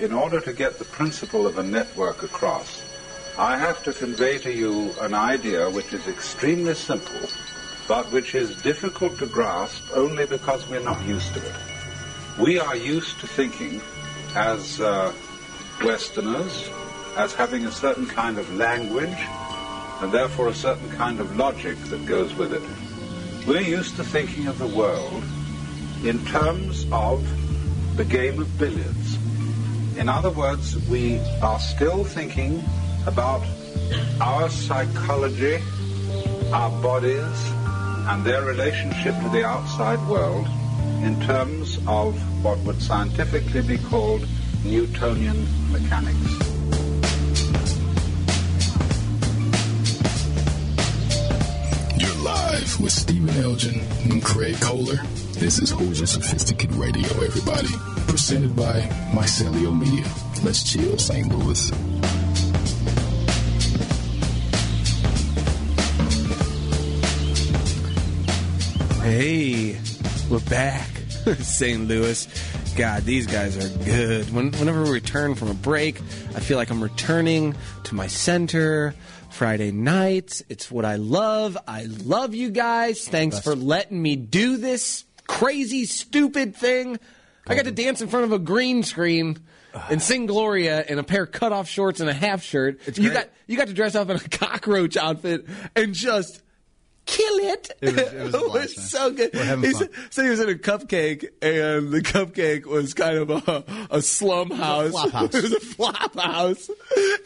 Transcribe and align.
in 0.00 0.12
order 0.12 0.40
to 0.40 0.52
get 0.52 0.78
the 0.78 0.84
principle 0.84 1.46
of 1.46 1.58
a 1.58 1.62
network 1.62 2.22
across, 2.22 2.82
I 3.36 3.56
have 3.58 3.82
to 3.84 3.92
convey 3.92 4.38
to 4.38 4.52
you 4.52 4.94
an 5.00 5.14
idea 5.14 5.68
which 5.70 5.92
is 5.92 6.06
extremely 6.06 6.74
simple, 6.74 7.28
but 7.86 8.10
which 8.12 8.34
is 8.34 8.60
difficult 8.62 9.18
to 9.18 9.26
grasp 9.26 9.82
only 9.94 10.26
because 10.26 10.68
we're 10.68 10.82
not 10.82 11.00
used 11.04 11.34
to 11.34 11.40
it. 11.44 11.54
We 12.38 12.58
are 12.58 12.76
used 12.76 13.20
to 13.20 13.26
thinking 13.26 13.80
as 14.34 14.80
uh, 14.80 15.12
Westerners, 15.82 16.70
as 17.16 17.34
having 17.34 17.66
a 17.66 17.72
certain 17.72 18.06
kind 18.06 18.38
of 18.38 18.54
language, 18.54 19.18
and 20.00 20.12
therefore 20.12 20.48
a 20.48 20.54
certain 20.54 20.90
kind 20.90 21.18
of 21.18 21.36
logic 21.36 21.76
that 21.90 22.06
goes 22.06 22.34
with 22.34 22.52
it. 22.52 23.46
We're 23.46 23.62
used 23.62 23.96
to 23.96 24.04
thinking 24.04 24.46
of 24.46 24.58
the 24.58 24.68
world 24.68 25.24
in 26.04 26.24
terms 26.26 26.86
of 26.92 27.26
the 27.96 28.04
game 28.04 28.40
of 28.40 28.58
billiards. 28.58 29.18
In 29.98 30.08
other 30.08 30.30
words, 30.30 30.76
we 30.88 31.18
are 31.42 31.58
still 31.58 32.04
thinking 32.04 32.62
about 33.04 33.44
our 34.20 34.48
psychology, 34.48 35.58
our 36.52 36.70
bodies, 36.80 37.52
and 38.06 38.24
their 38.24 38.44
relationship 38.44 39.16
to 39.22 39.28
the 39.30 39.44
outside 39.44 39.98
world 40.08 40.46
in 41.02 41.20
terms 41.22 41.80
of 41.88 42.14
what 42.44 42.58
would 42.60 42.80
scientifically 42.80 43.60
be 43.62 43.76
called 43.76 44.24
Newtonian 44.64 45.44
mechanics. 45.72 46.16
You're 51.98 52.22
live 52.22 52.80
with 52.80 52.92
Stephen 52.92 53.30
Elgin 53.42 53.80
and 54.12 54.22
Craig 54.22 54.60
Kohler. 54.60 55.00
This 55.32 55.58
is 55.58 55.72
Hoosier 55.72 56.06
Sophisticated 56.06 56.76
Radio, 56.76 57.08
everybody. 57.20 57.97
Presented 58.08 58.56
by 58.56 58.80
Mycelial 59.12 59.78
Media. 59.78 60.04
Let's 60.42 60.62
chill, 60.64 60.98
St. 60.98 61.28
Louis. 61.28 61.70
Hey, 69.02 69.78
we're 70.28 70.40
back. 70.50 70.88
St. 71.38 71.86
Louis. 71.86 72.26
God, 72.76 73.04
these 73.04 73.26
guys 73.26 73.56
are 73.56 73.84
good. 73.84 74.32
When, 74.32 74.52
whenever 74.52 74.84
we 74.84 74.90
return 74.90 75.34
from 75.34 75.48
a 75.48 75.54
break, 75.54 75.98
I 76.34 76.40
feel 76.40 76.56
like 76.56 76.70
I'm 76.70 76.82
returning 76.82 77.54
to 77.84 77.94
my 77.94 78.06
center. 78.06 78.94
Friday 79.30 79.70
nights. 79.70 80.42
It's 80.48 80.70
what 80.70 80.84
I 80.84 80.96
love. 80.96 81.56
I 81.68 81.84
love 81.84 82.34
you 82.34 82.50
guys. 82.50 83.06
Thanks 83.06 83.38
for 83.38 83.54
letting 83.54 84.00
me 84.02 84.16
do 84.16 84.56
this 84.56 85.04
crazy, 85.26 85.84
stupid 85.84 86.56
thing. 86.56 86.98
I 87.48 87.54
got 87.54 87.64
to 87.64 87.70
dance 87.70 88.00
in 88.00 88.08
front 88.08 88.24
of 88.26 88.32
a 88.32 88.38
green 88.38 88.82
screen 88.82 89.38
and 89.90 90.02
sing 90.02 90.26
Gloria 90.26 90.84
in 90.84 90.98
a 90.98 91.02
pair 91.02 91.24
of 91.24 91.32
cutoff 91.32 91.68
shorts 91.68 92.00
and 92.00 92.08
a 92.10 92.14
half 92.14 92.42
shirt. 92.42 92.78
you 92.86 93.10
great. 93.10 93.12
got 93.14 93.28
you 93.46 93.56
got 93.56 93.68
to 93.68 93.74
dress 93.74 93.94
up 93.94 94.08
in 94.10 94.16
a 94.16 94.20
cockroach 94.28 94.96
outfit 94.96 95.46
and 95.74 95.94
just 95.94 96.42
kill 97.08 97.36
it. 97.38 97.70
It 97.80 97.94
was- 97.96 98.12
it 98.12 98.22
was 98.22 98.34
a 98.34 98.38
blast, 98.48 98.76
man. 98.78 98.86
so 98.86 99.10
good. 99.10 99.30
We're 99.34 99.44
having 99.44 99.64
He's- 99.64 99.78
fun. 99.78 99.88
So 100.10 100.22
he 100.22 100.28
was 100.30 100.40
in 100.40 100.48
a 100.50 100.54
cupcake, 100.54 101.24
and 101.42 101.90
the 101.90 102.00
cupcake 102.02 102.66
was 102.66 102.94
kind 102.94 103.16
of 103.18 103.30
a, 103.30 103.64
a 103.90 104.02
slum 104.02 104.50
house. 104.50 104.90
flop 104.92 105.10
house. 105.12 105.34
it 105.34 105.42
was 105.42 105.52
a 105.52 105.60
flop 105.60 106.14
house, 106.18 106.68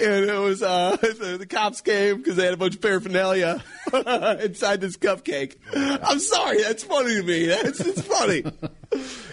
and 0.00 0.24
it 0.30 0.38
was 0.38 0.62
uh, 0.62 0.96
the, 1.00 1.36
the 1.40 1.46
cops 1.46 1.80
came 1.80 2.18
because 2.18 2.36
they 2.36 2.44
had 2.44 2.54
a 2.54 2.56
bunch 2.56 2.76
of 2.76 2.80
paraphernalia 2.80 3.62
inside 3.92 4.80
this 4.80 4.96
cupcake. 4.96 5.56
I'm 5.74 6.18
sorry, 6.20 6.62
that's 6.62 6.84
funny 6.84 7.14
to 7.16 7.22
me. 7.22 7.46
That's 7.46 7.80
it's 7.80 8.00
funny. 8.02 8.44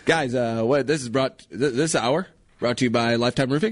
Guys, 0.06 0.34
uh, 0.36 0.64
what 0.64 0.88
this 0.88 1.02
is 1.02 1.10
brought 1.10 1.40
th- 1.50 1.74
this 1.74 1.94
hour 1.96 2.28
brought 2.60 2.78
to 2.78 2.86
you 2.86 2.90
by 2.92 3.16
Lifetime 3.16 3.52
Roofing. 3.52 3.72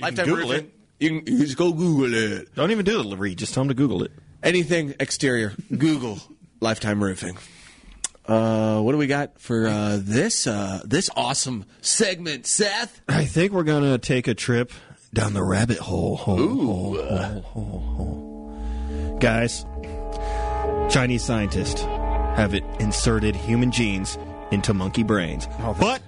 Lifetime 0.00 0.26
Google 0.26 0.48
Roofing. 0.50 0.66
it. 0.66 0.74
You 1.00 1.22
can 1.22 1.32
you 1.38 1.44
just 1.44 1.56
go 1.56 1.72
Google 1.72 2.12
it. 2.14 2.54
Don't 2.54 2.70
even 2.70 2.84
do 2.84 3.00
it, 3.00 3.16
Reed. 3.18 3.38
Just 3.38 3.54
tell 3.54 3.62
him 3.62 3.68
to 3.68 3.74
Google 3.74 4.02
it. 4.02 4.12
Anything 4.42 4.94
exterior, 5.00 5.52
Google 5.76 6.18
Lifetime 6.60 7.02
Roofing. 7.02 7.36
Uh, 8.26 8.80
what 8.80 8.92
do 8.92 8.98
we 8.98 9.06
got 9.06 9.40
for 9.40 9.66
uh, 9.66 9.98
this 10.00 10.46
uh, 10.46 10.80
this 10.84 11.10
awesome 11.16 11.64
segment, 11.80 12.46
Seth? 12.46 13.00
I 13.08 13.24
think 13.24 13.52
we're 13.52 13.62
gonna 13.64 13.98
take 13.98 14.28
a 14.28 14.34
trip 14.34 14.70
down 15.12 15.32
the 15.34 15.42
rabbit 15.42 15.78
hole. 15.78 16.16
hole, 16.16 16.36
hole, 16.36 16.94
hole, 16.96 17.40
hole, 17.42 17.80
hole. 17.96 19.18
Guys, 19.20 19.64
Chinese 20.90 21.24
scientists 21.24 21.80
have 21.82 22.54
it 22.54 22.62
inserted 22.78 23.34
human 23.34 23.72
genes 23.72 24.16
into 24.52 24.72
monkey 24.72 25.02
brains. 25.02 25.48
but 25.80 26.00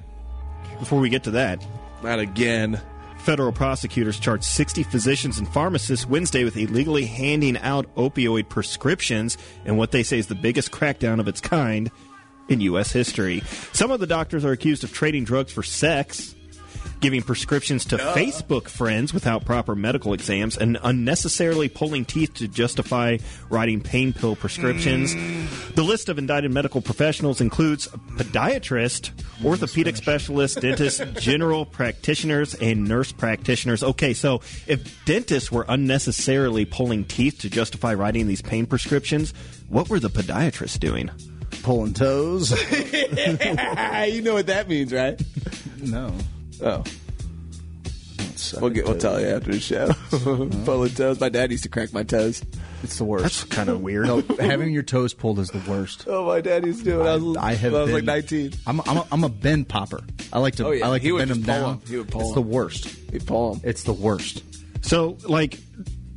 before 0.78 1.00
we 1.00 1.08
get 1.08 1.24
to 1.24 1.32
that, 1.32 1.66
Not 2.02 2.18
again. 2.20 2.80
Federal 3.20 3.52
prosecutors 3.52 4.18
charged 4.18 4.44
60 4.44 4.82
physicians 4.82 5.38
and 5.38 5.46
pharmacists 5.46 6.06
Wednesday 6.06 6.42
with 6.42 6.56
illegally 6.56 7.04
handing 7.04 7.58
out 7.58 7.94
opioid 7.94 8.48
prescriptions 8.48 9.36
in 9.66 9.76
what 9.76 9.92
they 9.92 10.02
say 10.02 10.18
is 10.18 10.26
the 10.26 10.34
biggest 10.34 10.70
crackdown 10.70 11.20
of 11.20 11.28
its 11.28 11.40
kind 11.40 11.90
in 12.48 12.62
U.S. 12.62 12.90
history. 12.90 13.42
Some 13.72 13.90
of 13.90 14.00
the 14.00 14.06
doctors 14.06 14.44
are 14.44 14.52
accused 14.52 14.84
of 14.84 14.92
trading 14.92 15.24
drugs 15.24 15.52
for 15.52 15.62
sex, 15.62 16.34
giving 17.00 17.22
prescriptions 17.22 17.84
to 17.86 17.96
Facebook 17.96 18.68
friends 18.68 19.12
without 19.12 19.44
proper 19.44 19.74
medical 19.74 20.12
exams, 20.12 20.56
and 20.56 20.78
unnecessarily 20.82 21.68
pulling 21.68 22.04
teeth 22.04 22.34
to 22.34 22.48
justify 22.48 23.18
writing 23.48 23.80
pain 23.80 24.12
pill 24.12 24.36
prescriptions. 24.36 25.14
Mm. 25.14 25.74
The 25.74 25.82
list 25.82 26.08
of 26.08 26.18
indicted 26.18 26.52
medical 26.52 26.80
professionals 26.80 27.40
includes 27.40 27.86
a 27.86 27.98
podiatrist, 27.98 29.10
orthopedic 29.44 29.96
specialists, 29.96 30.60
dentists, 30.60 31.02
general 31.20 31.64
practitioners, 31.64 32.54
and 32.54 32.86
nurse 32.86 33.12
practitioners. 33.12 33.82
Okay, 33.82 34.12
so 34.12 34.40
if 34.66 35.04
dentists 35.04 35.50
were 35.50 35.64
unnecessarily 35.68 36.64
pulling 36.64 37.04
teeth 37.04 37.38
to 37.40 37.50
justify 37.50 37.94
writing 37.94 38.26
these 38.26 38.42
pain 38.42 38.66
prescriptions, 38.66 39.32
what 39.68 39.88
were 39.88 40.00
the 40.00 40.10
podiatrists 40.10 40.78
doing? 40.78 41.10
Pulling 41.62 41.94
toes. 41.94 42.50
you 42.72 44.22
know 44.22 44.34
what 44.34 44.46
that 44.46 44.66
means, 44.68 44.92
right? 44.92 45.20
no. 45.82 46.12
Oh, 46.62 46.84
we'll 48.60 48.70
get, 48.70 48.84
we'll 48.86 48.98
tell 48.98 49.20
you 49.20 49.26
after 49.28 49.52
the 49.52 49.60
show. 49.60 49.92
Pulling 50.64 50.90
toes. 50.94 51.20
My 51.20 51.28
dad 51.28 51.50
used 51.50 51.62
to 51.64 51.68
crack 51.68 51.92
my 51.92 52.02
toes. 52.02 52.42
It's 52.82 52.96
the 52.98 53.04
worst. 53.04 53.22
That's 53.24 53.44
kind 53.44 53.68
of 53.68 53.80
weird. 53.82 54.06
no, 54.06 54.20
having 54.40 54.72
your 54.72 54.82
toes 54.82 55.12
pulled 55.14 55.38
is 55.38 55.48
the 55.50 55.62
worst. 55.70 56.04
Oh, 56.06 56.26
my 56.26 56.40
dad 56.40 56.64
used 56.64 56.80
to 56.80 56.84
do 56.84 57.00
it. 57.02 57.06
I, 57.06 57.16
was, 57.16 57.36
I 57.36 57.54
have 57.54 57.72
when 57.72 57.80
I 57.80 57.84
was 57.84 57.88
been, 57.92 58.06
like 58.06 58.14
19. 58.30 58.52
I'm, 58.66 58.80
I'm, 58.80 58.96
a, 58.98 59.06
I'm 59.12 59.24
a 59.24 59.28
bend 59.28 59.68
popper. 59.68 60.00
I 60.32 60.38
like 60.38 60.56
to. 60.56 60.66
Oh, 60.66 60.70
yeah. 60.70 60.86
I 60.86 60.88
like 60.88 61.02
He 61.02 61.08
to 61.08 61.18
bend 61.18 61.30
them 61.30 61.42
down. 61.42 61.62
pull 61.62 61.66
down. 61.74 61.80
'em. 61.82 61.88
He 61.90 61.96
would 61.98 62.08
pull 62.10 62.20
it's 62.22 62.28
'em. 62.30 62.34
the 62.34 62.42
worst. 62.42 62.96
Hey, 63.12 63.18
Paul. 63.18 63.60
It's 63.62 63.82
the 63.82 63.92
worst. 63.92 64.42
So, 64.82 65.18
like, 65.24 65.58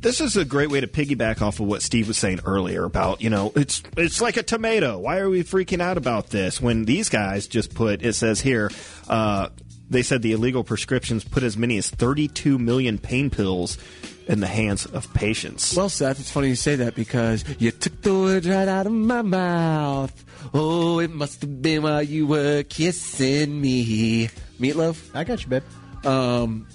this 0.00 0.20
is 0.22 0.36
a 0.38 0.44
great 0.44 0.70
way 0.70 0.80
to 0.80 0.86
piggyback 0.86 1.42
off 1.42 1.60
of 1.60 1.66
what 1.66 1.82
Steve 1.82 2.08
was 2.08 2.16
saying 2.18 2.40
earlier 2.46 2.84
about, 2.84 3.20
you 3.22 3.28
know, 3.30 3.52
it's 3.56 3.82
it's 3.96 4.20
like 4.20 4.36
a 4.38 4.42
tomato. 4.42 4.98
Why 4.98 5.18
are 5.18 5.28
we 5.28 5.42
freaking 5.42 5.80
out 5.80 5.96
about 5.98 6.28
this 6.30 6.60
when 6.60 6.84
these 6.84 7.08
guys 7.10 7.46
just 7.46 7.74
put? 7.74 8.02
It 8.02 8.14
says 8.14 8.40
here, 8.40 8.70
uh, 9.08 9.48
they 9.94 10.02
said 10.02 10.22
the 10.22 10.32
illegal 10.32 10.64
prescriptions 10.64 11.24
put 11.24 11.42
as 11.42 11.56
many 11.56 11.78
as 11.78 11.88
32 11.88 12.58
million 12.58 12.98
pain 12.98 13.30
pills 13.30 13.78
in 14.26 14.40
the 14.40 14.46
hands 14.46 14.86
of 14.86 15.12
patients. 15.14 15.76
Well, 15.76 15.88
Seth, 15.88 16.20
it's 16.20 16.30
funny 16.30 16.48
you 16.48 16.56
say 16.56 16.76
that 16.76 16.94
because 16.94 17.44
you 17.58 17.70
took 17.70 18.02
the 18.02 18.12
words 18.12 18.48
right 18.48 18.68
out 18.68 18.86
of 18.86 18.92
my 18.92 19.22
mouth. 19.22 20.24
Oh, 20.52 20.98
it 20.98 21.10
must 21.10 21.40
have 21.42 21.62
been 21.62 21.82
while 21.82 22.02
you 22.02 22.26
were 22.26 22.62
kissing 22.64 23.60
me. 23.60 24.28
Meatloaf? 24.58 25.14
I 25.14 25.24
got 25.24 25.42
you, 25.42 25.48
babe. 25.48 25.62
Um, 26.04 26.66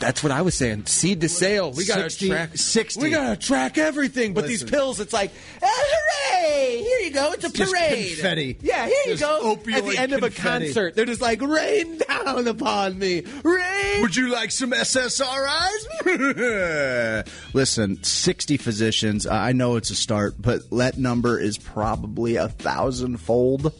that's 0.00 0.22
what 0.22 0.32
I 0.32 0.42
was 0.42 0.54
saying. 0.54 0.86
Seed 0.86 1.20
to 1.20 1.28
sale. 1.28 1.72
We 1.72 1.84
gotta 1.84 2.08
track 2.10 2.56
60. 2.56 3.02
We 3.02 3.10
gotta 3.10 3.36
track 3.36 3.78
everything. 3.78 4.34
But 4.34 4.46
these 4.46 4.64
pills, 4.64 4.98
it's 4.98 5.12
like, 5.12 5.30
ah, 5.62 5.66
hooray! 5.68 6.78
Here 6.78 6.98
you 7.00 7.10
go. 7.12 7.32
It's 7.32 7.44
a 7.44 7.52
Just 7.52 7.72
parade. 7.72 8.14
confetti. 8.14 8.58
Yeah, 8.62 8.86
here 8.86 8.96
you 9.06 9.16
go. 9.16 9.52
At 9.52 9.84
the 9.84 9.96
end 9.98 10.12
of 10.12 10.22
a 10.22 10.30
confetti. 10.30 10.66
concert, 10.66 10.96
they're 10.96 11.04
just 11.04 11.20
like, 11.20 11.40
rain 11.42 11.98
down 11.98 12.48
upon 12.48 12.98
me. 12.98 13.22
Rain. 13.44 14.02
Would 14.02 14.16
you 14.16 14.28
like 14.32 14.50
some 14.50 14.72
SSRIs? 14.72 15.84
Listen, 17.54 18.02
60 18.02 18.56
physicians. 18.56 19.26
I 19.26 19.52
know 19.52 19.76
it's 19.76 19.90
a 19.90 19.94
start, 19.94 20.34
but 20.40 20.68
that 20.70 20.98
number 20.98 21.38
is 21.38 21.58
probably 21.58 22.36
a 22.36 22.48
thousandfold. 22.48 23.72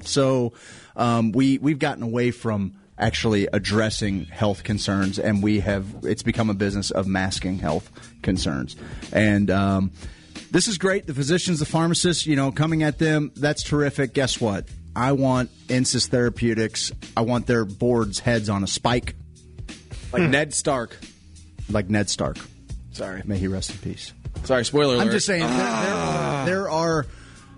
So 0.00 0.52
um, 0.96 1.32
we 1.32 1.58
we've 1.58 1.78
gotten 1.78 2.02
away 2.02 2.30
from 2.30 2.74
actually 2.98 3.48
addressing 3.52 4.24
health 4.26 4.64
concerns, 4.64 5.18
and 5.18 5.42
we 5.42 5.60
have 5.60 5.86
it's 6.02 6.22
become 6.22 6.50
a 6.50 6.54
business 6.54 6.90
of 6.90 7.06
masking 7.06 7.58
health 7.58 7.90
concerns. 8.22 8.76
And 9.12 9.50
um, 9.50 9.90
this 10.50 10.66
is 10.68 10.78
great. 10.78 11.06
The 11.06 11.14
physicians, 11.14 11.58
the 11.58 11.66
pharmacists, 11.66 12.26
you 12.26 12.36
know, 12.36 12.50
coming 12.52 12.82
at 12.82 12.98
them. 12.98 13.32
That's 13.36 13.62
terrific. 13.62 14.14
Guess 14.14 14.40
what? 14.40 14.66
I 14.94 15.12
want 15.12 15.50
Insys 15.68 16.08
Therapeutics. 16.08 16.90
I 17.16 17.20
want 17.20 17.46
their 17.46 17.64
boards' 17.66 18.18
heads 18.18 18.48
on 18.48 18.64
a 18.64 18.66
spike 18.66 19.14
Like 20.12 20.22
Ned 20.30 20.54
Stark. 20.54 20.96
like 21.68 21.90
Ned 21.90 22.08
Stark. 22.08 22.38
Sorry. 22.92 23.20
May 23.26 23.36
he 23.36 23.46
rest 23.46 23.70
in 23.70 23.76
peace. 23.78 24.14
Sorry, 24.44 24.64
spoiler 24.64 24.94
alert. 24.94 25.04
I'm 25.04 25.10
just 25.10 25.26
saying 25.26 25.42
there, 25.42 25.50
there, 25.50 25.66
are, 25.66 26.46
there 26.46 26.70
are 26.70 27.06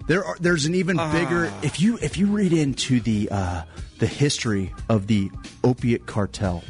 there 0.09 0.25
are 0.25 0.37
there's 0.41 0.67
an 0.67 0.75
even 0.75 0.97
bigger 1.13 1.53
if 1.63 1.81
you 1.81 1.99
if 2.03 2.17
you 2.19 2.27
read 2.27 2.53
into 2.53 3.01
the 3.01 3.29
uh, 3.31 3.63
the 3.99 4.07
history 4.07 4.75
of 4.89 5.07
the 5.07 5.31
opiate 5.63 6.07
cartel 6.07 6.65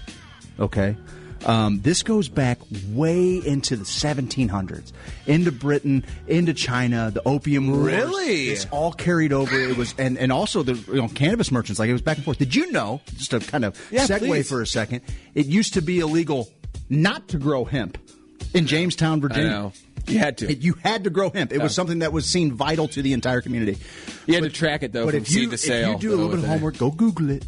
Okay. 0.60 0.96
Um, 1.46 1.80
this 1.82 2.02
goes 2.02 2.28
back 2.28 2.58
way 2.88 3.36
into 3.36 3.76
the 3.76 3.84
1700s, 3.84 4.92
into 5.26 5.52
Britain, 5.52 6.04
into 6.26 6.52
China, 6.52 7.12
the 7.12 7.22
Opium 7.28 7.70
Wars. 7.70 7.92
Really? 7.92 8.48
It's 8.48 8.66
all 8.72 8.92
carried 8.92 9.32
over. 9.32 9.56
It 9.56 9.76
was, 9.76 9.94
and, 9.98 10.18
and 10.18 10.32
also 10.32 10.64
the 10.64 10.74
you 10.92 11.00
know, 11.00 11.06
cannabis 11.06 11.52
merchants, 11.52 11.78
like 11.78 11.88
it 11.88 11.92
was 11.92 12.02
back 12.02 12.16
and 12.16 12.24
forth. 12.24 12.38
Did 12.38 12.56
you 12.56 12.72
know, 12.72 13.00
just 13.16 13.30
to 13.30 13.38
kind 13.38 13.64
of 13.64 13.80
Yeah, 13.92 14.04
segue 14.04 14.18
please. 14.18 14.48
for 14.48 14.60
a 14.62 14.66
second, 14.66 15.02
it 15.36 15.46
used 15.46 15.74
to 15.74 15.80
be 15.80 16.00
illegal 16.00 16.48
not 16.90 17.28
to 17.28 17.38
grow 17.38 17.64
hemp 17.64 17.98
in 18.52 18.66
Jamestown, 18.66 19.20
Virginia. 19.20 19.70
You 20.08 20.18
had 20.18 20.38
to. 20.38 20.50
It- 20.50 20.62
you 20.62 20.74
had 20.82 21.04
to 21.04 21.10
grow 21.10 21.30
hemp. 21.30 21.52
It 21.52 21.60
was 21.62 21.74
something 21.74 22.00
that 22.00 22.12
was 22.12 22.26
seen 22.26 22.52
vital 22.52 22.88
to 22.88 23.02
the 23.02 23.12
entire 23.12 23.40
community. 23.40 23.78
You 24.26 24.34
had 24.34 24.42
to 24.44 24.50
track 24.50 24.82
it, 24.82 24.92
though, 24.92 25.04
But 25.06 25.14
if 25.14 25.30
you, 25.30 25.40
seed 25.42 25.50
to 25.50 25.58
sale. 25.58 25.92
if 25.96 26.02
you 26.02 26.08
do 26.10 26.14
a 26.14 26.16
little 26.16 26.30
bit 26.30 26.38
of 26.40 26.44
homework, 26.46 26.78
go 26.78 26.90
Google 26.90 27.30
it. 27.30 27.44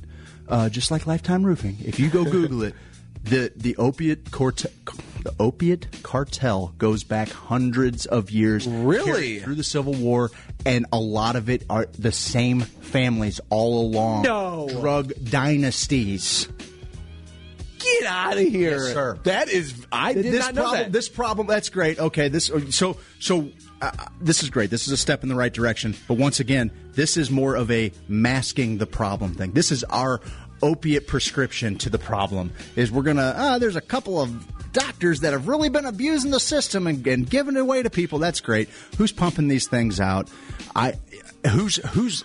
Uh, 0.48 0.68
just 0.68 0.90
like 0.90 1.06
Lifetime 1.06 1.44
Roofing. 1.44 1.76
If 1.84 2.00
you 2.00 2.08
go 2.10 2.24
Google 2.24 2.62
it, 2.64 2.74
the 3.22 3.52
the 3.56 3.76
opiate 3.76 4.30
cartel, 4.32 4.70
the 5.22 5.32
opiate 5.38 6.02
cartel 6.02 6.74
goes 6.78 7.04
back 7.04 7.28
hundreds 7.28 8.06
of 8.06 8.30
years. 8.30 8.66
Really? 8.66 9.38
through 9.40 9.54
the 9.56 9.62
Civil 9.62 9.94
War, 9.94 10.30
and 10.66 10.86
a 10.92 10.98
lot 10.98 11.36
of 11.36 11.48
it 11.50 11.64
are 11.70 11.86
the 11.98 12.10
same 12.12 12.62
families 12.62 13.40
all 13.50 13.80
along. 13.86 14.22
No. 14.22 14.68
drug 14.70 15.12
dynasties. 15.22 16.48
Get 17.80 18.04
out 18.04 18.36
of 18.36 18.46
here, 18.46 18.72
Yes, 18.72 18.92
sir. 18.92 19.18
That 19.24 19.48
is, 19.48 19.86
I 19.90 20.12
did 20.12 20.26
this 20.26 20.40
not 20.40 20.54
know 20.54 20.62
problem, 20.62 20.82
that. 20.82 20.92
This 20.92 21.08
problem, 21.08 21.46
that's 21.46 21.68
great. 21.68 21.98
Okay, 21.98 22.28
this 22.28 22.50
so 22.70 22.96
so. 23.18 23.50
Uh, 23.82 23.90
this 24.20 24.42
is 24.42 24.50
great. 24.50 24.68
This 24.68 24.86
is 24.86 24.92
a 24.92 24.96
step 24.96 25.22
in 25.22 25.30
the 25.30 25.34
right 25.34 25.54
direction. 25.54 25.96
But 26.06 26.18
once 26.18 26.38
again, 26.38 26.70
this 26.92 27.16
is 27.16 27.30
more 27.30 27.54
of 27.54 27.70
a 27.70 27.90
masking 28.08 28.76
the 28.76 28.86
problem 28.86 29.32
thing. 29.34 29.52
This 29.52 29.72
is 29.72 29.84
our 29.84 30.20
opiate 30.62 31.06
prescription 31.06 31.78
to 31.78 31.88
the 31.88 31.98
problem. 31.98 32.52
Is 32.76 32.92
we're 32.92 33.02
gonna. 33.02 33.32
Uh, 33.34 33.58
there's 33.58 33.76
a 33.76 33.80
couple 33.80 34.20
of 34.20 34.72
doctors 34.72 35.20
that 35.20 35.32
have 35.32 35.48
really 35.48 35.70
been 35.70 35.86
abusing 35.86 36.30
the 36.30 36.40
system 36.40 36.86
and, 36.86 37.06
and 37.06 37.28
giving 37.28 37.56
it 37.56 37.60
away 37.60 37.82
to 37.82 37.90
people. 37.90 38.18
That's 38.18 38.40
great. 38.40 38.68
Who's 38.98 39.12
pumping 39.12 39.48
these 39.48 39.66
things 39.66 39.98
out? 39.98 40.28
I. 40.76 40.94
Who's 41.48 41.76
who's 41.76 42.22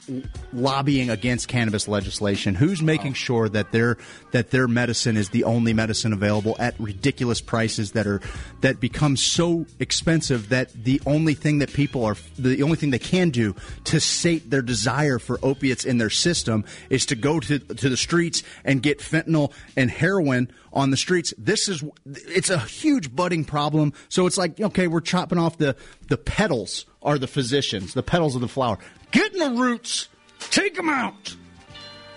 lobbying 0.51 1.09
against 1.09 1.47
cannabis 1.47 1.87
legislation? 1.87 2.53
Who's 2.53 2.81
making 2.81 3.13
sure 3.13 3.47
that 3.47 3.71
their 3.71 3.97
that 4.31 4.51
their 4.51 4.67
medicine 4.67 5.15
is 5.15 5.29
the 5.29 5.45
only 5.45 5.73
medicine 5.73 6.11
available 6.11 6.57
at 6.59 6.77
ridiculous 6.79 7.39
prices 7.39 7.93
that 7.93 8.07
are 8.07 8.19
that 8.59 8.81
become 8.81 9.15
so 9.15 9.65
expensive 9.79 10.49
that 10.49 10.71
the 10.73 11.01
only 11.05 11.33
thing 11.33 11.59
that 11.59 11.71
people 11.71 12.03
are 12.03 12.17
the 12.37 12.61
only 12.61 12.75
thing 12.75 12.89
they 12.89 12.99
can 12.99 13.29
do 13.29 13.55
to 13.85 14.01
sate 14.01 14.49
their 14.49 14.61
desire 14.61 15.17
for 15.17 15.39
opiates 15.43 15.85
in 15.85 15.97
their 15.97 16.09
system 16.09 16.65
is 16.89 17.05
to 17.05 17.15
go 17.15 17.39
to 17.39 17.59
to 17.59 17.87
the 17.87 17.97
streets 17.97 18.43
and 18.65 18.83
get 18.83 18.99
fentanyl 18.99 19.53
and 19.77 19.89
heroin 19.91 20.51
on 20.73 20.91
the 20.91 20.97
streets. 20.97 21.33
This 21.37 21.69
is 21.69 21.83
it's 22.05 22.49
a 22.49 22.59
huge 22.59 23.15
budding 23.15 23.45
problem. 23.45 23.93
So 24.09 24.27
it's 24.27 24.37
like 24.37 24.59
okay, 24.59 24.87
we're 24.87 24.99
chopping 24.99 25.37
off 25.37 25.57
the 25.57 25.77
the 26.09 26.17
petals 26.17 26.85
are 27.05 27.17
the 27.17 27.27
physicians, 27.27 27.93
the 27.93 28.03
petals 28.03 28.35
of 28.35 28.41
the 28.41 28.47
flower. 28.47 28.77
Get 29.11 29.31
in 29.33 29.39
the 29.39 29.61
roots, 29.61 30.09
take 30.39 30.75
them 30.75 30.89
out. 30.89 31.35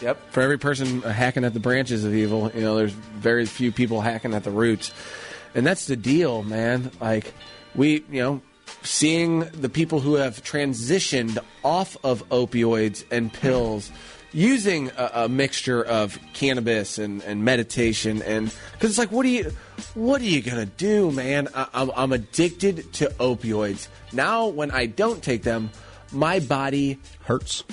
Yep. 0.00 0.32
For 0.32 0.40
every 0.40 0.58
person 0.58 1.04
uh, 1.04 1.12
hacking 1.12 1.44
at 1.44 1.54
the 1.54 1.60
branches 1.60 2.04
of 2.04 2.14
evil, 2.14 2.50
you 2.54 2.62
know, 2.62 2.76
there's 2.76 2.92
very 2.92 3.46
few 3.46 3.70
people 3.70 4.00
hacking 4.00 4.32
at 4.34 4.44
the 4.44 4.50
roots. 4.50 4.92
And 5.54 5.66
that's 5.66 5.86
the 5.86 5.96
deal, 5.96 6.42
man. 6.42 6.90
Like, 7.00 7.34
we, 7.74 8.04
you 8.10 8.22
know, 8.22 8.42
seeing 8.82 9.40
the 9.40 9.68
people 9.68 10.00
who 10.00 10.14
have 10.14 10.42
transitioned 10.42 11.38
off 11.64 11.96
of 12.04 12.28
opioids 12.28 13.04
and 13.10 13.32
pills 13.32 13.90
using 14.32 14.90
a, 14.96 15.10
a 15.14 15.28
mixture 15.28 15.82
of 15.82 16.18
cannabis 16.34 16.98
and, 16.98 17.22
and 17.22 17.44
meditation 17.44 18.22
and 18.22 18.54
because 18.72 18.90
it's 18.90 18.98
like 18.98 19.10
what 19.10 19.24
are 19.24 19.30
you 19.30 19.50
what 19.94 20.20
are 20.20 20.24
you 20.24 20.42
gonna 20.42 20.66
do 20.66 21.10
man 21.12 21.48
I, 21.54 21.66
I'm, 21.72 21.90
I'm 21.96 22.12
addicted 22.12 22.92
to 22.94 23.06
opioids 23.18 23.88
now 24.12 24.48
when 24.48 24.70
i 24.70 24.86
don't 24.86 25.22
take 25.22 25.42
them 25.42 25.70
my 26.12 26.40
body 26.40 26.98
Hurts. 27.24 27.64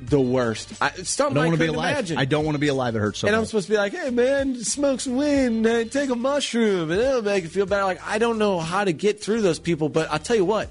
the 0.00 0.20
worst. 0.20 0.72
I, 0.80 0.92
it's 0.96 1.18
I 1.20 1.24
don't 1.24 1.36
want 1.36 1.52
to 1.52 1.58
be 1.58 1.66
alive. 1.66 1.92
imagine. 1.92 2.18
I 2.18 2.24
don't 2.24 2.44
want 2.44 2.54
to 2.54 2.60
be 2.60 2.68
alive. 2.68 2.94
It 2.94 3.00
hurts 3.00 3.18
so 3.20 3.26
and 3.26 3.36
I'm 3.36 3.44
supposed 3.44 3.66
to 3.66 3.72
be 3.72 3.76
like, 3.76 3.92
hey 3.92 4.10
man, 4.10 4.56
smoke 4.56 5.00
some 5.00 5.16
weed 5.16 5.46
and 5.46 5.66
uh, 5.66 5.84
take 5.84 6.10
a 6.10 6.16
mushroom, 6.16 6.90
and 6.90 7.00
it'll 7.00 7.22
make 7.22 7.44
you 7.44 7.50
feel 7.50 7.66
better. 7.66 7.84
Like 7.84 8.00
I 8.06 8.18
don't 8.18 8.38
know 8.38 8.60
how 8.60 8.84
to 8.84 8.92
get 8.92 9.20
through 9.22 9.42
those 9.42 9.58
people, 9.58 9.88
but 9.88 10.10
I'll 10.10 10.18
tell 10.18 10.36
you 10.36 10.44
what, 10.44 10.70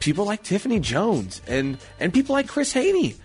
people 0.00 0.24
like 0.24 0.42
Tiffany 0.42 0.80
Jones 0.80 1.40
and 1.46 1.78
and 1.98 2.12
people 2.12 2.34
like 2.34 2.48
Chris 2.48 2.72
Haney, 2.72 3.16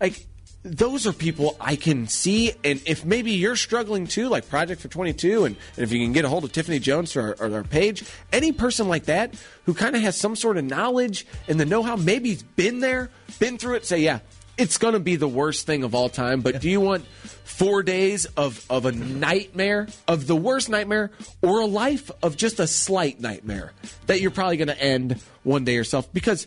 like 0.00 0.26
those 0.66 1.06
are 1.06 1.12
people 1.12 1.56
I 1.60 1.76
can 1.76 2.08
see. 2.08 2.52
And 2.64 2.82
if 2.86 3.04
maybe 3.04 3.32
you're 3.32 3.56
struggling 3.56 4.06
too, 4.06 4.28
like 4.28 4.48
Project 4.48 4.80
for 4.80 4.88
22, 4.88 5.44
and, 5.44 5.56
and 5.76 5.82
if 5.84 5.92
you 5.92 6.04
can 6.04 6.12
get 6.12 6.24
a 6.24 6.28
hold 6.28 6.44
of 6.44 6.52
Tiffany 6.52 6.80
Jones 6.80 7.16
or, 7.16 7.36
or 7.38 7.48
their 7.48 7.62
page, 7.64 8.04
any 8.32 8.52
person 8.52 8.88
like 8.88 9.04
that 9.04 9.34
who 9.64 9.74
kind 9.74 9.94
of 9.94 10.02
has 10.02 10.16
some 10.16 10.34
sort 10.34 10.56
of 10.56 10.64
knowledge 10.64 11.26
and 11.48 11.60
the 11.60 11.64
know 11.64 11.82
how, 11.82 11.96
maybe 11.96 12.30
he's 12.30 12.42
been 12.42 12.80
there, 12.80 13.10
been 13.38 13.58
through 13.58 13.76
it, 13.76 13.86
say, 13.86 13.98
yeah, 13.98 14.18
it's 14.58 14.78
going 14.78 14.94
to 14.94 15.00
be 15.00 15.16
the 15.16 15.28
worst 15.28 15.66
thing 15.66 15.84
of 15.84 15.94
all 15.94 16.08
time. 16.08 16.40
But 16.40 16.60
do 16.60 16.68
you 16.68 16.80
want 16.80 17.06
four 17.06 17.82
days 17.82 18.24
of, 18.36 18.64
of 18.68 18.86
a 18.86 18.92
nightmare, 18.92 19.86
of 20.08 20.26
the 20.26 20.36
worst 20.36 20.68
nightmare, 20.68 21.10
or 21.42 21.60
a 21.60 21.66
life 21.66 22.10
of 22.22 22.36
just 22.36 22.58
a 22.58 22.66
slight 22.66 23.20
nightmare 23.20 23.72
that 24.06 24.20
you're 24.20 24.30
probably 24.30 24.56
going 24.56 24.68
to 24.68 24.80
end 24.80 25.20
one 25.42 25.64
day 25.64 25.74
yourself? 25.74 26.12
Because 26.12 26.46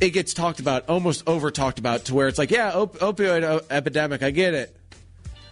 it 0.00 0.10
gets 0.10 0.34
talked 0.34 0.60
about, 0.60 0.88
almost 0.88 1.28
over 1.28 1.50
talked 1.50 1.78
about, 1.78 2.06
to 2.06 2.14
where 2.14 2.28
it's 2.28 2.38
like, 2.38 2.50
yeah, 2.50 2.72
op- 2.72 2.98
opioid 2.98 3.42
o- 3.42 3.64
epidemic, 3.70 4.22
I 4.22 4.30
get 4.30 4.54
it. 4.54 4.74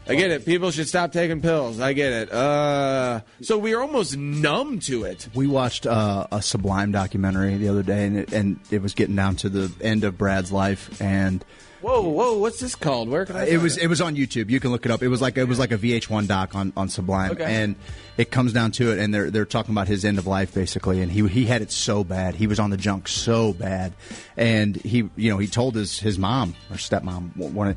I 0.09 0.15
get 0.15 0.31
it. 0.31 0.47
People 0.47 0.71
should 0.71 0.87
stop 0.87 1.11
taking 1.11 1.43
pills. 1.43 1.81
I 1.81 1.93
get 1.93 2.13
it. 2.13 2.33
Uh, 2.33 3.23
so 3.41 3.59
we 3.59 3.75
are 3.75 3.81
almost 3.81 4.17
numb 4.17 4.79
to 4.81 5.03
it. 5.03 5.29
We 5.35 5.49
watched 5.49 5.85
uh, 5.85 6.29
a 6.31 6.41
Sublime 6.41 6.93
documentary 6.93 7.57
the 7.57 7.69
other 7.69 7.83
day, 7.83 8.07
and 8.07 8.19
it, 8.19 8.33
and 8.33 8.61
it 8.71 8.83
was 8.83 8.95
getting 8.95 9.17
down 9.17 9.35
to 9.37 9.49
the 9.49 9.73
end 9.85 10.05
of 10.05 10.17
Brad's 10.17 10.53
life, 10.53 11.03
and 11.03 11.45
Whoa, 11.83 12.09
whoa! 12.09 12.39
What's 12.39 12.59
this 12.61 12.75
called? 12.75 13.09
Where 13.09 13.25
can 13.27 13.37
I? 13.37 13.43
Uh, 13.43 13.45
it 13.45 13.59
was 13.59 13.77
it 13.77 13.87
was 13.87 14.01
on 14.01 14.17
YouTube. 14.17 14.51
You 14.51 14.61
can 14.61 14.71
look 14.71 14.85
it 14.87 14.91
up. 14.91 15.03
It 15.03 15.09
was 15.09 15.21
like 15.21 15.37
it 15.37 15.45
was 15.45 15.59
like 15.59 15.73
a 15.73 15.79
VH1 15.79 16.27
doc 16.27 16.55
on, 16.55 16.73
on 16.77 16.89
Sublime, 16.89 17.33
Okay. 17.33 17.45
and 17.45 17.77
it 18.17 18.31
comes 18.31 18.53
down 18.53 18.73
to 18.73 18.93
it, 18.93 18.99
and 18.99 19.13
they're 19.15 19.31
they're 19.31 19.45
talking 19.45 19.73
about 19.75 19.87
his 19.87 20.05
end 20.05 20.19
of 20.19 20.27
life 20.27 20.55
basically, 20.55 21.01
and 21.03 21.13
he 21.13 21.27
he 21.29 21.45
had 21.45 21.63
it 21.63 21.71
so 21.71 22.03
bad. 22.03 22.35
He 22.35 22.47
was 22.47 22.59
on 22.59 22.71
the 22.71 22.77
junk 22.77 23.09
so 23.09 23.53
bad, 23.53 23.93
and 24.37 24.75
he 24.77 25.09
you 25.17 25.31
know 25.31 25.39
he 25.39 25.47
told 25.47 25.75
his 25.75 25.99
his 25.99 26.19
mom 26.19 26.55
or 26.71 26.77
stepmom 26.77 27.37
wanted 27.37 27.77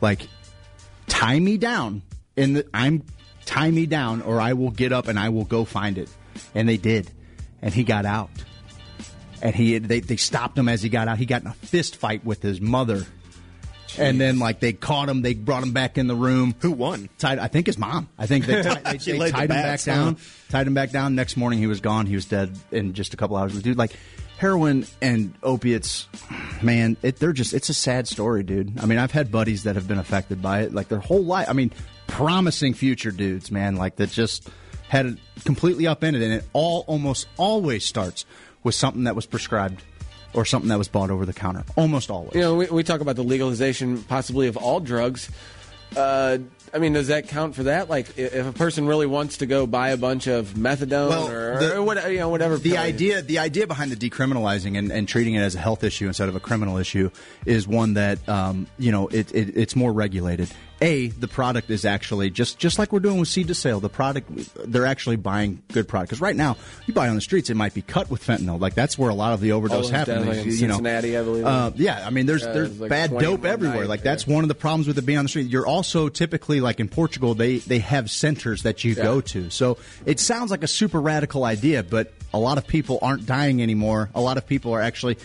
like 0.00 0.28
tie 1.06 1.38
me 1.38 1.56
down 1.56 2.02
in 2.36 2.54
the 2.54 2.66
I'm 2.74 3.04
tie 3.44 3.70
me 3.70 3.86
down 3.86 4.22
or 4.22 4.40
I 4.40 4.54
will 4.54 4.70
get 4.72 4.92
up 4.92 5.06
and 5.06 5.18
I 5.18 5.28
will 5.28 5.44
go 5.44 5.64
find 5.64 5.98
it. 5.98 6.08
And 6.54 6.68
they 6.68 6.76
did. 6.76 7.10
And 7.62 7.72
he 7.72 7.84
got 7.84 8.04
out. 8.04 8.28
And 9.40 9.54
he 9.54 9.78
they, 9.78 10.00
they 10.00 10.16
stopped 10.16 10.58
him 10.58 10.68
as 10.68 10.82
he 10.82 10.88
got 10.88 11.06
out. 11.08 11.18
He 11.18 11.26
got 11.26 11.42
in 11.42 11.46
a 11.46 11.52
fist 11.54 11.96
fight 11.96 12.24
with 12.24 12.42
his 12.42 12.60
mother. 12.60 13.06
And 13.98 14.20
then 14.20 14.38
like 14.38 14.60
they 14.60 14.72
caught 14.72 15.08
him, 15.08 15.22
they 15.22 15.34
brought 15.34 15.62
him 15.62 15.72
back 15.72 15.98
in 15.98 16.06
the 16.06 16.14
room. 16.14 16.54
Who 16.60 16.72
won? 16.72 17.08
Tied 17.18 17.38
I 17.38 17.48
think 17.48 17.66
his 17.66 17.78
mom. 17.78 18.08
I 18.18 18.26
think 18.26 18.46
they, 18.46 18.62
tied, 18.62 18.84
they, 18.84 19.18
they 19.18 19.30
tied 19.30 19.42
him 19.42 19.48
back 19.48 19.80
huh? 19.80 19.94
down. 19.94 20.16
Tied 20.48 20.66
him 20.66 20.74
back 20.74 20.90
down. 20.90 21.14
Next 21.14 21.36
morning 21.36 21.58
he 21.58 21.66
was 21.66 21.80
gone. 21.80 22.06
He 22.06 22.14
was 22.14 22.26
dead 22.26 22.56
in 22.70 22.94
just 22.94 23.14
a 23.14 23.16
couple 23.16 23.36
hours. 23.36 23.60
Dude, 23.62 23.78
like 23.78 23.92
heroin 24.38 24.86
and 25.00 25.34
opiates, 25.42 26.08
man, 26.62 26.96
it, 27.02 27.16
they're 27.16 27.32
just 27.32 27.54
it's 27.54 27.68
a 27.68 27.74
sad 27.74 28.06
story, 28.08 28.42
dude. 28.42 28.78
I 28.80 28.86
mean, 28.86 28.98
I've 28.98 29.12
had 29.12 29.30
buddies 29.30 29.64
that 29.64 29.76
have 29.76 29.88
been 29.88 29.98
affected 29.98 30.42
by 30.42 30.62
it, 30.62 30.74
like 30.74 30.88
their 30.88 31.00
whole 31.00 31.24
life. 31.24 31.48
I 31.48 31.52
mean, 31.52 31.72
promising 32.06 32.74
future 32.74 33.10
dudes, 33.10 33.50
man, 33.50 33.76
like 33.76 33.96
that 33.96 34.10
just 34.10 34.48
had 34.88 35.06
it 35.06 35.18
completely 35.44 35.86
upended, 35.86 36.22
and 36.22 36.32
it 36.32 36.44
all 36.52 36.84
almost 36.86 37.26
always 37.36 37.84
starts 37.84 38.24
with 38.62 38.74
something 38.74 39.04
that 39.04 39.16
was 39.16 39.26
prescribed 39.26 39.82
or 40.36 40.44
something 40.44 40.68
that 40.68 40.78
was 40.78 40.88
bought 40.88 41.10
over 41.10 41.26
the 41.26 41.32
counter. 41.32 41.64
Almost 41.76 42.10
always. 42.10 42.34
You 42.34 42.40
know, 42.42 42.54
we, 42.54 42.66
we 42.66 42.82
talk 42.82 43.00
about 43.00 43.16
the 43.16 43.24
legalization 43.24 44.02
possibly 44.04 44.46
of 44.48 44.56
all 44.56 44.80
drugs. 44.80 45.30
Uh, 45.96 46.38
I 46.74 46.78
mean, 46.78 46.92
does 46.92 47.08
that 47.08 47.28
count 47.28 47.54
for 47.54 47.64
that? 47.64 47.88
Like, 47.88 48.18
if 48.18 48.46
a 48.46 48.52
person 48.52 48.86
really 48.86 49.06
wants 49.06 49.38
to 49.38 49.46
go 49.46 49.66
buy 49.66 49.90
a 49.90 49.96
bunch 49.96 50.26
of 50.26 50.48
methadone 50.54 51.08
Well, 51.08 51.28
or, 51.28 51.58
the- 51.58 51.76
or 51.76 51.82
what, 51.82 52.10
you 52.10 52.18
know, 52.18 52.28
whatever. 52.28 52.56
The 52.56 52.76
idea, 52.78 53.22
the 53.22 53.38
idea 53.38 53.66
behind 53.66 53.92
the 53.92 54.10
decriminalizing 54.10 54.76
and, 54.78 54.90
and 54.90 55.08
treating 55.08 55.34
it 55.34 55.40
as 55.40 55.54
a 55.54 55.58
health 55.58 55.84
issue 55.84 56.06
instead 56.06 56.28
of 56.28 56.36
a 56.36 56.40
criminal 56.40 56.76
issue 56.78 57.10
is 57.44 57.66
one 57.66 57.94
that 57.94 58.26
um, 58.28 58.66
you 58.78 58.92
know 58.92 59.08
it, 59.08 59.32
it, 59.34 59.56
it's 59.56 59.76
more 59.76 59.92
regulated. 59.92 60.50
A, 60.82 61.06
the 61.06 61.26
product 61.28 61.70
is 61.70 61.86
actually 61.86 62.28
just 62.28 62.58
just 62.58 62.78
like 62.78 62.92
we're 62.92 63.00
doing 63.00 63.18
with 63.18 63.28
seed 63.28 63.48
to 63.48 63.54
sale. 63.54 63.80
The 63.80 63.88
product, 63.88 64.30
they're 64.70 64.84
actually 64.84 65.16
buying 65.16 65.62
good 65.72 65.88
product. 65.88 66.10
Because 66.10 66.20
right 66.20 66.36
now, 66.36 66.58
you 66.86 66.92
buy 66.92 67.08
on 67.08 67.14
the 67.14 67.22
streets, 67.22 67.48
it 67.48 67.54
might 67.54 67.72
be 67.72 67.80
cut 67.80 68.10
with 68.10 68.22
fentanyl. 68.22 68.60
Like 68.60 68.74
that's 68.74 68.98
where 68.98 69.08
a 69.08 69.14
lot 69.14 69.32
of 69.32 69.40
the 69.40 69.52
overdose 69.52 69.84
those 69.84 69.90
happens. 69.90 70.26
like, 70.26 70.44
you 70.44 70.66
know. 70.66 70.74
Cincinnati, 70.74 71.16
I 71.16 71.22
believe. 71.22 71.46
Uh, 71.46 71.70
yeah, 71.76 72.04
I 72.06 72.10
mean, 72.10 72.26
there's 72.26 72.42
Yeah, 72.42 72.52
there's 72.52 72.68
there's 72.68 72.80
like 72.80 72.90
bad 72.90 73.10
dope 73.18 73.46
everywhere. 73.46 73.80
night, 73.80 73.88
like 73.88 74.00
yeah. 74.00 74.04
that's 74.04 74.26
one 74.26 74.44
of 74.44 74.48
the 74.48 74.54
problems 74.54 74.86
with 74.86 74.98
it 74.98 75.06
being 75.06 75.16
on 75.18 75.24
the 75.24 75.30
street. 75.30 75.48
You're 75.48 75.66
also 75.66 76.10
typically 76.10 76.55
like 76.60 76.80
in 76.80 76.88
Portugal, 76.88 77.34
they 77.34 77.58
they 77.58 77.78
have 77.80 78.10
centers 78.10 78.62
that 78.62 78.84
you 78.84 78.94
Yeah. 78.94 79.02
go 79.02 79.20
to. 79.20 79.50
So 79.50 79.78
it 80.04 80.20
sounds 80.20 80.50
like 80.50 80.62
a 80.62 80.68
super 80.68 81.00
radical 81.00 81.44
idea, 81.44 81.82
but 81.82 82.12
a 82.32 82.38
lot 82.38 82.58
of 82.58 82.66
people 82.66 82.98
aren't 83.02 83.26
dying 83.26 83.62
anymore. 83.62 84.10
A 84.14 84.20
lot 84.20 84.36
of 84.36 84.46
people 84.46 84.72
are 84.72 84.80
actually. 84.82 85.16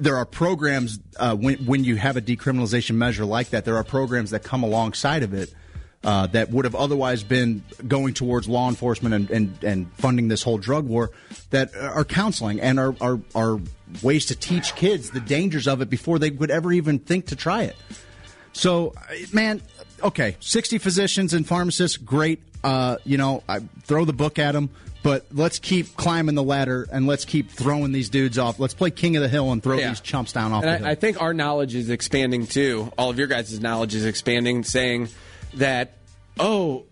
There 0.00 0.16
are 0.16 0.24
programs 0.24 0.98
uh, 1.18 1.36
when 1.36 1.58
when 1.66 1.84
you 1.84 1.96
have 1.96 2.16
a 2.16 2.20
decriminalization 2.22 2.96
measure 2.96 3.24
like 3.24 3.50
that. 3.50 3.64
There 3.64 3.76
are 3.76 3.84
programs 3.84 4.30
that 4.30 4.42
come 4.42 4.64
alongside 4.64 5.22
of 5.22 5.32
it 5.32 5.54
uh, 6.02 6.26
that 6.28 6.50
would 6.50 6.64
have 6.64 6.74
otherwise 6.74 7.22
been 7.22 7.62
going 7.86 8.12
towards 8.14 8.48
law 8.48 8.68
enforcement 8.68 9.14
and, 9.14 9.30
and, 9.30 9.64
and 9.64 9.92
funding 9.94 10.26
this 10.26 10.42
whole 10.42 10.58
drug 10.58 10.86
war 10.86 11.10
that 11.50 11.76
are 11.76 12.04
counseling 12.04 12.60
and 12.60 12.80
are, 12.80 12.96
are, 13.00 13.20
are 13.36 13.60
ways 14.02 14.26
to 14.26 14.34
teach 14.34 14.74
kids 14.74 15.10
the 15.10 15.20
dangers 15.20 15.68
of 15.68 15.80
it 15.80 15.88
before 15.88 16.18
they 16.18 16.30
would 16.30 16.50
ever 16.50 16.72
even 16.72 16.98
think 16.98 17.26
to 17.26 17.36
try 17.36 17.62
it. 17.62 17.76
So, 18.52 18.94
uh, 18.96 19.14
man, 19.32 19.62
okay, 20.02 20.36
60 20.40 20.78
physicians 20.78 21.34
and 21.34 21.46
pharmacists, 21.46 21.96
great. 21.96 22.40
Uh, 22.64 22.96
you 23.04 23.16
know, 23.18 23.42
I 23.48 23.60
throw 23.84 24.04
the 24.04 24.12
book 24.12 24.38
at 24.38 24.52
them, 24.52 24.70
but 25.02 25.26
let's 25.32 25.58
keep 25.58 25.96
climbing 25.96 26.34
the 26.36 26.42
ladder 26.44 26.86
and 26.92 27.06
let's 27.06 27.24
keep 27.24 27.50
throwing 27.50 27.90
these 27.92 28.08
dudes 28.08 28.38
off. 28.38 28.60
Let's 28.60 28.74
play 28.74 28.90
King 28.90 29.16
of 29.16 29.22
the 29.22 29.28
Hill 29.28 29.50
and 29.50 29.62
throw 29.62 29.78
Yeah. 29.78 29.88
these 29.88 30.00
chumps 30.00 30.32
down 30.32 30.52
off 30.52 30.62
And 30.62 30.72
the 30.74 30.78
hill. 30.78 30.86
I, 30.86 30.90
I 30.90 30.94
think 30.94 31.20
our 31.20 31.34
knowledge 31.34 31.74
is 31.74 31.90
expanding 31.90 32.46
too. 32.46 32.92
All 32.96 33.10
of 33.10 33.18
your 33.18 33.26
guys' 33.26 33.58
knowledge 33.60 33.94
is 33.94 34.04
expanding, 34.04 34.62
saying 34.62 35.08
that, 35.54 35.96
oh, 36.38 36.84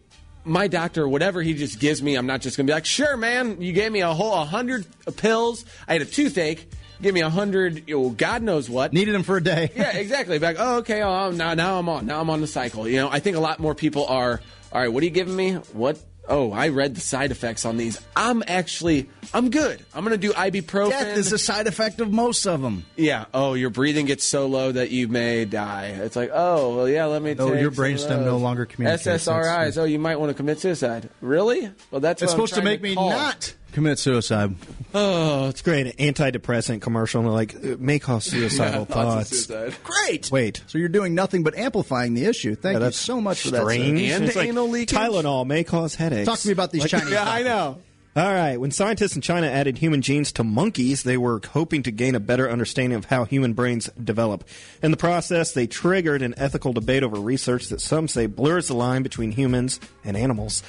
my 0.45 0.67
doctor, 0.69 1.07
whatever 1.07 1.41
he 1.43 1.55
just 1.55 1.79
gives 1.79 2.03
me, 2.03 2.17
I'm 2.17 2.27
not 2.27 2.41
just 2.41 2.57
going 2.57 2.67
to 2.67 2.71
be 2.71 2.75
like, 2.75 2.87
sure, 2.87 3.17
man, 3.17 3.61
you 3.61 3.73
gave 3.73 3.93
me 3.93 4.01
a 4.01 4.13
whole 4.13 4.33
100 4.39 4.87
pills. 5.17 5.65
I 5.87 5.93
had 5.93 6.03
a 6.03 6.07
toothache. 6.07 6.69
Give 7.03 7.15
me 7.15 7.21
a 7.21 7.25
100, 7.25 7.89
you 7.89 7.99
know, 7.99 8.11
God 8.11 8.43
knows 8.43 8.69
what. 8.69 8.93
Needed 8.93 9.15
them 9.15 9.23
for 9.23 9.37
a 9.39 9.43
day. 9.43 9.71
yeah, 9.75 9.97
exactly. 9.97 10.39
Be 10.39 10.45
like, 10.47 10.57
oh, 10.59 10.79
okay, 10.79 11.03
oh, 11.03 11.31
now, 11.31 11.55
now 11.55 11.79
I'm 11.79 11.89
on. 11.89 12.07
Now 12.07 12.21
I'm 12.21 12.29
on 12.31 12.41
the 12.41 12.47
cycle. 12.47 12.87
You 12.89 12.97
know, 12.97 13.09
I 13.11 13.21
think 13.21 13.37
a 13.37 13.41
lot 13.41 13.59
more 13.59 13.75
people 13.75 14.07
are, 14.07 14.41
all 14.73 14.81
right, 14.81 14.89
what 14.93 15.03
are 15.03 15.07
you 15.07 15.11
giving 15.13 15.35
me? 15.35 15.55
What? 15.73 15.99
Oh, 16.29 16.53
I 16.53 16.69
read 16.69 16.95
the 16.95 17.01
side 17.01 17.33
effects 17.33 17.65
on 17.65 17.77
these. 17.77 18.01
I'm 18.15 18.45
actually, 18.47 19.11
I'm 19.35 19.51
good. 19.51 19.85
I'm 19.93 20.05
going 20.05 20.13
to 20.21 20.29
do 20.29 20.33
ibuprofen. 20.33 20.91
Death 20.91 21.17
is 21.17 21.33
a 21.33 21.39
side 21.39 21.67
effect 21.67 22.01
of 22.01 22.13
most 22.13 22.47
of 22.47 22.61
them. 22.63 22.85
Yeah. 22.95 23.25
Oh, 23.35 23.55
your 23.55 23.71
breathing 23.71 24.07
gets 24.07 24.23
so 24.25 24.47
low 24.47 24.71
that 24.71 24.91
you 24.91 25.09
may 25.09 25.45
die. 25.45 25.87
It's 25.87 26.15
like, 26.15 26.31
oh, 26.33 26.77
well, 26.77 26.89
yeah. 26.89 27.07
Let 27.07 27.23
me. 27.23 27.35
No, 27.35 27.51
take 27.51 27.61
your 27.61 27.73
brainstem 27.73 28.25
no 28.25 28.37
longer 28.37 28.65
communicates. 28.65 29.25
SSRIs. 29.27 29.43
That's- 29.43 29.77
Oh, 29.79 29.85
you 29.85 29.99
might 29.99 30.21
want 30.21 30.31
to 30.31 30.35
commit 30.35 30.61
suicide. 30.61 31.09
Really? 31.21 31.69
Well, 31.91 32.01
that's 32.01 32.23
It's 32.23 32.33
what 32.33 32.43
I'm 32.43 32.47
supposed 32.47 32.55
to 32.55 32.63
make 32.63 32.81
me 32.83 32.95
not 32.95 33.53
commit 33.73 33.99
suicide. 33.99 34.55
Oh, 34.95 35.49
it's 35.49 35.63
great. 35.63 35.87
An 35.87 36.13
antidepressant 36.15 36.81
commercial, 36.81 37.21
and 37.21 37.29
they're 37.29 37.35
like, 37.35 37.55
it 37.55 37.81
may 37.81 37.99
cause 37.99 38.25
suicidal 38.25 38.85
Thoughts 38.87 39.31
thoughts. 39.31 39.47
suicide. 39.47 39.77
Great. 39.85 40.31
Wait. 40.31 40.63
So 40.67 40.79
you're 40.79 40.89
doing 40.89 41.15
nothing 41.15 41.43
but 41.43 41.55
amplifying 41.57 42.15
the 42.15 42.25
issue. 42.27 42.55
Thank 42.55 42.79
Yeah, 42.79 42.87
you 42.87 42.93
so 42.93 43.21
much 43.21 43.43
for 43.43 43.51
that. 43.53 43.63
strange. 43.63 44.01
And 44.03 44.25
It's 44.25 44.37
like 44.37 44.49
anal 44.49 44.69
leakage? 44.69 44.97
Tylenol 44.97 45.47
may 45.47 45.65
cause 45.65 45.95
headaches. 45.95 46.27
Talk 46.27 46.39
to 46.41 46.49
me 46.49 46.53
about 46.53 46.73
these 46.73 46.83
Like- 46.83 46.91
Chinese. 46.91 47.11
Yeah, 47.13 47.29
I 47.31 47.43
know. 47.43 47.79
All 48.17 48.33
right. 48.35 48.57
When 48.59 48.73
scientists 48.73 49.15
in 49.15 49.23
China 49.23 49.47
added 49.47 49.79
human 49.79 50.03
genes 50.03 50.33
to 50.33 50.43
monkeys, 50.43 51.05
they 51.05 51.17
were 51.17 51.41
hoping 51.53 51.85
to 51.85 51.93
gain 51.93 52.17
a 52.17 52.21
better 52.21 52.51
understanding 52.51 52.99
of 52.99 53.05
how 53.05 53.25
human 53.25 53.53
brains 53.53 53.89
develop. 54.03 54.43
In 54.83 54.91
the 54.91 54.97
process, 54.97 55.53
they 55.53 55.69
triggered 55.69 56.21
an 56.21 56.35
ethical 56.37 56.73
debate 56.73 57.05
over 57.05 57.21
research 57.21 57.69
that 57.69 57.81
some 57.81 58.09
say 58.09 58.27
blurs 58.27 58.67
the 58.67 58.75
line 58.75 59.05
between 59.05 59.31
humans 59.31 59.79
and 60.05 60.17
animals. 60.17 60.65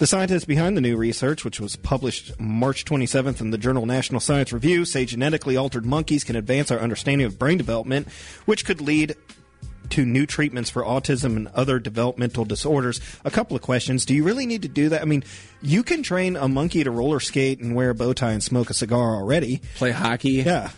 The 0.00 0.06
scientists 0.06 0.46
behind 0.46 0.78
the 0.78 0.80
new 0.80 0.96
research, 0.96 1.44
which 1.44 1.60
was 1.60 1.76
published 1.76 2.40
March 2.40 2.86
27th 2.86 3.42
in 3.42 3.50
the 3.50 3.58
journal 3.58 3.84
National 3.84 4.18
Science 4.18 4.50
Review, 4.50 4.86
say 4.86 5.04
genetically 5.04 5.58
altered 5.58 5.84
monkeys 5.84 6.24
can 6.24 6.36
advance 6.36 6.70
our 6.70 6.78
understanding 6.78 7.26
of 7.26 7.38
brain 7.38 7.58
development, 7.58 8.08
which 8.46 8.64
could 8.64 8.80
lead 8.80 9.14
to 9.90 10.06
new 10.06 10.24
treatments 10.24 10.70
for 10.70 10.82
autism 10.82 11.36
and 11.36 11.48
other 11.48 11.78
developmental 11.78 12.46
disorders. 12.46 12.98
A 13.26 13.30
couple 13.30 13.54
of 13.56 13.60
questions. 13.60 14.06
Do 14.06 14.14
you 14.14 14.24
really 14.24 14.46
need 14.46 14.62
to 14.62 14.68
do 14.68 14.88
that? 14.88 15.02
I 15.02 15.04
mean, 15.04 15.22
you 15.60 15.82
can 15.82 16.02
train 16.02 16.34
a 16.34 16.48
monkey 16.48 16.82
to 16.82 16.90
roller 16.90 17.20
skate 17.20 17.60
and 17.60 17.76
wear 17.76 17.90
a 17.90 17.94
bow 17.94 18.14
tie 18.14 18.32
and 18.32 18.42
smoke 18.42 18.70
a 18.70 18.74
cigar 18.74 19.16
already. 19.16 19.60
Play 19.74 19.90
hockey. 19.90 20.30
Yeah. 20.30 20.70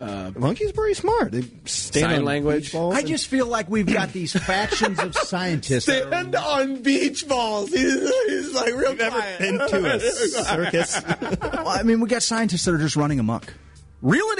Monkey's 0.00 0.72
pretty 0.72 0.94
smart. 0.94 1.32
They 1.32 1.42
stand 1.64 2.10
Sign 2.10 2.18
on 2.20 2.24
language. 2.24 2.64
beach 2.66 2.72
balls 2.72 2.94
I 2.94 2.98
and- 3.00 3.08
just 3.08 3.26
feel 3.26 3.46
like 3.46 3.68
we've 3.68 3.86
got 3.92 4.12
these 4.12 4.32
factions 4.32 4.98
of 5.00 5.14
scientists. 5.16 5.86
that 5.86 6.04
are- 6.04 6.08
Stand 6.08 6.34
on 6.36 6.82
beach 6.82 7.26
balls. 7.26 7.70
He's, 7.70 8.08
he's 8.26 8.54
like 8.54 8.74
real 8.74 8.94
never 8.94 9.20
been 9.38 9.58
to 9.58 9.94
a 9.96 10.00
circus. 10.00 11.00
Well, 11.58 11.68
I 11.68 11.82
mean, 11.82 12.00
we 12.00 12.08
got 12.08 12.22
scientists 12.22 12.64
that 12.66 12.74
are 12.74 12.78
just 12.78 12.96
running 12.96 13.18
amok. 13.18 13.52
Reel 14.00 14.24
it 14.26 14.38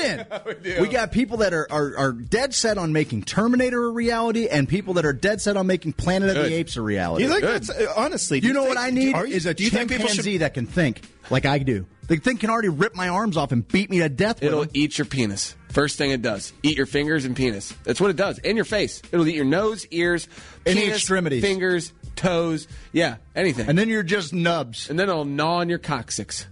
in. 0.64 0.80
we, 0.82 0.86
got 0.88 1.10
people 1.10 1.38
that 1.38 1.52
are, 1.52 1.66
are, 1.70 1.96
are 1.96 2.12
dead 2.12 2.54
set 2.54 2.78
on 2.78 2.92
making 2.92 3.22
Terminator 3.24 3.86
a 3.86 3.90
reality, 3.90 4.46
and 4.46 4.68
people 4.68 4.94
that 4.94 5.04
are 5.04 5.12
dead 5.12 5.40
set 5.40 5.56
on 5.56 5.66
making 5.66 5.94
Planet 5.94 6.36
of 6.36 6.44
the 6.44 6.54
Apes 6.54 6.76
a 6.76 6.82
reality. 6.82 7.24
you 7.24 7.30
think 7.30 7.42
that's 7.42 7.68
uh, 7.68 7.92
honestly? 7.96 8.38
do 8.38 8.46
You 8.46 8.52
know 8.52 8.60
think- 8.66 8.76
what 8.76 8.78
I 8.84 8.90
need 8.90 9.16
you- 9.16 9.24
is 9.24 9.46
a 9.46 9.54
do 9.54 9.64
people 9.64 9.80
chimpanzee 9.88 10.32
should- 10.34 10.40
that 10.42 10.54
can 10.54 10.66
think 10.66 11.02
like 11.30 11.44
I 11.44 11.58
do. 11.58 11.86
The 12.08 12.16
thing 12.16 12.38
can 12.38 12.48
already 12.50 12.70
rip 12.70 12.94
my 12.96 13.08
arms 13.08 13.36
off 13.36 13.52
and 13.52 13.66
beat 13.68 13.90
me 13.90 13.98
to 13.98 14.08
death. 14.08 14.42
It'll 14.42 14.62
them. 14.62 14.70
eat 14.74 14.96
your 14.98 15.04
penis. 15.04 15.54
First 15.68 15.98
thing 15.98 16.10
it 16.10 16.22
does. 16.22 16.52
Eat 16.62 16.76
your 16.76 16.86
fingers 16.86 17.24
and 17.26 17.36
penis. 17.36 17.74
That's 17.84 18.00
what 18.00 18.08
it 18.10 18.16
does. 18.16 18.38
And 18.38 18.56
your 18.56 18.64
face. 18.64 19.02
It'll 19.12 19.28
eat 19.28 19.34
your 19.36 19.44
nose, 19.44 19.86
ears, 19.90 20.26
Any 20.64 20.80
penis, 20.80 20.96
extremities. 20.96 21.42
fingers, 21.42 21.92
toes. 22.16 22.66
Yeah, 22.92 23.16
anything. 23.36 23.68
and 23.68 23.76
then 23.78 23.88
you're 23.90 24.02
just 24.02 24.32
nubs. 24.32 24.88
and 24.88 24.98
then 24.98 25.08
it'll 25.10 25.26
gnaw 25.26 25.58
on 25.58 25.68
your 25.68 25.78
coccyx. 25.78 26.46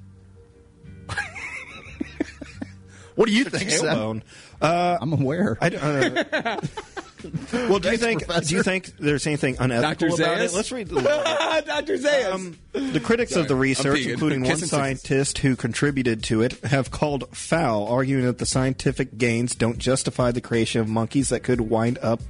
What 3.14 3.28
do 3.28 3.32
you 3.34 3.44
think, 3.44 3.70
Sam? 3.70 4.22
Uh, 4.60 4.98
I'm 5.00 5.12
aware. 5.14 5.56
I 5.58 5.70
don't, 5.70 5.82
uh, 5.82 6.60
well, 7.52 7.78
do 7.78 7.90
you 7.90 7.96
Thanks, 7.98 8.24
think 8.26 8.46
do 8.48 8.54
you 8.54 8.62
think 8.62 8.96
there's 8.98 9.26
anything 9.26 9.56
unethical 9.58 10.08
Dr. 10.08 10.22
about 10.22 10.38
Zayas? 10.38 10.44
it? 10.44 10.52
Let's 10.54 10.72
read. 10.72 10.88
The, 10.88 11.00
Dr. 11.66 11.96
Zayas. 11.98 12.32
Um, 12.32 12.58
the 12.72 13.00
critics 13.00 13.36
of 13.36 13.48
the 13.48 13.54
research, 13.56 14.06
including 14.06 14.42
one 14.42 14.56
scientist 14.58 15.38
who 15.38 15.56
contributed 15.56 16.22
to 16.24 16.42
it, 16.42 16.52
have 16.64 16.90
called 16.90 17.28
foul, 17.36 17.86
arguing 17.88 18.24
that 18.24 18.38
the 18.38 18.46
scientific 18.46 19.16
gains 19.18 19.54
don't 19.54 19.78
justify 19.78 20.30
the 20.30 20.40
creation 20.40 20.80
of 20.80 20.88
monkeys 20.88 21.28
that 21.30 21.42
could 21.42 21.60
wind 21.60 21.98
up 22.02 22.20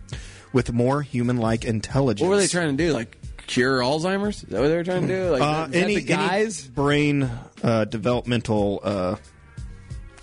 with 0.53 0.73
more 0.73 1.03
human-like 1.03 1.65
intelligence. 1.65 2.23
what 2.23 2.31
were 2.35 2.41
they 2.41 2.47
trying 2.47 2.77
to 2.77 2.85
do? 2.87 2.93
Like 2.93 3.17
cure 3.47 3.81
Alzheimer's? 3.81 4.43
Is 4.43 4.49
that 4.51 4.61
what 4.61 4.69
they 4.69 4.77
were 4.77 4.85
trying 4.85 5.07
to 5.07 5.09
do? 5.09 5.31
Like 5.31 5.43
Uh, 5.43 5.69
any, 5.73 5.97
the 5.97 6.03
guys? 6.03 6.65
any 6.65 6.73
brain 6.75 7.31
uh, 7.63 7.85
developmental. 7.85 8.81
Uh, 8.83 9.17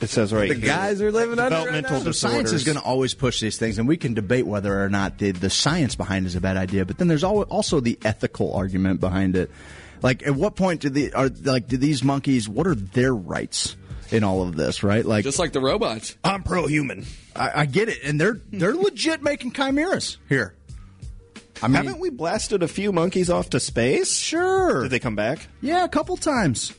it 0.04 0.10
says 0.10 0.32
right 0.34 0.50
the 0.50 0.56
here. 0.56 0.68
guys 0.68 1.02
are 1.02 1.12
living 1.12 1.40
under 1.40 1.56
right 1.56 1.66
developmental 1.66 1.98
now? 2.00 2.04
So 2.06 2.12
science 2.12 2.52
is 2.52 2.64
going 2.64 2.78
to 2.78 2.84
always 2.84 3.14
push 3.14 3.40
these 3.40 3.58
things, 3.58 3.80
and 3.80 3.88
we 3.88 3.98
can 3.98 4.14
debate 4.14 4.46
whether 4.46 4.84
or 4.84 4.90
not 4.90 5.18
the, 5.18 5.32
the 5.32 5.50
science 5.50 5.96
behind 5.96 6.26
it 6.26 6.28
is 6.28 6.36
a 6.36 6.42
bad 6.42 6.58
idea. 6.58 6.86
But 6.86 6.98
then 6.98 7.08
there's 7.08 7.24
also 7.24 7.80
the 7.80 7.98
ethical 8.04 8.54
argument 8.54 9.00
behind 9.00 9.36
it. 9.36 9.50
Like, 10.02 10.28
at 10.28 10.36
what 10.36 10.56
point 10.56 10.82
do 10.82 10.90
the 10.90 11.14
are 11.14 11.30
like 11.44 11.68
do 11.68 11.78
these 11.78 12.04
monkeys? 12.04 12.48
What 12.50 12.68
are 12.68 12.76
their 12.76 13.16
rights 13.16 13.78
in 14.12 14.24
all 14.24 14.42
of 14.42 14.56
this? 14.56 14.84
Right? 14.84 15.06
Like, 15.06 15.24
Just 15.24 15.40
like 15.40 15.54
the 15.54 15.62
robots. 15.62 16.18
I'm 16.24 16.44
pro-human. 16.44 17.06
I, 17.36 17.62
I 17.62 17.66
get 17.66 17.90
it, 17.90 18.04
and 18.04 18.20
they're 18.20 18.40
they're 18.52 18.76
legit 18.76 19.24
making 19.24 19.54
chimeras 19.54 20.18
here. 20.28 20.56
I 21.62 21.68
mean, 21.68 21.76
Haven't 21.76 22.00
we 22.00 22.10
blasted 22.10 22.62
a 22.62 22.68
few 22.68 22.92
monkeys 22.92 23.30
off 23.30 23.52
to 23.52 23.60
space? 23.60 24.18
Sure. 24.18 24.84
Did 24.84 24.92
they 24.92 25.00
come 25.00 25.16
back? 25.16 25.48
Yeah, 25.62 25.86
a 25.86 25.90
couple 25.90 26.18
times. 26.18 26.74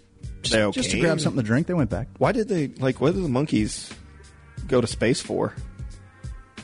They 0.51 0.63
okay? 0.63 0.81
Just 0.81 0.91
to 0.91 1.01
grab 1.01 1.21
something 1.21 1.43
to 1.43 1.47
drink, 1.47 1.67
they 1.67 1.75
went 1.75 1.91
back. 1.91 2.09
Why 2.19 2.33
did 2.33 2.49
they 2.49 2.69
like? 2.69 3.01
What 3.01 3.15
did 3.15 3.23
the 3.23 3.29
monkeys 3.29 3.91
go 4.67 4.81
to 4.81 4.87
space 4.87 5.21
for? 5.21 5.55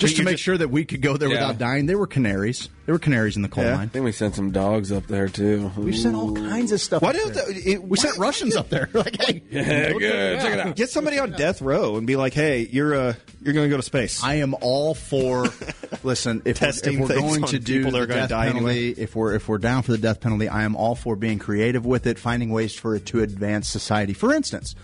Just 0.01 0.17
to 0.17 0.23
make 0.25 0.33
just- 0.35 0.43
sure 0.45 0.59
that 0.59 0.71
we 0.71 0.85
could 0.85 1.01
go 1.03 1.17
there 1.17 1.29
Yeah. 1.29 1.35
without 1.35 1.59
dying. 1.59 1.87
They 1.87 1.95
were 1.95 2.07
canaries. 2.07 2.69
They 2.87 2.93
were 2.93 2.99
canaries 2.99 3.37
in 3.37 3.43
the 3.43 3.49
coal 3.49 3.65
Yeah. 3.65 3.79
I 3.79 3.87
think 3.87 4.05
we 4.05 4.11
sent 4.13 4.35
some 4.35 4.51
dogs 4.51 4.91
up 4.91 5.07
there 5.07 5.29
too. 5.29 5.71
We've 5.77 5.97
sent 5.97 6.17
all 6.17 6.33
kinds 6.35 6.73
of 6.73 6.81
stuff. 6.81 7.03
Why 7.03 7.11
up 7.11 7.17
don't 7.17 7.35
there. 7.35 7.47
the- 7.53 7.71
it- 7.73 7.85
we 7.85 7.97
sent 7.97 8.19
why- 8.19 8.27
Russians 8.27 8.57
up 8.57 8.69
there? 8.71 8.89
Like, 8.95 9.23
hey, 9.23 9.43
Yeah, 9.51 9.93
good. 9.93 10.41
Check 10.41 10.53
it 10.55 10.61
out. 10.61 10.77
Get 10.77 10.91
somebody 10.91 11.19
on 11.19 11.31
death 11.33 11.63
row 11.63 11.97
and 11.97 12.07
be 12.07 12.17
like, 12.17 12.35
"Hey, 12.35 12.69
you're 12.73 12.95
uh, 12.95 13.15
you're 13.43 13.55
going 13.55 13.67
to 13.67 13.71
go 13.71 13.77
to 13.77 13.83
space." 13.83 14.23
I 14.25 14.35
am 14.37 14.55
all 14.61 14.95
for. 14.95 15.47
listen, 16.03 16.43
if 16.45 16.59
Testing 16.59 17.01
we're, 17.01 17.05
if 17.05 17.09
we're 17.11 17.15
things 17.17 17.31
going 17.33 17.45
on 17.45 17.51
to 17.51 17.59
do 17.59 17.79
people 17.79 17.91
that 17.93 17.99
the 17.99 18.03
are 18.03 18.07
gonna 18.07 18.21
death 18.23 18.29
die 18.31 18.47
penalty, 18.53 18.71
anyway. 18.89 18.89
if 19.03 19.15
we're 19.15 19.35
if 19.35 19.49
we're 19.49 19.59
down 19.59 19.83
for 19.83 19.93
the 19.93 19.99
death 19.99 20.21
penalty, 20.21 20.49
I 20.49 20.63
am 20.65 20.75
all 20.77 20.95
for 20.95 21.15
being 21.17 21.39
creative 21.39 21.85
with 21.87 22.07
it, 22.07 22.19
finding 22.19 22.51
ways 22.51 22.75
for 22.75 22.95
it 22.97 23.07
to 23.07 23.21
advance 23.23 23.69
society. 23.69 24.13
For 24.15 24.33
instance, 24.33 24.75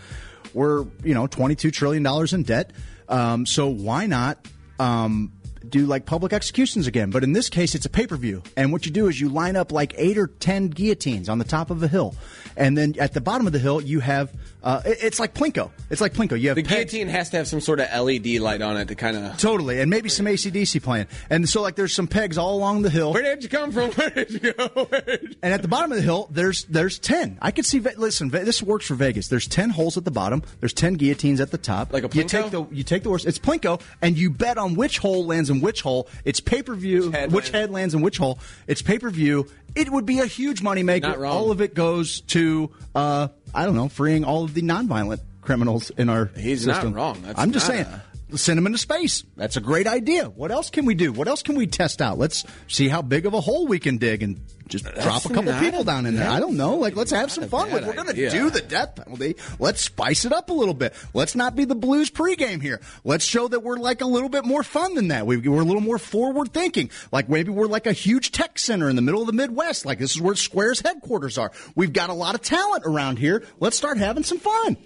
we're 0.55 0.85
you 1.03 1.15
know 1.15 1.27
twenty 1.27 1.55
two 1.57 1.71
trillion 1.71 2.03
dollars 2.03 2.33
in 2.33 2.43
debt, 2.45 2.71
um, 3.09 3.47
so 3.47 3.67
why 3.69 4.07
not? 4.07 4.39
Um, 4.79 5.33
do 5.71 5.87
like 5.87 6.07
public 6.07 6.33
executions 6.33 6.87
again, 6.87 7.11
but 7.11 7.23
in 7.25 7.33
this 7.33 7.49
case, 7.49 7.75
it's 7.75 7.87
a 7.87 7.91
pay 7.91 8.07
per 8.07 8.17
view. 8.17 8.43
And 8.57 8.73
what 8.73 8.87
you 8.87 8.93
do 8.93 9.09
is 9.09 9.21
you 9.21 9.29
line 9.29 9.57
up 9.57 9.73
like 9.73 9.95
eight 9.97 10.19
or 10.19 10.27
ten 10.29 10.69
guillotines 10.69 11.29
on 11.29 11.39
the 11.39 11.45
top 11.45 11.71
of 11.71 11.83
a 11.83 11.89
hill, 11.89 12.15
and 12.57 12.77
then 12.77 12.95
at 12.99 13.13
the 13.15 13.21
bottom 13.21 13.47
of 13.47 13.53
the 13.53 13.59
hill 13.59 13.81
you 13.81 14.01
have 14.01 14.33
uh, 14.63 14.83
it- 14.85 14.99
it's 15.03 15.21
like 15.21 15.33
plinko. 15.35 15.71
It's 15.91 16.01
like 16.01 16.13
plinko. 16.13 16.41
You 16.41 16.49
have 16.49 16.57
The 16.57 16.63
guillotine 16.63 17.07
has 17.09 17.31
to 17.31 17.37
have 17.37 17.47
some 17.47 17.61
sort 17.61 17.79
of 17.79 17.89
LED 17.89 18.41
light 18.41 18.61
on 18.63 18.77
it 18.77 18.89
to 18.89 18.95
kind 18.97 19.17
of. 19.17 19.37
Totally, 19.39 19.81
and 19.81 19.89
maybe 19.89 20.09
some 20.09 20.27
ACDC 20.27 20.83
playing. 20.83 21.07
And 21.31 21.49
so, 21.49 21.63
like, 21.63 21.77
there's 21.77 21.95
some 21.95 22.09
pegs 22.09 22.37
all 22.37 22.55
along 22.57 22.83
the 22.83 22.91
hill. 22.91 23.13
Where 23.13 23.23
did 23.23 23.45
you 23.45 23.49
come 23.49 23.71
from? 23.71 23.91
Where 23.93 24.11
did 24.11 24.33
you 24.43 24.53
go? 24.53 24.89
Did- 24.91 25.37
And 25.43 25.55
at 25.55 25.63
the 25.63 25.69
bottom 25.69 25.93
of 25.93 25.99
the 25.99 26.03
hill, 26.03 26.29
there's 26.33 26.65
there's 26.65 26.99
ten. 26.99 27.39
I 27.41 27.53
could 27.53 27.65
see. 27.65 27.79
Listen, 27.79 28.29
this 28.31 28.61
works 28.63 28.87
for 28.87 28.95
Vegas. 28.95 29.29
There's 29.29 29.47
ten 29.47 29.71
holes 29.71 29.97
at 29.97 30.05
the 30.05 30.11
bottom. 30.11 30.43
There's 30.59 30.73
ten 30.73 30.95
guillotines 30.95 31.41
at 31.41 31.53
the 31.53 31.59
top. 31.59 31.93
Like 31.93 32.03
a 32.03 32.09
Plinko? 32.09 32.15
You 32.17 32.25
take 32.25 32.51
the 32.51 32.67
you 32.73 32.83
take 32.83 33.03
the 33.05 33.09
horse. 33.11 33.25
It's 33.25 33.39
plinko, 33.39 33.81
and 34.03 34.19
you 34.19 34.31
bet 34.31 34.59
on 34.59 34.75
which 34.75 34.99
hole 34.99 35.27
lands 35.27 35.49
in 35.49 35.56
which 35.61 35.83
hole. 35.83 36.09
It's 36.25 36.41
pay 36.41 36.63
per 36.63 36.75
view. 36.75 37.07
Which 37.11 37.15
head 37.15 37.33
Which 37.33 37.45
lands. 37.45 37.51
head 37.51 37.71
lands 37.71 37.95
in 37.95 38.01
which 38.03 38.19
hole? 38.19 38.39
It's 38.67 38.83
pay 38.83 38.99
per 38.99 39.11
view. 39.11 39.49
It 39.75 39.91
would 39.91 40.07
be 40.07 40.21
a 40.21 40.27
huge 40.27 40.63
moneymaker. 40.63 41.03
Not. 41.03 41.19
All 41.23 41.51
of 41.51 41.61
it 41.61 41.75
goes 41.75 42.21
to 42.23 42.71
uh, 42.95 43.29
I 43.55 43.65
don't 43.67 43.75
know, 43.77 43.89
freeing 43.89 44.25
all 44.25 44.45
of 44.45 44.55
the 44.55 44.63
nonviolent 44.63 45.21
criminals 45.43 45.91
in 45.91 46.09
our 46.09 46.27
He's 46.37 46.67
not 46.67 46.77
system. 46.77 46.93
wrong. 46.95 47.21
That's 47.23 47.39
I'm 47.39 47.53
just 47.53 47.69
not 47.69 47.75
saying. 47.75 47.87
a- 47.87 48.03
send 48.35 48.59
them 48.59 48.67
into 48.67 48.79
space. 48.79 49.25
That's 49.37 49.57
a 49.57 49.61
great 49.61 49.87
idea. 49.87 50.25
What 50.25 50.51
else 50.51 50.71
can 50.71 50.85
we 50.85 50.95
do? 50.95 51.13
What 51.13 51.29
else 51.29 51.43
can 51.43 51.57
we 51.57 51.67
test 51.67 52.03
out? 52.03 52.19
Let's 52.19 52.45
see 52.67 52.89
how 52.89 53.03
big 53.03 53.27
of 53.27 53.35
a 53.35 53.41
hole 53.41 53.67
we 53.67 53.79
can 53.79 53.99
dig 53.99 54.23
and 54.23 54.41
just 54.67 54.85
drop 54.85 55.25
a 55.25 55.29
couple 55.29 55.53
people 55.61 55.85
down 55.85 56.07
in 56.07 56.17
there. 56.17 56.29
I 56.29 56.41
don't 56.41 56.57
know. 56.57 56.75
Like, 56.75 56.97
let's 56.97 57.13
have 57.13 57.31
some 57.31 57.49
fun. 57.49 57.71
Like, 57.71 57.85
we're 57.85 57.95
going 57.95 58.13
to 58.13 58.31
do 58.31 58.51
the 58.51 58.61
death 58.61 58.97
penalty. 58.97 59.37
Let's 59.61 59.81
spice 59.81 60.25
it 60.25 60.33
up 60.33 60.51
a 60.51 60.53
little 60.53 60.75
bit. 60.75 60.93
Let's 61.15 61.37
not 61.37 61.55
be 61.55 61.65
the 61.67 61.77
Blues 61.77 62.11
pregame 62.11 62.61
here. 62.61 62.81
Let's 63.05 63.25
show 63.25 63.47
that 63.47 63.61
we're 63.61 63.77
like 63.77 64.01
a 64.01 64.07
little 64.07 64.29
bit 64.29 64.45
more 64.45 64.65
fun 64.65 64.95
than 64.95 65.09
that. 65.09 65.25
We're 65.25 65.39
a 65.39 65.65
little 65.65 65.81
more 65.81 65.99
forward 65.99 66.53
thinking. 66.53 66.91
Like 67.13 67.29
maybe 67.29 67.53
we're 67.53 67.69
like 67.69 67.87
a 67.87 67.93
huge 67.93 68.33
tech 68.33 68.59
center 68.59 68.91
in 68.91 68.97
the 68.97 69.03
middle 69.03 69.21
of 69.21 69.29
the 69.29 69.33
Midwest. 69.33 69.87
Like 69.87 70.01
this 70.01 70.17
is 70.17 70.21
where 70.21 70.35
Square's 70.35 70.81
headquarters 70.81 71.39
are. 71.39 71.53
We've 71.77 71.93
got 71.93 72.11
a 72.11 72.15
lot 72.15 72.35
of 72.35 72.43
talent 72.43 72.83
around 72.87 73.21
here. 73.21 73.45
Let's 73.61 73.77
start 73.77 73.99
having 73.99 74.25
some 74.25 74.39
fun. 74.39 74.77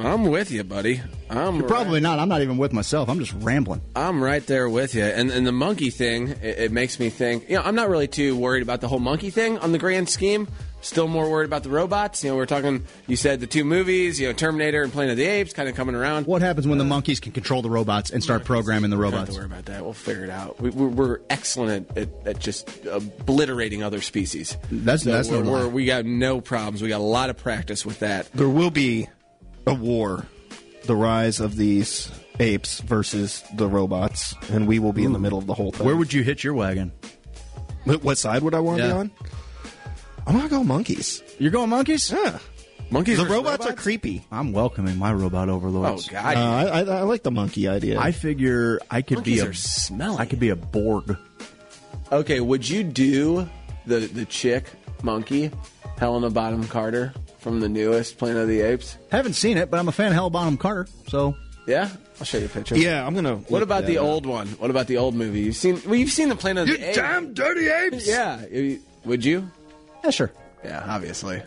I'm 0.00 0.24
with 0.24 0.50
you, 0.50 0.64
buddy. 0.64 1.00
I'm 1.28 1.58
You're 1.60 1.68
probably 1.68 2.00
not. 2.00 2.18
I'm 2.18 2.28
not 2.28 2.42
even 2.42 2.58
with 2.58 2.72
myself. 2.72 3.08
I'm 3.08 3.18
just 3.20 3.32
rambling. 3.34 3.80
I'm 3.94 4.22
right 4.22 4.44
there 4.46 4.68
with 4.68 4.94
you. 4.94 5.04
And 5.04 5.30
and 5.30 5.46
the 5.46 5.52
monkey 5.52 5.90
thing, 5.90 6.28
it, 6.28 6.58
it 6.58 6.72
makes 6.72 6.98
me 6.98 7.08
think. 7.10 7.48
You 7.48 7.56
know, 7.56 7.62
I'm 7.62 7.74
not 7.74 7.88
really 7.88 8.08
too 8.08 8.36
worried 8.36 8.62
about 8.62 8.80
the 8.80 8.88
whole 8.88 8.98
monkey 8.98 9.30
thing 9.30 9.58
on 9.58 9.72
the 9.72 9.78
grand 9.78 10.08
scheme. 10.08 10.48
Still 10.82 11.08
more 11.08 11.30
worried 11.30 11.44
about 11.44 11.62
the 11.62 11.68
robots. 11.68 12.24
You 12.24 12.30
know, 12.30 12.36
we're 12.36 12.46
talking. 12.46 12.84
You 13.06 13.14
said 13.14 13.40
the 13.40 13.46
two 13.46 13.64
movies. 13.64 14.18
You 14.18 14.28
know, 14.28 14.32
Terminator 14.32 14.82
and 14.82 14.90
Planet 14.90 15.10
of 15.12 15.16
the 15.18 15.26
Apes, 15.26 15.52
kind 15.52 15.68
of 15.68 15.74
coming 15.76 15.94
around. 15.94 16.26
What 16.26 16.40
happens 16.40 16.66
when 16.66 16.78
the 16.78 16.84
uh, 16.84 16.88
monkeys 16.88 17.20
can 17.20 17.32
control 17.32 17.60
the 17.60 17.68
robots 17.68 18.10
and 18.10 18.22
start 18.22 18.44
programming 18.46 18.88
the 18.90 18.96
robots? 18.96 19.28
Don't 19.28 19.36
robots? 19.36 19.36
worry 19.36 19.46
about 19.46 19.64
that. 19.66 19.84
We'll 19.84 19.92
figure 19.92 20.24
it 20.24 20.30
out. 20.30 20.58
We, 20.58 20.70
we're, 20.70 20.88
we're 20.88 21.20
excellent 21.28 21.90
at, 21.90 21.98
at, 21.98 22.08
at 22.26 22.38
just 22.38 22.86
obliterating 22.86 23.82
other 23.82 24.00
species. 24.00 24.56
That's- 24.70 25.02
So 25.04 25.10
that's 25.12 25.28
no 25.28 25.40
we're, 25.40 25.44
lie. 25.44 25.50
we're, 25.64 25.68
we 25.68 25.84
got 25.84 26.06
no 26.06 26.40
problems. 26.40 26.80
We 26.82 26.88
got 26.88 27.00
a 27.00 27.04
lot 27.04 27.28
of 27.30 27.36
practice 27.36 27.84
with 27.84 27.98
that. 28.00 28.32
There 28.32 28.48
will 28.48 28.70
be 28.70 29.08
a 29.70 29.74
war, 29.74 30.26
the 30.84 30.96
rise 30.96 31.40
of 31.40 31.56
these 31.56 32.10
apes 32.38 32.80
versus 32.80 33.42
the 33.54 33.66
robots, 33.68 34.34
and 34.50 34.66
we 34.66 34.78
will 34.78 34.92
be 34.92 35.04
in 35.04 35.12
the 35.12 35.18
middle 35.18 35.38
of 35.38 35.46
the 35.46 35.54
whole 35.54 35.72
thing. 35.72 35.86
Where 35.86 35.96
would 35.96 36.12
you 36.12 36.22
hitch 36.22 36.42
your 36.44 36.54
wagon? 36.54 36.92
What 37.84 38.02
what 38.04 38.18
side 38.18 38.42
would 38.42 38.54
I 38.54 38.60
want 38.60 38.78
to 38.78 38.84
Yeah. 38.84 38.92
be 38.92 38.98
on? 38.98 39.10
I'm 40.26 40.36
gonna 40.36 40.48
go 40.48 40.62
monkeys. 40.64 41.22
You're 41.38 41.50
going 41.50 41.70
monkeys? 41.70 42.10
Yeah, 42.10 42.38
Monkeys. 42.90 43.16
the 43.18 43.24
versus 43.24 43.36
robots, 43.36 43.66
are 43.66 43.72
creepy. 43.72 44.24
I'm 44.30 44.52
welcoming 44.52 44.98
my 44.98 45.12
robot 45.12 45.48
overlords. 45.48 45.86
Oh 45.88 45.92
overlords. 45.92 46.08
God. 46.08 46.36
Uh, 46.36 46.40
I, 46.40 46.80
I, 46.80 46.98
I 46.98 47.02
like 47.02 47.22
the 47.22 47.30
monkey 47.30 47.68
idea. 47.68 47.98
I 47.98 48.12
figure 48.12 48.80
I 48.90 49.02
could 49.02 49.18
Monkeys 49.18 49.40
be 49.40 49.46
a 49.46 49.50
are 49.50 49.52
smelly. 49.54 50.18
I 50.18 50.26
could 50.26 50.40
be 50.40 50.50
a 50.50 50.56
Borg. 50.56 51.16
Okay, 52.12 52.40
would 52.40 52.68
you 52.68 52.82
do 52.84 53.48
the 53.86 54.00
the 54.00 54.24
chick 54.26 54.64
monkey, 55.02 55.50
Helena 55.98 56.28
Bottom 56.30 56.66
Carter 56.66 57.12
from 57.40 57.60
the 57.60 57.68
newest 57.68 58.18
Planet 58.18 58.42
of 58.42 58.48
the 58.48 58.60
Apes? 58.60 58.96
Haven't 59.10 59.34
seen 59.34 59.56
it, 59.56 59.70
but 59.70 59.78
I'm 59.80 59.88
a 59.88 59.92
fan 59.92 60.08
of 60.08 60.12
Hell 60.14 60.30
Bonham 60.30 60.56
Carter. 60.56 60.86
So 61.08 61.34
Yeah, 61.66 61.88
I'll 62.18 62.26
show 62.26 62.38
you 62.38 62.46
a 62.46 62.48
picture. 62.48 62.76
yeah, 62.76 63.06
I'm 63.06 63.14
gonna. 63.14 63.36
What 63.36 63.62
about 63.62 63.86
the 63.86 63.98
old 63.98 64.26
one? 64.26 64.46
What 64.58 64.70
about 64.70 64.86
the 64.86 64.96
old 64.98 65.14
movie? 65.14 65.40
You've 65.40 65.56
seen? 65.56 65.80
Well, 65.86 65.94
you've 65.96 66.10
seen 66.10 66.28
the 66.28 66.36
Planet 66.36 66.68
of 66.68 66.76
the 66.76 66.84
Apes. 66.88 66.96
You 66.96 67.02
Damn 67.02 67.34
dirty 67.34 67.68
apes. 67.68 68.06
Yeah. 68.06 68.44
Would 69.04 69.24
you? 69.24 69.50
Yeah, 70.04 70.10
sure. 70.10 70.30
Yeah, 70.64 70.84
obviously. 70.88 71.42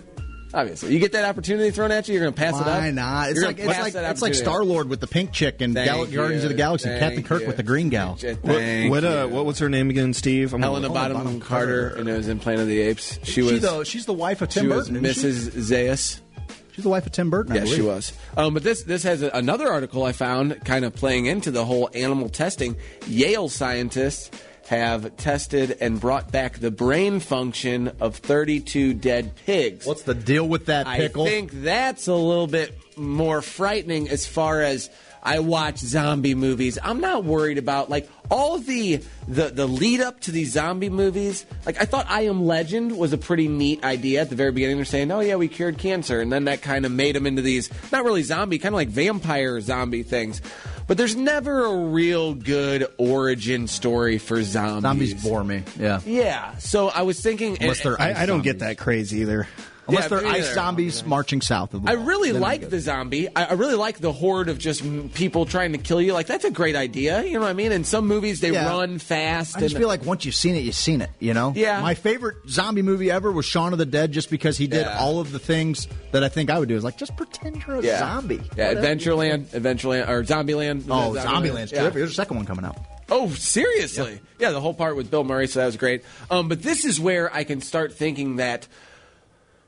Obviously, 0.53 0.93
you 0.93 0.99
get 0.99 1.13
that 1.13 1.25
opportunity 1.25 1.71
thrown 1.71 1.91
at 1.91 2.07
you, 2.07 2.13
you're 2.13 2.21
going 2.23 2.33
to 2.33 2.39
pass 2.39 2.53
it 2.55 2.67
up. 2.67 2.79
Why 2.79 2.91
not? 2.91 3.29
It's 3.31 3.39
You're 3.39 3.47
like 3.47 3.57
gonna 3.57 3.69
it's 3.71 3.79
like 3.79 3.95
it's 3.95 4.21
like. 4.21 4.33
Star 4.35 4.63
Lord 4.63 4.87
with 4.87 4.99
the 4.99 5.07
pink 5.07 5.31
chick 5.31 5.61
and 5.61 5.73
Thank 5.73 5.89
Gal- 5.89 6.07
you. 6.07 6.15
Guardians 6.17 6.43
of 6.43 6.49
the 6.49 6.55
Galaxy, 6.55 6.89
Thank 6.89 6.99
Captain 6.99 7.23
Kirk 7.23 7.41
you. 7.41 7.47
with 7.47 7.57
the 7.57 7.63
green 7.63 7.89
gal. 7.89 8.15
Thank 8.15 8.91
What 8.91 9.03
uh, 9.03 9.27
what 9.27 9.45
was 9.45 9.57
her 9.59 9.67
name 9.69 9.89
again, 9.89 10.13
Steve? 10.13 10.53
I'm 10.53 10.61
gonna- 10.61 10.73
Helena 10.73 10.87
Helena 10.87 10.93
Bottom 11.15 11.17
Bonham 11.25 11.39
Carter, 11.41 11.87
Carter. 11.89 11.99
and 12.01 12.09
it 12.09 12.17
was 12.17 12.27
in 12.27 12.39
Planet 12.39 12.61
of 12.61 12.67
the 12.67 12.81
Apes. 12.81 13.17
She 13.23 13.41
was 13.41 13.51
She 13.53 13.57
the, 13.59 13.83
she's 13.83 14.05
the 14.05 14.13
wife 14.13 14.41
of 14.43 14.49
Tim 14.49 14.65
she 14.65 14.69
Burton. 14.69 15.03
isn't 15.05 15.23
Mrs. 15.23 15.49
Zayas. 15.69 16.19
She's 16.73 16.83
the 16.83 16.89
wife 16.89 17.05
of 17.05 17.11
Tim 17.11 17.29
Burton. 17.29 17.53
I 17.53 17.55
Yes, 17.57 17.69
she 17.69 17.81
was. 17.81 18.13
Um, 18.37 18.53
but 18.53 18.63
this 18.63 18.83
this 18.83 19.03
has 19.03 19.21
a, 19.21 19.29
another 19.29 19.71
article 19.71 20.03
I 20.03 20.11
found, 20.11 20.63
kind 20.65 20.85
of 20.85 20.93
playing 20.95 21.25
into 21.27 21.51
the 21.51 21.65
whole 21.65 21.89
animal 21.93 22.29
testing. 22.29 22.75
Yale 23.07 23.47
scientists 23.49 24.29
have 24.73 25.17
tested 25.17 25.77
and 25.79 25.99
brought 25.99 26.31
back 26.31 26.59
the 26.59 26.71
brain 26.71 27.19
function 27.19 27.91
of 27.99 28.17
32 28.17 28.93
dead 28.93 29.35
pigs. 29.45 29.85
What's 29.85 30.03
the 30.03 30.13
deal 30.13 30.47
with 30.47 30.67
that 30.67 30.87
pickle? 30.87 31.23
I 31.23 31.29
think 31.29 31.51
that's 31.51 32.07
a 32.07 32.15
little 32.15 32.47
bit 32.47 32.77
more 32.97 33.41
frightening 33.41 34.09
as 34.09 34.25
far 34.25 34.61
as 34.61 34.89
I 35.23 35.39
watch 35.39 35.77
zombie 35.77 36.35
movies. 36.35 36.77
I'm 36.83 36.99
not 36.99 37.23
worried 37.23 37.57
about 37.57 37.89
like 37.89 38.09
all 38.29 38.59
the 38.59 39.01
the 39.27 39.49
the 39.49 39.65
lead 39.65 40.01
up 40.01 40.19
to 40.21 40.31
these 40.31 40.51
zombie 40.51 40.89
movies. 40.89 41.45
Like 41.65 41.81
I 41.81 41.85
thought 41.85 42.05
I 42.09 42.23
Am 42.23 42.45
Legend 42.45 42.97
was 42.97 43.13
a 43.13 43.17
pretty 43.17 43.47
neat 43.47 43.83
idea 43.85 44.21
at 44.21 44.29
the 44.29 44.35
very 44.35 44.51
beginning. 44.51 44.75
They're 44.75 44.85
saying, 44.85 45.11
"Oh 45.11 45.21
yeah, 45.21 45.35
we 45.35 45.47
cured 45.47 45.77
cancer," 45.77 46.19
and 46.19 46.31
then 46.31 46.45
that 46.45 46.61
kind 46.61 46.85
of 46.85 46.91
made 46.91 47.15
them 47.15 47.25
into 47.25 47.41
these 47.41 47.69
not 47.91 48.03
really 48.03 48.23
zombie, 48.23 48.59
kind 48.59 48.75
of 48.75 48.77
like 48.77 48.89
vampire 48.89 49.61
zombie 49.61 50.03
things. 50.03 50.41
But 50.87 50.97
there's 50.97 51.15
never 51.15 51.65
a 51.65 51.75
real 51.75 52.33
good 52.33 52.87
origin 52.97 53.67
story 53.67 54.17
for 54.17 54.43
zombies. 54.43 54.81
Zombies 54.81 55.23
bore 55.23 55.43
me. 55.43 55.63
Yeah. 55.79 56.01
Yeah. 56.05 56.57
So 56.57 56.89
I 56.89 57.03
was 57.03 57.19
thinking, 57.21 57.57
Unless 57.61 57.83
they're 57.83 57.99
I, 58.01 58.23
I 58.23 58.25
don't 58.25 58.43
get 58.43 58.59
that 58.59 58.77
crazy 58.77 59.19
either. 59.19 59.47
Unless 59.87 60.03
Yeah, 60.03 60.07
they're 60.19 60.27
ice 60.27 60.41
neither. 60.43 60.53
zombies 60.53 61.05
marching 61.05 61.41
south 61.41 61.73
of 61.73 61.83
the 61.83 61.91
I 61.91 61.95
wall. 61.95 62.05
really 62.05 62.31
Then 62.31 62.41
like 62.41 62.69
the 62.69 62.79
zombie. 62.79 63.27
I, 63.35 63.43
I 63.45 63.53
really 63.53 63.75
like 63.75 63.99
the 63.99 64.13
horde 64.13 64.47
of 64.47 64.57
just 64.57 64.81
people 65.13 65.45
trying 65.45 65.73
to 65.73 65.77
kill 65.77 66.01
you. 66.01 66.13
Like 66.13 66.25
that's 66.27 66.45
a 66.45 66.51
great 66.51 66.75
idea. 66.77 67.21
You 67.23 67.33
know 67.33 67.41
what 67.41 67.49
I 67.49 67.53
mean? 67.53 67.73
In 67.73 67.83
some 67.83 68.07
movies, 68.07 68.39
they 68.39 68.51
Yeah. 68.51 68.69
run 68.69 68.97
fast. 68.97 69.57
I 69.57 69.59
just 69.59 69.75
feel 69.75 69.89
like 69.89 70.05
once 70.05 70.23
you've 70.23 70.35
seen 70.35 70.55
it, 70.55 70.59
you've 70.59 70.73
seen 70.75 71.01
it. 71.01 71.09
You 71.19 71.33
know. 71.33 71.51
Yeah. 71.55 71.81
My 71.81 71.95
favorite 71.95 72.37
zombie 72.47 72.81
movie 72.81 73.11
ever 73.11 73.29
was 73.31 73.45
Shaun 73.45 73.73
of 73.73 73.79
the 73.79 73.85
Dead, 73.85 74.13
just 74.13 74.29
because 74.29 74.57
he 74.57 74.67
did 74.67 74.85
Yeah. 74.85 74.99
all 74.99 75.19
of 75.19 75.31
the 75.33 75.39
things 75.39 75.87
that 76.13 76.23
I 76.23 76.29
think 76.29 76.49
I 76.49 76.59
would 76.59 76.69
do. 76.69 76.75
Is 76.77 76.83
like 76.85 76.97
just 76.97 77.17
pretend 77.17 77.63
you're 77.67 77.77
a 77.77 77.97
zombie. 77.97 78.41
Yeah, 78.55 78.69
Whatever. 78.69 78.81
Adventureland, 78.87 79.45
Adventureland, 79.47 80.07
or 80.07 80.23
Zombieland. 80.23 80.85
Oh, 80.89 81.13
Zombieland's 81.17 81.73
Yeah. 81.73 81.81
terrific. 81.81 81.95
There's 81.99 82.11
a 82.11 82.15
second 82.15 82.37
one 82.37 82.45
coming 82.45 82.63
out. 82.63 82.77
Oh, 83.09 83.29
seriously? 83.31 84.21
Yeah. 84.39 84.51
the 84.51 84.61
whole 84.61 84.73
part 84.73 84.95
with 84.95 85.11
Bill 85.11 85.23
Murray, 85.23 85.47
so 85.47 85.59
that 85.59 85.65
was 85.65 85.77
great. 85.77 86.03
Um, 86.31 86.47
but 86.47 86.61
this 86.63 86.85
is 86.85 86.99
where 86.99 87.33
I 87.33 87.43
can 87.43 87.59
start 87.61 87.93
thinking 87.93 88.37
that 88.37 88.67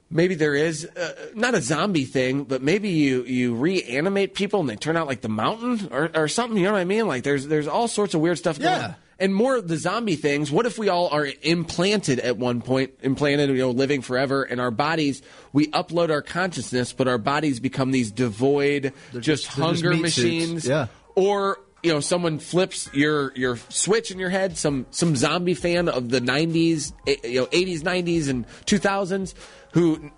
maybe 0.10 0.36
there 0.36 0.56
is 0.56 0.86
uh, 0.86 1.13
not 1.34 1.56
a 1.56 1.62
zombie 1.62 2.06
thing, 2.06 2.44
but 2.44 2.62
maybe 2.62 2.89
you 2.89 3.24
you 3.24 3.56
reanimate 3.56 4.34
people 4.34 4.60
and 4.60 4.70
they 4.70 4.76
turn 4.76 4.98
out 4.98 5.08
like 5.08 5.22
the 5.22 5.30
mountain 5.30 5.88
or, 5.91 6.10
or 6.15 6.28
something. 6.28 6.58
You 6.58 6.65
know 6.65 6.74
what 6.74 6.80
I 6.82 6.86
mean? 6.86 7.08
Like 7.08 7.24
there's 7.24 7.48
there's 7.48 7.68
all 7.68 7.88
sorts 7.88 8.13
of 8.13 8.22
weird 8.22 8.38
stuff 8.38 8.60
going 8.60 8.72
Yeah. 8.80 8.86
on. 8.88 8.96
And 9.18 9.34
more 9.34 9.56
of 9.56 9.70
the 9.70 9.78
zombie 9.78 10.18
things. 10.18 10.52
What 10.52 10.65
if 10.65 10.78
we 10.78 10.89
all 10.89 11.08
are 11.08 11.26
implanted 11.41 12.20
at 12.20 12.36
one 12.38 12.62
point, 12.62 12.91
implanted, 13.02 13.50
you 13.50 13.56
know, 13.60 13.72
living 13.72 14.02
forever, 14.02 14.44
and 14.44 14.60
our 14.60 14.72
bodies, 14.72 15.22
we 15.54 15.68
upload 15.68 16.10
our 16.10 16.22
consciousness, 16.22 16.91
but 16.91 17.08
our 17.08 17.18
bodies 17.18 17.62
become 17.62 17.91
these 17.91 18.12
devoid, 18.12 18.91
They're 19.13 19.22
just, 19.22 19.46
just- 19.46 19.56
they're 19.58 19.72
just 19.72 19.84
hunger 19.86 19.94
suits. 19.94 20.02
machines. 20.02 20.68
Yeah. 20.68 20.88
Or 21.15 21.60
you 21.82 21.94
know, 21.94 22.00
someone 22.02 22.39
flips 22.39 22.89
your 22.94 23.32
your 23.36 23.58
switch 23.70 24.10
in 24.12 24.18
your 24.20 24.32
head. 24.32 24.58
Some 24.58 24.86
some 24.91 25.15
zombie 25.15 25.54
fan 25.54 25.88
of 25.88 26.10
the 26.10 26.20
'90s, 26.20 26.91
eh, 27.08 27.15
you 27.24 27.41
know, 27.41 27.46
'80s, 27.46 27.82
'90s, 27.84 28.28
and 28.28 28.46
2000s, 28.65 29.34
who 29.75 30.09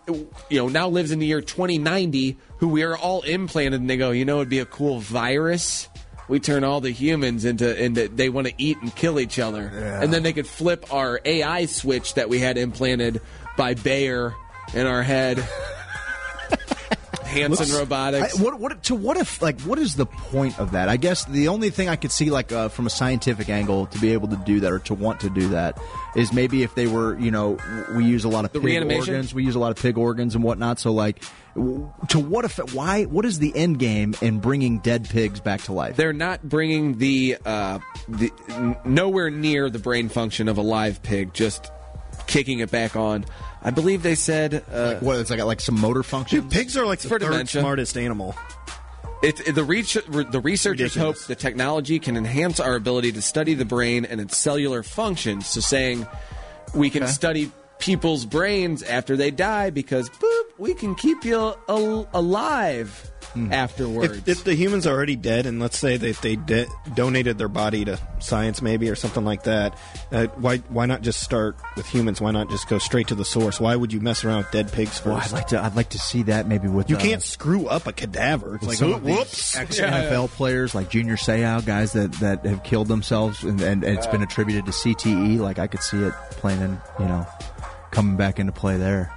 you 0.50 0.60
know 0.60 0.70
now 0.70 0.88
lives 0.88 1.10
in 1.10 1.18
the 1.18 1.26
year 1.26 1.42
2090, 1.42 2.38
who 2.60 2.68
we 2.68 2.84
are 2.84 2.96
all 2.96 3.24
implanted, 3.24 3.82
and 3.82 3.90
they 3.90 3.98
go, 3.98 4.12
you 4.12 4.24
know, 4.24 4.38
it'd 4.38 4.50
be 4.50 4.60
a 4.60 4.66
cool 4.66 5.00
virus. 5.00 5.90
We 6.30 6.40
turn 6.40 6.64
all 6.64 6.80
the 6.80 6.92
humans 6.92 7.44
into 7.44 7.84
into 7.84 8.08
they 8.08 8.30
want 8.30 8.46
to 8.48 8.54
eat 8.60 8.78
and 8.82 8.96
kill 8.96 9.20
each 9.20 9.40
other, 9.40 9.68
and 9.68 10.14
then 10.14 10.22
they 10.22 10.34
could 10.34 10.46
flip 10.46 10.94
our 10.94 11.20
AI 11.26 11.66
switch 11.66 12.14
that 12.14 12.30
we 12.30 12.40
had 12.40 12.58
implanted 12.60 13.20
by 13.58 13.74
Bayer 13.74 14.36
in 14.76 14.86
our 14.86 15.02
head. 15.02 15.44
Hanson 17.28 17.78
Robotics. 17.78 18.40
I, 18.40 18.44
what, 18.44 18.60
what, 18.60 18.84
to 18.84 18.96
what 18.96 19.18
if, 19.18 19.42
like, 19.42 19.62
what 19.62 19.78
is 19.80 19.96
the 19.96 20.06
point 20.06 20.58
of 20.60 20.72
that? 20.72 20.90
I 20.90 20.98
guess 20.98 21.26
the 21.26 21.50
only 21.50 21.70
thing 21.70 21.90
I 21.90 21.96
could 21.96 22.12
see, 22.12 22.30
like, 22.30 22.52
uh, 22.52 22.70
from 22.70 22.88
a 22.88 22.90
scientific 22.90 23.50
angle, 23.50 23.86
to 23.88 24.00
be 24.00 24.14
able 24.14 24.30
to 24.30 24.38
do 24.38 24.60
that 24.62 24.72
or 24.72 24.80
to 24.80 24.94
want 24.94 25.20
to 25.22 25.30
do 25.30 25.50
that 25.50 25.80
is 26.16 26.34
maybe 26.34 26.64
if 26.64 26.74
they 26.76 26.88
were, 26.88 27.18
you 27.20 27.30
know, 27.30 27.58
we 27.96 28.06
use 28.06 28.24
a 28.24 28.30
lot 28.30 28.46
of 28.46 28.52
The 28.54 28.60
pig 28.60 28.66
reanimation? 28.68 29.14
organs, 29.14 29.34
we 29.34 29.44
use 29.44 29.56
a 29.56 29.60
lot 29.60 29.72
of 29.72 29.78
pig 29.78 29.98
organs 29.98 30.34
and 30.36 30.44
whatnot. 30.44 30.80
So, 30.80 30.92
like, 30.92 31.22
to 32.10 32.20
what 32.20 32.46
effect? 32.46 32.74
Why? 32.74 33.04
What 33.06 33.26
is 33.26 33.40
the 33.40 33.56
end 33.56 33.80
game 33.80 34.14
in 34.22 34.40
bringing 34.40 34.80
dead 34.80 35.10
pigs 35.10 35.40
back 35.40 35.62
to 35.64 35.74
life? 35.74 35.96
they're 35.96 36.14
not 36.14 36.48
bringing 36.48 36.98
the 37.00 37.38
uh, 37.46 37.80
the 38.08 38.32
nowhere 38.86 39.30
near 39.32 39.70
the 39.70 39.80
brain 39.80 40.08
function 40.10 40.48
of 40.48 40.58
a 40.58 40.62
live 40.62 41.02
pig. 41.02 41.34
Just 41.34 41.72
kicking 42.28 42.60
it 42.60 42.70
back 42.70 42.96
on. 42.96 43.26
I 43.64 43.72
believe 43.72 44.04
they 44.04 44.16
said 44.16 44.64
uh, 44.72 44.96
what? 45.00 45.18
It's 45.20 45.30
like 45.30 45.42
like 45.44 45.62
some 45.62 45.80
motor 45.80 46.04
function. 46.04 46.42
Dude, 46.42 46.52
pigs 46.52 46.78
are 46.78 46.86
like 46.86 47.00
the 47.00 47.10
third 47.10 47.22
dementia. 47.22 47.62
smartest 47.62 47.98
animal. 47.98 48.36
it, 49.24 49.40
it- 49.48 49.56
the, 49.56 49.64
reach, 49.64 49.94
the 49.96 50.40
researchers 50.44 50.96
Ridiculous. 50.96 51.20
hope 51.22 51.28
the 51.28 51.36
technology 51.36 51.98
can 52.00 52.16
enhance 52.16 52.60
our 52.60 52.76
ability 52.76 53.12
to 53.14 53.22
study 53.22 53.56
the 53.56 53.66
brain 53.66 54.06
and 54.06 54.22
its 54.22 54.38
cellular 54.38 54.84
functions. 54.84 55.48
So 55.48 55.60
saying 55.60 56.06
we 56.76 56.90
can 56.90 57.08
study 57.08 57.52
people's 57.80 58.26
brains 58.26 58.84
after 58.84 59.16
they 59.18 59.32
die 59.32 59.70
because 59.72 60.10
boop, 60.10 60.44
we 60.58 60.74
can 60.74 60.96
keep 60.96 61.24
you 61.26 61.54
al- 61.68 62.08
alive. 62.14 63.12
Afterwards. 63.52 64.18
If, 64.20 64.28
if 64.28 64.44
the 64.44 64.56
human's 64.56 64.88
are 64.88 64.94
already 64.94 65.16
dead, 65.16 65.46
and 65.46 65.60
let's 65.60 65.78
say 65.78 65.98
that 65.98 66.18
they 66.22 66.36
de- 66.36 66.68
donated 66.96 67.38
their 67.38 67.48
body 67.48 67.86
to 67.86 68.00
science, 68.20 68.62
maybe 68.62 68.90
or 68.90 68.96
something 68.96 69.24
like 69.26 69.44
that, 69.44 69.78
uh, 70.12 70.28
why 70.38 70.58
why 70.70 70.86
not 70.86 71.02
just 71.02 71.22
start 71.22 71.58
with 71.76 71.86
humans? 71.88 72.20
Why 72.22 72.32
not 72.32 72.50
just 72.50 72.68
go 72.68 72.78
straight 72.78 73.08
to 73.10 73.16
the 73.16 73.26
source? 73.26 73.60
Why 73.60 73.76
would 73.76 73.94
you 73.94 74.00
mess 74.02 74.24
around 74.24 74.40
with 74.40 74.52
dead 74.52 74.72
pigs 74.72 74.98
first? 75.00 75.06
Well, 75.06 75.18
I'd 75.18 75.32
like 75.32 75.48
to. 75.48 75.64
I'd 75.64 75.76
like 75.76 75.90
to 75.90 76.00
see 76.00 76.24
that 76.24 76.48
maybe 76.48 76.68
with 76.68 76.90
you 76.90 76.98
uh, 76.98 77.00
can't 77.00 77.24
screw 77.24 77.68
up 77.68 77.88
a 77.88 77.94
cadaver. 77.94 78.56
It's 78.56 78.66
like 78.68 78.78
some 78.78 78.94
"Oh, 78.94 78.96
of 78.96 79.04
these 79.04 79.18
whoops. 79.18 79.56
ex 79.56 79.80
NFL 79.80 80.30
players 80.30 80.74
like 80.76 80.90
Junior 80.90 81.16
Seau, 81.16 81.66
guys 81.66 81.94
that, 81.94 82.12
that 82.14 82.46
have 82.46 82.64
killed 82.64 82.88
themselves, 82.88 83.44
and, 83.44 83.62
and, 83.62 83.84
and 83.84 83.98
it's 83.98 84.08
been 84.08 84.24
attributed 84.24 84.66
to 84.66 84.72
CTE. 84.72 85.40
Like 85.40 85.60
I 85.60 85.68
could 85.68 85.82
see 85.82 85.98
it 86.04 86.14
playing 86.32 86.62
in, 86.62 86.80
you 87.00 87.06
know, 87.06 87.26
coming 87.92 88.16
back 88.18 88.40
into 88.40 88.52
play 88.52 88.78
there. 88.78 89.12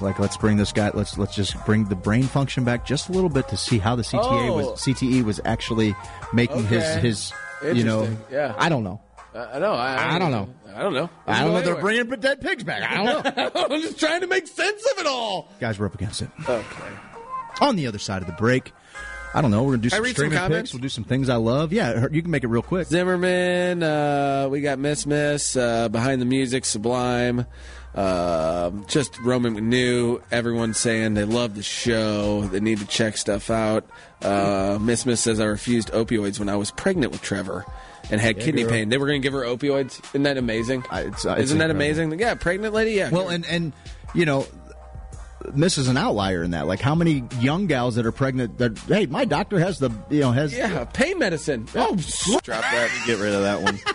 Like 0.00 0.18
let's 0.18 0.36
bring 0.36 0.56
this 0.56 0.72
guy. 0.72 0.90
Let's 0.94 1.18
let's 1.18 1.34
just 1.34 1.62
bring 1.64 1.84
the 1.86 1.96
brain 1.96 2.24
function 2.24 2.64
back 2.64 2.84
just 2.86 3.08
a 3.08 3.12
little 3.12 3.30
bit 3.30 3.48
to 3.48 3.56
see 3.56 3.78
how 3.78 3.96
the 3.96 4.02
CTA 4.02 4.48
Oh. 4.50 4.56
was 4.56 4.80
CTE 4.80 5.24
was 5.24 5.40
actually 5.44 5.94
making 6.32 6.66
Okay. 6.66 7.00
his 7.00 7.32
his 7.62 7.76
you 7.76 7.84
know. 7.84 8.08
Yeah. 8.30 8.54
I 8.58 8.68
don't 8.68 8.84
know. 8.84 9.00
I 9.34 9.58
know. 9.58 9.72
I, 9.72 10.16
I 10.16 10.18
don't 10.18 10.30
know. 10.30 10.48
I 10.74 10.82
don't 10.82 10.94
know. 10.94 11.10
I 11.26 11.40
don't 11.44 11.52
know. 11.52 11.60
They're 11.60 11.74
Anyway. 11.76 11.80
bringing 12.04 12.20
dead 12.20 12.40
pigs 12.40 12.64
back. 12.64 12.82
I 12.82 12.96
don't 12.96 13.36
know. 13.36 13.50
I'm 13.74 13.82
just 13.82 13.98
trying 14.00 14.20
to 14.22 14.26
make 14.26 14.46
sense 14.46 14.84
of 14.92 14.98
it 14.98 15.06
all. 15.06 15.48
Guys, 15.60 15.78
we're 15.78 15.86
up 15.86 15.94
against 15.94 16.22
it. 16.22 16.28
Okay. 16.48 16.64
On 17.60 17.76
the 17.76 17.86
other 17.86 17.98
side 17.98 18.22
of 18.22 18.26
the 18.26 18.34
break, 18.34 18.72
I 19.34 19.42
don't 19.42 19.50
know. 19.50 19.62
We're 19.64 19.72
gonna 19.72 19.82
do 19.82 19.90
some 19.90 20.02
read 20.02 20.16
some 20.16 20.26
streaming 20.30 20.48
picks. 20.48 20.72
We'll 20.72 20.80
do 20.80 20.88
some 20.88 21.04
things 21.04 21.28
I 21.28 21.36
love. 21.36 21.72
Yeah, 21.72 22.06
you 22.10 22.22
can 22.22 22.30
make 22.30 22.44
it 22.44 22.48
real 22.48 22.62
quick. 22.62 22.86
Zimmerman, 22.88 23.82
uh, 23.82 24.48
we 24.50 24.60
got 24.60 24.78
Miss 24.78 25.04
Miss, 25.06 25.56
uh, 25.56 25.88
Behind 25.88 26.20
the 26.20 26.24
Music, 26.26 26.64
Sublime, 26.64 27.44
uh, 27.94 28.70
just 28.86 29.18
Roman 29.20 29.56
McNew. 29.56 30.22
Everyone 30.30 30.74
saying 30.74 31.14
they 31.14 31.24
love 31.24 31.54
the 31.54 31.62
show. 31.62 32.42
They 32.42 32.60
need 32.60 32.78
to 32.78 32.86
check 32.86 33.16
stuff 33.16 33.50
out. 33.50 33.84
Uh, 34.22 34.78
Miss 34.80 35.06
Miss 35.06 35.20
says 35.20 35.40
I 35.40 35.44
refused 35.46 35.90
opioids 35.92 36.38
when 36.38 36.48
I 36.48 36.56
was 36.56 36.70
pregnant 36.70 37.12
with 37.12 37.22
Trevor 37.22 37.64
and 38.10 38.20
had 38.20 38.38
kidney 38.40 38.62
girl. 38.62 38.70
pain. 38.70 38.88
They 38.88 38.98
were 38.98 39.06
going 39.06 39.20
to 39.20 39.26
give 39.26 39.32
her 39.32 39.42
opioids. 39.44 40.02
Isn't 40.14 40.22
that 40.24 40.36
amazing? 40.38 40.84
Uh, 40.90 40.98
it's- 41.06 41.26
uh, 41.26 41.36
Isn't 41.38 41.58
that 41.58 41.70
incredible. 41.70 41.76
amazing? 41.76 42.18
Yeah, 42.20 42.34
pregnant 42.34 42.74
lady. 42.74 42.92
Yeah. 42.92 43.10
Well, 43.10 43.28
and 43.28 43.44
and 43.46 43.72
you 44.14 44.24
know, 44.24 44.46
Miss 45.54 45.78
is 45.78 45.88
an 45.88 45.96
outlier 45.96 46.42
in 46.42 46.50
that. 46.52 46.66
Like, 46.66 46.80
how 46.80 46.94
many 46.94 47.24
young 47.40 47.66
gals 47.66 47.94
that 47.96 48.06
are 48.06 48.12
pregnant 48.12 48.58
that 48.58 48.78
hey, 48.80 49.06
my 49.06 49.24
doctor 49.24 49.58
has 49.58 49.78
the 49.78 49.90
you 50.10 50.20
know 50.20 50.32
has 50.32 50.52
yeah, 50.56 50.84
pain 50.84 51.18
medicine. 51.18 51.66
Oh, 51.74 51.94
drop 52.42 52.62
that. 52.62 52.90
And 52.92 53.06
get 53.06 53.18
rid 53.18 53.34
of 53.34 53.42
that 53.42 53.62
one. 53.62 53.78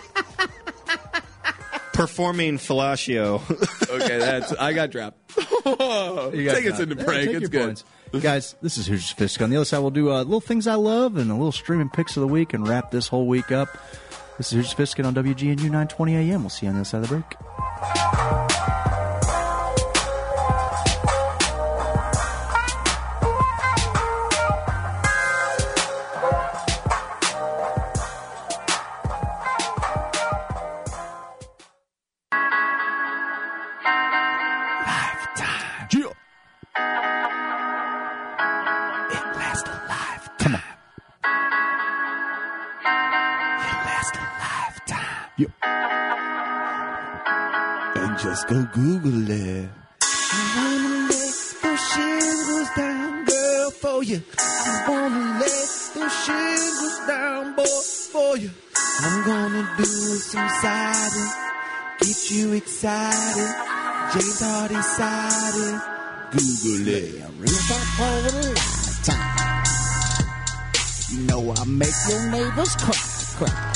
Performing 1.94 2.58
fellatio. 2.58 3.40
Okay, 3.88 4.18
that's 4.18 4.52
I 4.52 4.72
got 4.72 4.90
dropped. 4.90 5.18
You 5.64 6.44
got 6.44 6.56
Take 6.56 6.66
us 6.70 6.78
into 6.80 6.94
break. 6.96 7.26
take 7.26 7.36
it's 7.36 7.48
good. 7.48 7.64
points. 7.66 7.84
Guys, 8.20 8.54
this 8.60 8.76
is 8.78 8.86
Hoosiers 8.86 9.14
Fistic. 9.14 9.42
On 9.42 9.48
the 9.50 9.56
other 9.56 9.64
side, 9.64 9.78
we'll 9.78 9.90
do 9.90 10.10
uh, 10.12 10.18
little 10.22 10.40
things 10.40 10.66
I 10.66 10.74
love 10.74 11.16
and 11.16 11.30
a 11.30 11.34
little 11.34 11.52
streaming 11.52 11.88
picks 11.88 12.16
of 12.16 12.20
the 12.20 12.26
week 12.28 12.52
and 12.52 12.68
wrap 12.68 12.90
this 12.90 13.08
whole 13.08 13.26
week 13.26 13.50
up. 13.50 13.68
This 14.36 14.52
is 14.52 14.52
Hoosiers 14.52 14.74
Fistic 14.74 15.04
on 15.06 15.14
WGNU 15.14 15.58
920 15.62 16.14
AM. 16.16 16.42
We'll 16.42 16.50
see 16.50 16.66
you 16.66 16.70
on 16.70 16.74
the 16.76 16.80
other 16.80 16.84
side 16.88 17.02
of 17.02 17.08
the 17.08 17.14
break. 17.16 17.24
Go 48.46 48.62
Google 48.74 49.30
it. 49.30 49.70
I 50.02 50.42
wanna 50.56 51.08
let 51.08 51.34
those 51.62 51.80
shingles 51.92 52.68
down, 52.76 53.24
girl, 53.24 53.70
for 53.70 54.02
you. 54.04 54.22
I 54.38 54.84
wanna 54.86 55.40
let 55.40 55.68
those 55.94 56.12
shingles 56.24 56.98
down, 57.08 57.54
boy, 57.56 57.80
for 58.12 58.36
you. 58.36 58.50
I'm 59.00 59.24
gonna 59.24 59.66
do 59.78 59.84
some 59.84 60.48
siding, 60.60 61.30
get 62.00 62.30
you 62.30 62.52
excited. 62.52 63.50
James 64.12 64.40
Hardie 64.42 64.82
siding. 64.82 65.80
Google 66.32 66.88
it. 66.88 67.24
Roof 67.38 67.70
up 67.72 68.00
over 68.06 68.30
the 68.30 68.48
lifetime. 68.52 69.64
You 71.10 71.18
know 71.28 71.54
I 71.56 71.64
make 71.64 71.98
your 72.10 72.22
neighbors 72.30 72.76
cry, 72.76 73.46
cry. 73.46 73.73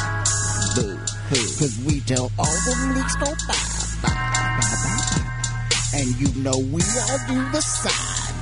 Know 6.38 6.56
we 6.56 6.80
all 6.82 7.18
do 7.26 7.50
the 7.50 7.60
side. 7.60 8.40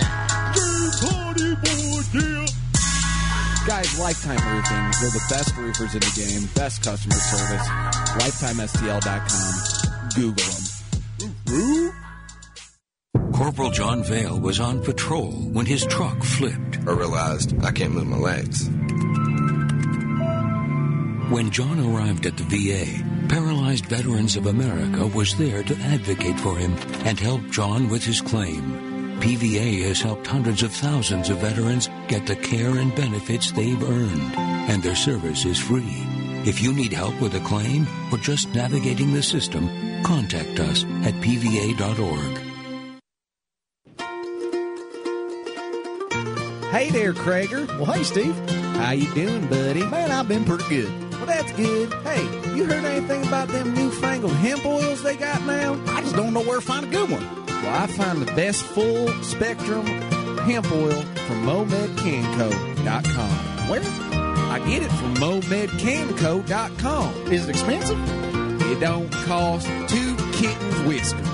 James 0.55 1.01
Hardie 1.01 1.57
boy, 1.65 2.03
yeah. 2.21 2.47
Guys, 3.67 3.99
Lifetime 3.99 4.37
Roofing, 4.37 4.93
they're 5.01 5.11
the 5.11 5.25
best 5.31 5.57
roofers 5.57 5.95
in 5.95 6.01
the 6.01 6.13
game, 6.15 6.47
best 6.55 6.83
customer 6.85 7.15
service. 7.15 7.67
LifetimeSTL.com. 8.21 9.55
Google 10.15 10.45
them. 11.47 11.93
Corporal 13.33 13.71
John 13.71 14.05
Vale 14.05 14.39
was 14.41 14.61
on 14.61 14.83
patrol 14.83 15.33
when 15.33 15.65
his 15.65 15.87
truck 15.87 16.23
flipped. 16.23 16.79
I 16.87 16.93
realized 16.93 17.55
I 17.65 17.73
can't 17.73 17.95
move 17.95 18.07
my 18.07 18.19
legs. 18.19 18.69
When 21.31 21.51
John 21.51 21.81
arrived 21.81 22.27
at 22.27 22.37
the 22.37 22.45
VA, 22.45 23.16
Paralyzed 23.29 23.87
Veterans 23.87 24.37
of 24.37 24.47
America 24.47 25.07
was 25.07 25.37
there 25.37 25.63
to 25.63 25.77
advocate 25.79 26.39
for 26.41 26.57
him 26.57 26.75
and 27.05 27.19
help 27.19 27.43
John 27.51 27.89
with 27.89 28.05
his 28.05 28.21
claim. 28.21 29.19
PVA 29.21 29.83
has 29.89 30.01
helped 30.01 30.27
hundreds 30.27 30.63
of 30.63 30.73
thousands 30.73 31.29
of 31.31 31.39
veterans 31.39 31.89
get 32.07 32.27
the 32.27 32.37
care 32.37 32.79
and 32.79 32.95
benefits 32.95 33.51
they've 33.51 33.83
earned, 33.83 34.37
and 34.37 34.83
their 34.83 34.95
service 34.95 35.45
is 35.45 35.59
free. 35.59 36.05
If 36.45 36.63
you 36.63 36.73
need 36.73 36.93
help 36.93 37.21
with 37.21 37.35
a 37.35 37.41
claim 37.41 37.87
or 38.13 38.19
just 38.19 38.55
navigating 38.55 39.13
the 39.13 39.23
system, 39.23 39.69
contact 40.05 40.61
us 40.61 40.85
at 41.03 41.15
pva.org. 41.15 42.39
Hey 46.71 46.91
there, 46.91 47.15
Krager. 47.15 47.67
Well, 47.79 47.87
hey, 47.87 48.03
Steve. 48.05 48.37
How 48.77 48.93
you 48.93 49.13
doing, 49.15 49.47
buddy? 49.47 49.83
Man, 49.85 50.11
I've 50.11 50.29
been 50.29 50.45
pretty 50.45 50.69
good. 50.69 51.13
Well, 51.15 51.27
that's 51.27 51.51
good. 51.53 51.93
Hey, 52.05 52.46
you 52.57 52.65
heard 52.65 52.85
anything 52.85 53.27
about 53.27 53.49
them 53.49 53.75
newfangled 53.75 54.33
hemp 54.33 54.65
oils 54.65 55.03
they 55.03 55.17
got 55.17 55.45
now? 55.45 55.79
I 55.89 56.01
just 56.01 56.17
don't 56.17 56.33
know 56.33 56.43
where 56.43 56.61
to 56.61 56.65
find 56.65 56.87
a 56.87 56.89
good 56.89 57.11
one. 57.11 57.23
Well, 57.47 57.83
I 57.83 57.87
find 57.87 58.23
the 58.23 58.33
best 58.33 58.63
full 58.63 59.09
spectrum 59.23 59.85
hemp 59.87 60.73
oil 60.73 61.03
from 61.27 61.45
MomedCanco.com. 61.45 63.69
Where? 63.69 63.83
I 64.51 64.59
get 64.67 64.83
it 64.83 64.91
from 64.93 65.15
MomedCanco.com. 65.17 67.33
Is 67.33 67.47
it 67.47 67.51
expensive? 67.51 67.99
It 68.71 68.81
don't 68.81 69.13
cost 69.13 69.67
two 69.89 70.17
kittens 70.33 70.81
whiskers. 70.83 71.29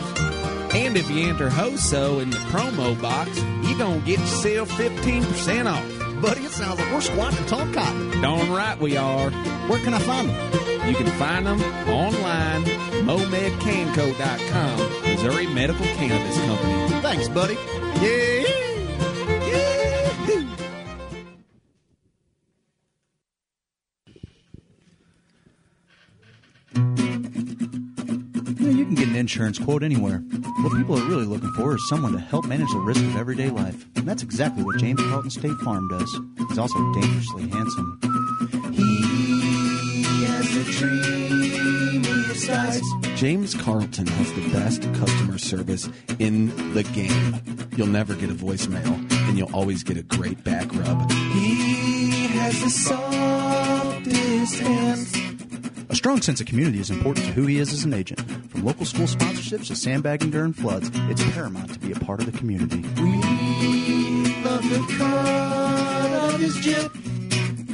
And 0.75 0.97
if 0.97 1.11
you 1.11 1.29
enter 1.29 1.51
HOSO 1.51 2.23
in 2.23 2.31
the 2.31 2.39
promo 2.39 3.01
box, 3.01 3.37
you're 3.69 3.79
going 3.79 4.01
to 4.01 4.07
get 4.07 4.19
yourself 4.19 4.71
15% 4.71 5.71
off. 5.71 5.92
Buddy, 6.23 6.45
it 6.45 6.53
sounds 6.53 6.79
like 6.79 6.93
we're 6.93 7.01
squatting 7.01 7.45
tall 7.47 7.67
cotton. 7.73 8.21
Darn 8.23 8.49
right 8.53 8.79
we 8.79 8.97
are. 8.97 9.31
Where 9.69 9.81
can 9.81 9.93
I 9.93 9.99
find 9.99 10.29
them? 10.29 10.89
You 10.89 10.95
can 10.95 11.07
find 11.19 11.45
them 11.47 11.61
online, 11.89 12.63
momedcanco.com, 13.07 15.03
Missouri 15.03 15.49
Medical 15.49 15.85
Cannabis 15.85 16.39
Company. 16.47 17.01
Thanks, 17.03 17.29
buddy. 17.29 17.59
Yeah. 18.01 18.42
Can 28.95 29.05
get 29.05 29.11
an 29.11 29.17
insurance 29.17 29.59
quote 29.59 29.83
anywhere. 29.83 30.19
What 30.19 30.77
people 30.77 30.99
are 30.99 31.09
really 31.09 31.25
looking 31.25 31.53
for 31.53 31.75
is 31.75 31.89
someone 31.89 32.13
to 32.13 32.19
help 32.19 32.45
manage 32.45 32.71
the 32.73 32.79
risk 32.79 33.01
of 33.01 33.17
everyday 33.17 33.49
life. 33.49 33.87
And 33.97 34.07
that's 34.07 34.23
exactly 34.23 34.63
what 34.65 34.79
James 34.79 35.01
Carlton 35.01 35.31
State 35.31 35.57
Farm 35.65 35.89
does. 35.89 36.21
He's 36.49 36.59
also 36.59 36.79
dangerously 36.93 37.49
handsome. 37.49 37.99
He 38.73 40.03
has 40.25 40.57
a 40.57 40.65
dream 40.73 42.15
in. 42.15 43.17
James 43.17 43.55
Carlton 43.55 44.07
has 44.07 44.33
the 44.33 44.51
best 44.51 44.83
customer 44.95 45.39
service 45.39 45.89
in 46.19 46.49
the 46.75 46.83
game. 46.83 47.69
You'll 47.77 47.87
never 47.87 48.15
get 48.15 48.31
a 48.31 48.35
voicemail, 48.35 49.11
and 49.29 49.39
you'll 49.39 49.55
always 49.55 49.85
get 49.85 49.97
a 49.97 50.03
great 50.03 50.43
back 50.45 50.67
rub. 50.75 51.11
He 51.11 52.27
has 52.27 52.61
the 52.63 52.71
softest 52.71 54.59
hands. 54.61 55.17
A 55.89 55.95
strong 55.95 56.21
sense 56.21 56.41
of 56.41 56.47
community 56.47 56.81
is 56.81 56.91
important 56.91 57.25
to 57.27 57.33
who 57.33 57.47
he 57.47 57.59
is 57.59 57.73
as 57.73 57.85
an 57.85 57.95
agent. 57.95 58.21
From 58.63 58.69
local 58.69 58.87
school 58.87 59.07
sponsorships 59.07 59.67
to 59.67 59.75
sandbagging 59.75 60.31
during 60.31 60.53
floods, 60.53 60.89
it's 60.95 61.25
paramount 61.33 61.75
to 61.75 61.81
be 61.81 61.91
a 61.91 61.97
part 61.97 62.21
of 62.21 62.31
the 62.31 62.39
community. 62.39 62.85
We 63.03 63.17
love 64.45 64.63
the 64.71 64.79
front 64.97 66.15
of 66.15 66.39
his 66.39 66.55
Jeep. 66.59 66.93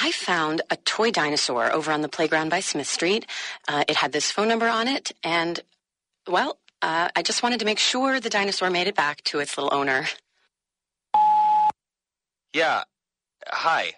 I 0.10 0.12
found 0.12 0.64
a 0.72 0.76
toy 0.76 1.12
dinosaur 1.12 1.72
over 1.72 1.92
on 1.92 2.02
the 2.02 2.10
playground 2.10 2.50
by 2.50 2.62
Smith 2.62 2.88
Street. 2.88 3.28
Uh, 3.68 3.84
it 3.88 3.96
had 3.96 4.12
this 4.12 4.32
phone 4.32 4.48
number 4.48 4.68
on 4.68 4.88
it, 4.88 5.12
and, 5.24 5.60
well, 6.28 6.58
uh, 6.82 7.10
I 7.16 7.22
just 7.22 7.44
wanted 7.44 7.60
to 7.60 7.66
make 7.66 7.78
sure 7.78 8.20
the 8.20 8.32
dinosaur 8.32 8.72
made 8.72 8.88
it 8.88 8.96
back 8.96 9.22
to 9.26 9.38
its 9.38 9.56
little 9.56 9.72
owner. 9.72 10.08
Yeah. 12.56 12.86
Hi. 13.48 13.92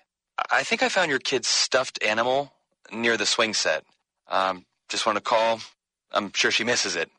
I 0.52 0.64
think 0.64 0.84
I 0.84 0.90
found 0.90 1.10
your 1.10 1.20
kid's 1.20 1.48
stuffed 1.48 2.04
animal 2.04 2.52
near 2.92 3.16
the 3.16 3.26
swing 3.26 3.54
set. 3.54 3.86
Um, 4.28 4.66
just 4.90 5.06
want 5.06 5.16
to 5.16 5.22
call. 5.24 5.62
I'm 6.12 6.34
sure 6.34 6.52
she 6.52 6.66
misses 6.66 6.98
it. 6.98 7.10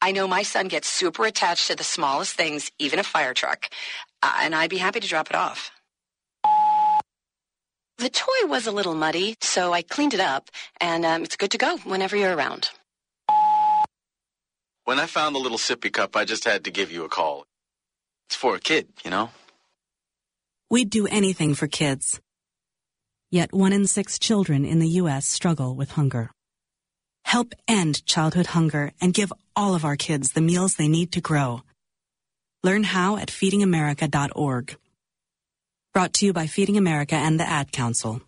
I 0.00 0.12
know 0.12 0.26
my 0.26 0.42
son 0.42 0.68
gets 0.68 0.88
super 0.88 1.26
attached 1.26 1.66
to 1.66 1.76
the 1.76 1.84
smallest 1.84 2.32
things, 2.32 2.70
even 2.78 2.98
a 2.98 3.02
fire 3.02 3.34
truck, 3.34 3.68
uh, 4.22 4.38
and 4.40 4.54
I'd 4.54 4.70
be 4.70 4.78
happy 4.78 5.00
to 5.00 5.06
drop 5.06 5.28
it 5.28 5.36
off. 5.36 5.70
The 8.00 8.08
toy 8.08 8.46
was 8.46 8.66
a 8.66 8.72
little 8.72 8.94
muddy, 8.94 9.36
so 9.42 9.74
I 9.74 9.82
cleaned 9.82 10.14
it 10.14 10.20
up, 10.20 10.50
and 10.80 11.04
um, 11.04 11.22
it's 11.22 11.36
good 11.36 11.50
to 11.50 11.58
go 11.58 11.76
whenever 11.84 12.16
you're 12.16 12.34
around. 12.34 12.70
When 14.84 14.98
I 14.98 15.04
found 15.04 15.34
the 15.34 15.38
little 15.38 15.58
sippy 15.58 15.92
cup, 15.92 16.16
I 16.16 16.24
just 16.24 16.44
had 16.44 16.64
to 16.64 16.70
give 16.70 16.90
you 16.90 17.04
a 17.04 17.10
call. 17.10 17.44
It's 18.26 18.36
for 18.36 18.54
a 18.56 18.58
kid, 18.58 18.88
you 19.04 19.10
know? 19.10 19.28
We'd 20.70 20.88
do 20.88 21.08
anything 21.08 21.54
for 21.54 21.66
kids. 21.66 22.22
Yet 23.30 23.52
one 23.52 23.74
in 23.74 23.86
six 23.86 24.18
children 24.18 24.64
in 24.64 24.78
the 24.78 24.88
U.S. 25.02 25.26
struggle 25.26 25.76
with 25.76 25.90
hunger. 25.90 26.30
Help 27.26 27.52
end 27.68 28.06
childhood 28.06 28.46
hunger 28.46 28.92
and 29.02 29.12
give 29.12 29.30
all 29.54 29.74
of 29.74 29.84
our 29.84 29.96
kids 29.96 30.32
the 30.32 30.40
meals 30.40 30.76
they 30.76 30.88
need 30.88 31.12
to 31.12 31.20
grow. 31.20 31.60
Learn 32.64 32.84
how 32.84 33.18
at 33.18 33.28
feedingamerica.org. 33.28 34.76
Brought 35.92 36.12
to 36.14 36.26
you 36.26 36.32
by 36.32 36.46
Feeding 36.46 36.76
America 36.76 37.16
and 37.16 37.40
the 37.40 37.48
Ad 37.48 37.72
Council. 37.72 38.22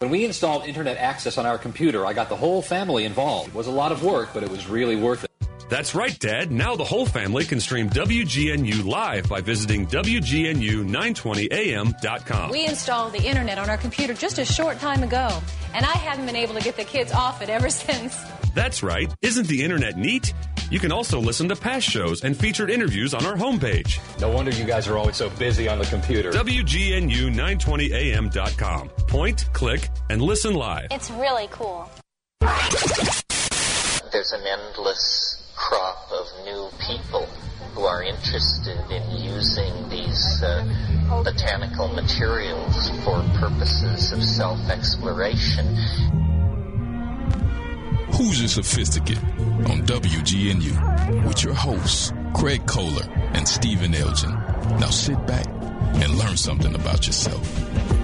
When 0.00 0.10
we 0.10 0.26
installed 0.26 0.66
internet 0.66 0.98
access 0.98 1.38
on 1.38 1.46
our 1.46 1.56
computer, 1.56 2.04
I 2.04 2.12
got 2.12 2.28
the 2.28 2.36
whole 2.36 2.60
family 2.60 3.06
involved. 3.06 3.48
It 3.48 3.54
was 3.54 3.68
a 3.68 3.70
lot 3.70 3.90
of 3.90 4.04
work, 4.04 4.28
but 4.34 4.42
it 4.42 4.50
was 4.50 4.66
really 4.68 4.94
worth 4.94 5.24
it. 5.24 5.27
That's 5.68 5.94
right, 5.94 6.18
Dad. 6.18 6.50
Now 6.50 6.76
the 6.76 6.84
whole 6.84 7.04
family 7.04 7.44
can 7.44 7.60
stream 7.60 7.90
WGNU 7.90 8.86
live 8.86 9.28
by 9.28 9.42
visiting 9.42 9.86
WGNU920AM.com. 9.86 12.50
We 12.50 12.64
installed 12.66 13.12
the 13.12 13.22
internet 13.22 13.58
on 13.58 13.68
our 13.68 13.76
computer 13.76 14.14
just 14.14 14.38
a 14.38 14.44
short 14.46 14.78
time 14.78 15.02
ago, 15.02 15.28
and 15.74 15.84
I 15.84 15.92
haven't 15.92 16.24
been 16.26 16.36
able 16.36 16.54
to 16.54 16.62
get 16.62 16.76
the 16.76 16.84
kids 16.84 17.12
off 17.12 17.42
it 17.42 17.50
ever 17.50 17.68
since. 17.84 18.16
That's 18.54 18.82
right. 18.82 19.12
Isn't 19.20 19.46
the 19.46 19.62
internet 19.62 19.98
neat? 19.98 20.32
You 20.70 20.80
can 20.80 20.90
also 20.92 21.18
listen 21.20 21.48
to 21.50 21.56
past 21.56 21.86
shows 21.88 22.24
and 22.24 22.36
featured 22.36 22.70
interviews 22.70 23.14
on 23.14 23.24
our 23.24 23.36
homepage. 23.36 23.98
No 24.20 24.30
wonder 24.30 24.50
you 24.50 24.64
guys 24.64 24.86
are 24.88 24.96
always 24.98 25.16
so 25.16 25.30
busy 25.30 25.66
on 25.68 25.78
the 25.78 25.84
computer. 25.86 26.30
WGNU920AM.com. 26.32 28.88
Point, 29.06 29.48
click, 29.52 29.88
and 30.10 30.20
listen 30.22 30.54
live. 30.54 30.88
It's 30.90 31.10
really 31.10 31.48
cool. 31.50 31.88
There's 34.10 34.32
an 34.32 34.40
endless 34.46 35.27
crop 35.58 36.08
of 36.12 36.26
new 36.44 36.70
people 36.86 37.26
who 37.74 37.82
are 37.82 38.02
interested 38.02 38.78
in 38.90 39.02
using 39.18 39.88
these 39.88 40.42
uh, 40.42 40.64
botanical 41.24 41.88
materials 41.88 42.90
for 43.04 43.22
purposes 43.40 44.12
of 44.12 44.22
self 44.22 44.58
exploration. 44.70 45.66
Who's 48.14 48.38
your 48.40 48.48
sophisticate 48.48 49.18
on 49.18 49.84
WGNU 49.84 51.26
with 51.26 51.42
your 51.42 51.54
hosts, 51.54 52.12
Craig 52.34 52.64
Kohler 52.66 53.06
and 53.34 53.46
Stephen 53.46 53.94
Elgin. 53.94 54.30
Now 54.78 54.90
sit 54.90 55.26
back 55.26 55.46
and 55.46 56.14
learn 56.16 56.36
something 56.36 56.74
about 56.74 57.06
yourself. 57.06 57.97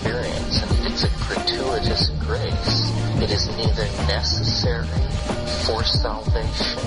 Experience? 0.00 0.62
It's 0.86 1.04
a 1.04 1.10
gratuitous 1.26 2.08
grace. 2.20 2.90
It 3.22 3.30
is 3.30 3.48
neither 3.56 3.84
necessary 4.08 4.86
for 5.66 5.84
salvation 5.84 6.80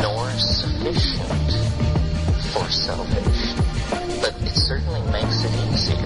nor 0.00 0.30
sufficient 0.38 1.52
for 2.52 2.68
salvation, 2.70 3.58
but 4.22 4.34
it 4.40 4.56
certainly 4.56 5.02
makes 5.12 5.44
it 5.44 5.52
easier. 5.70 5.96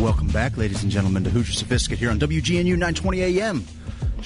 Welcome 0.00 0.28
back, 0.28 0.56
ladies 0.56 0.82
and 0.82 0.90
gentlemen, 0.90 1.24
to 1.24 1.30
Hoosier 1.30 1.52
Sophisticate 1.52 1.98
here 1.98 2.10
on 2.10 2.18
WGNU 2.18 2.72
920 2.72 3.22
AM. 3.22 3.66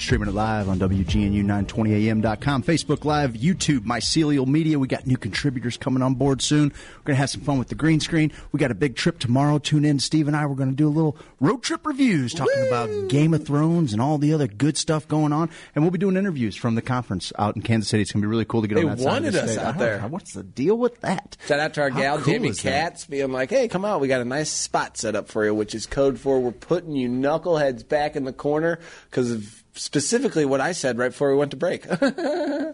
Streaming 0.07 0.29
it 0.29 0.35
live 0.35 0.69
on 0.69 0.79
WGNU920AM.com, 0.79 2.63
Facebook 2.63 3.03
Live, 3.03 3.33
YouTube, 3.33 3.79
Mycelial 3.79 4.47
Media. 4.47 4.79
We 4.79 4.87
got 4.87 5.05
new 5.05 5.17
contributors 5.17 5.75
coming 5.75 6.01
on 6.01 6.13
board 6.13 6.41
soon. 6.41 6.69
We're 6.69 7.03
going 7.03 7.15
to 7.15 7.19
have 7.19 7.29
some 7.29 7.41
fun 7.41 7.59
with 7.59 7.67
the 7.67 7.75
green 7.75 7.99
screen. 7.99 8.31
We 8.53 8.57
got 8.57 8.71
a 8.71 8.73
big 8.73 8.95
trip 8.95 9.19
tomorrow. 9.19 9.59
Tune 9.59 9.83
in. 9.83 9.99
Steve 9.99 10.29
and 10.29 10.37
I, 10.37 10.45
we're 10.45 10.55
going 10.55 10.69
to 10.69 10.75
do 10.77 10.87
a 10.87 10.95
little 10.95 11.17
road 11.41 11.61
trip 11.61 11.85
reviews 11.85 12.33
talking 12.33 12.57
Woo! 12.57 12.67
about 12.69 13.09
Game 13.09 13.33
of 13.33 13.45
Thrones 13.45 13.91
and 13.91 14.01
all 14.01 14.17
the 14.17 14.31
other 14.31 14.47
good 14.47 14.77
stuff 14.77 15.05
going 15.09 15.33
on. 15.33 15.49
And 15.75 15.83
we'll 15.83 15.91
be 15.91 15.97
doing 15.97 16.15
interviews 16.15 16.55
from 16.55 16.75
the 16.75 16.81
conference 16.81 17.33
out 17.37 17.57
in 17.57 17.61
Kansas 17.61 17.89
City. 17.89 18.03
It's 18.03 18.13
going 18.13 18.21
to 18.21 18.25
be 18.25 18.29
really 18.29 18.45
cool 18.45 18.61
to 18.61 18.67
get 18.69 18.75
they 18.75 18.83
on 18.83 18.95
that 18.95 19.03
wanted 19.03 19.03
side 19.03 19.25
of 19.27 19.33
the 19.33 19.43
us 19.43 19.51
state. 19.51 19.61
out 19.61 19.69
uh-huh. 19.71 19.79
there. 19.79 19.99
What's 20.07 20.31
the 20.31 20.43
deal 20.43 20.77
with 20.77 21.01
that? 21.01 21.35
Shout 21.47 21.59
out 21.59 21.73
to 21.73 21.81
our 21.81 21.89
How 21.89 21.99
gal, 21.99 22.17
cool 22.19 22.33
Jamie 22.33 22.47
is 22.47 22.61
that? 22.61 22.91
Katz, 22.93 23.05
being 23.07 23.33
like, 23.33 23.49
hey, 23.49 23.67
come 23.67 23.83
out. 23.83 23.99
We 23.99 24.07
got 24.07 24.21
a 24.21 24.25
nice 24.25 24.51
spot 24.51 24.95
set 24.95 25.17
up 25.17 25.27
for 25.27 25.43
you, 25.43 25.53
which 25.53 25.75
is 25.75 25.85
code 25.85 26.17
for 26.17 26.39
we're 26.39 26.53
putting 26.53 26.93
you 26.93 27.09
knuckleheads 27.09 27.85
back 27.85 28.15
in 28.15 28.23
the 28.23 28.31
corner 28.31 28.79
because 29.09 29.31
of 29.31 29.65
specifically 29.77 30.45
what 30.45 30.61
I 30.61 30.71
said 30.71 30.97
right 30.97 31.09
before 31.11 31.31
we 31.31 31.37
went 31.37 31.51
to 31.51 31.57
break. 31.57 31.85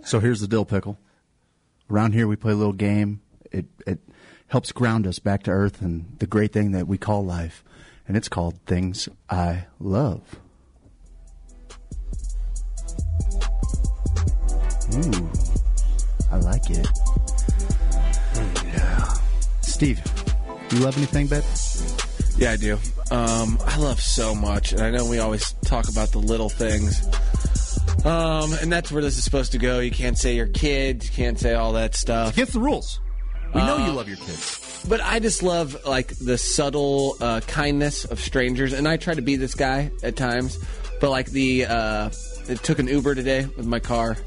So 0.06 0.20
here's 0.20 0.42
the 0.42 0.48
dill 0.48 0.66
pickle. 0.66 1.00
Around 1.90 2.12
here, 2.14 2.28
we 2.28 2.36
play 2.36 2.52
a 2.52 2.56
little 2.56 2.74
game. 2.74 3.22
It 3.52 3.68
it 3.88 4.00
helps 4.48 4.74
ground 4.74 5.08
us 5.08 5.20
back 5.20 5.44
to 5.44 5.52
earth 5.52 5.82
and 5.82 6.18
the 6.20 6.28
great 6.28 6.52
thing 6.52 6.72
that 6.74 6.88
we 6.88 6.98
call 6.98 7.24
life, 7.24 7.64
and 8.06 8.18
it's 8.18 8.28
called 8.28 8.60
things 8.66 9.08
I 9.30 9.66
love. 9.80 10.22
Ooh, 14.94 15.30
I 16.32 16.38
like 16.38 16.70
it. 16.70 16.88
Yeah, 18.66 19.14
Steve, 19.62 20.02
you 20.72 20.80
love 20.80 20.98
anything, 20.98 21.28
babe? 21.28 21.44
Yeah, 22.38 22.52
I 22.52 22.58
do. 22.58 22.78
Um, 23.12 23.60
I 23.66 23.78
love 23.78 24.02
so 24.02 24.34
much, 24.34 24.72
and 24.72 24.82
I 24.82 24.90
know 24.90 25.06
we 25.08 25.20
always 25.20 25.54
talk 25.66 25.90
about 25.90 26.12
the 26.12 26.20
little 26.20 26.50
things. 26.50 27.06
Um, 28.06 28.54
and 28.54 28.72
that's 28.72 28.92
where 28.92 29.02
this 29.02 29.18
is 29.18 29.24
supposed 29.24 29.52
to 29.54 29.58
go. 29.58 29.80
You 29.80 29.92
can't 29.92 30.18
say 30.18 30.36
your 30.36 30.48
kids, 30.48 31.06
you 31.06 31.14
can't 31.14 31.40
say 31.40 31.54
all 31.54 31.74
that 31.74 31.96
stuff. 31.96 32.34
Against 32.34 32.54
the 32.54 32.60
rules. 32.60 33.00
We 33.54 33.62
know 33.62 33.78
you 33.78 33.92
Uh, 33.92 33.94
love 33.94 34.08
your 34.08 34.18
kids. 34.18 34.84
But 34.90 35.00
I 35.00 35.20
just 35.20 35.44
love 35.44 35.86
like 35.86 36.08
the 36.18 36.38
subtle 36.38 37.16
uh, 37.22 37.42
kindness 37.42 38.04
of 38.06 38.20
strangers, 38.20 38.74
and 38.74 38.88
I 38.88 38.98
try 38.98 39.14
to 39.14 39.22
be 39.22 39.36
this 39.36 39.54
guy 39.56 39.92
at 40.02 40.16
times. 40.16 40.58
But 41.00 41.12
like 41.12 41.28
the, 41.28 41.66
uh, 41.66 42.10
it 42.50 42.64
took 42.64 42.80
an 42.80 42.88
Uber 42.88 43.16
today 43.16 43.48
with 43.58 43.66
my 43.66 43.80
car, 43.80 44.18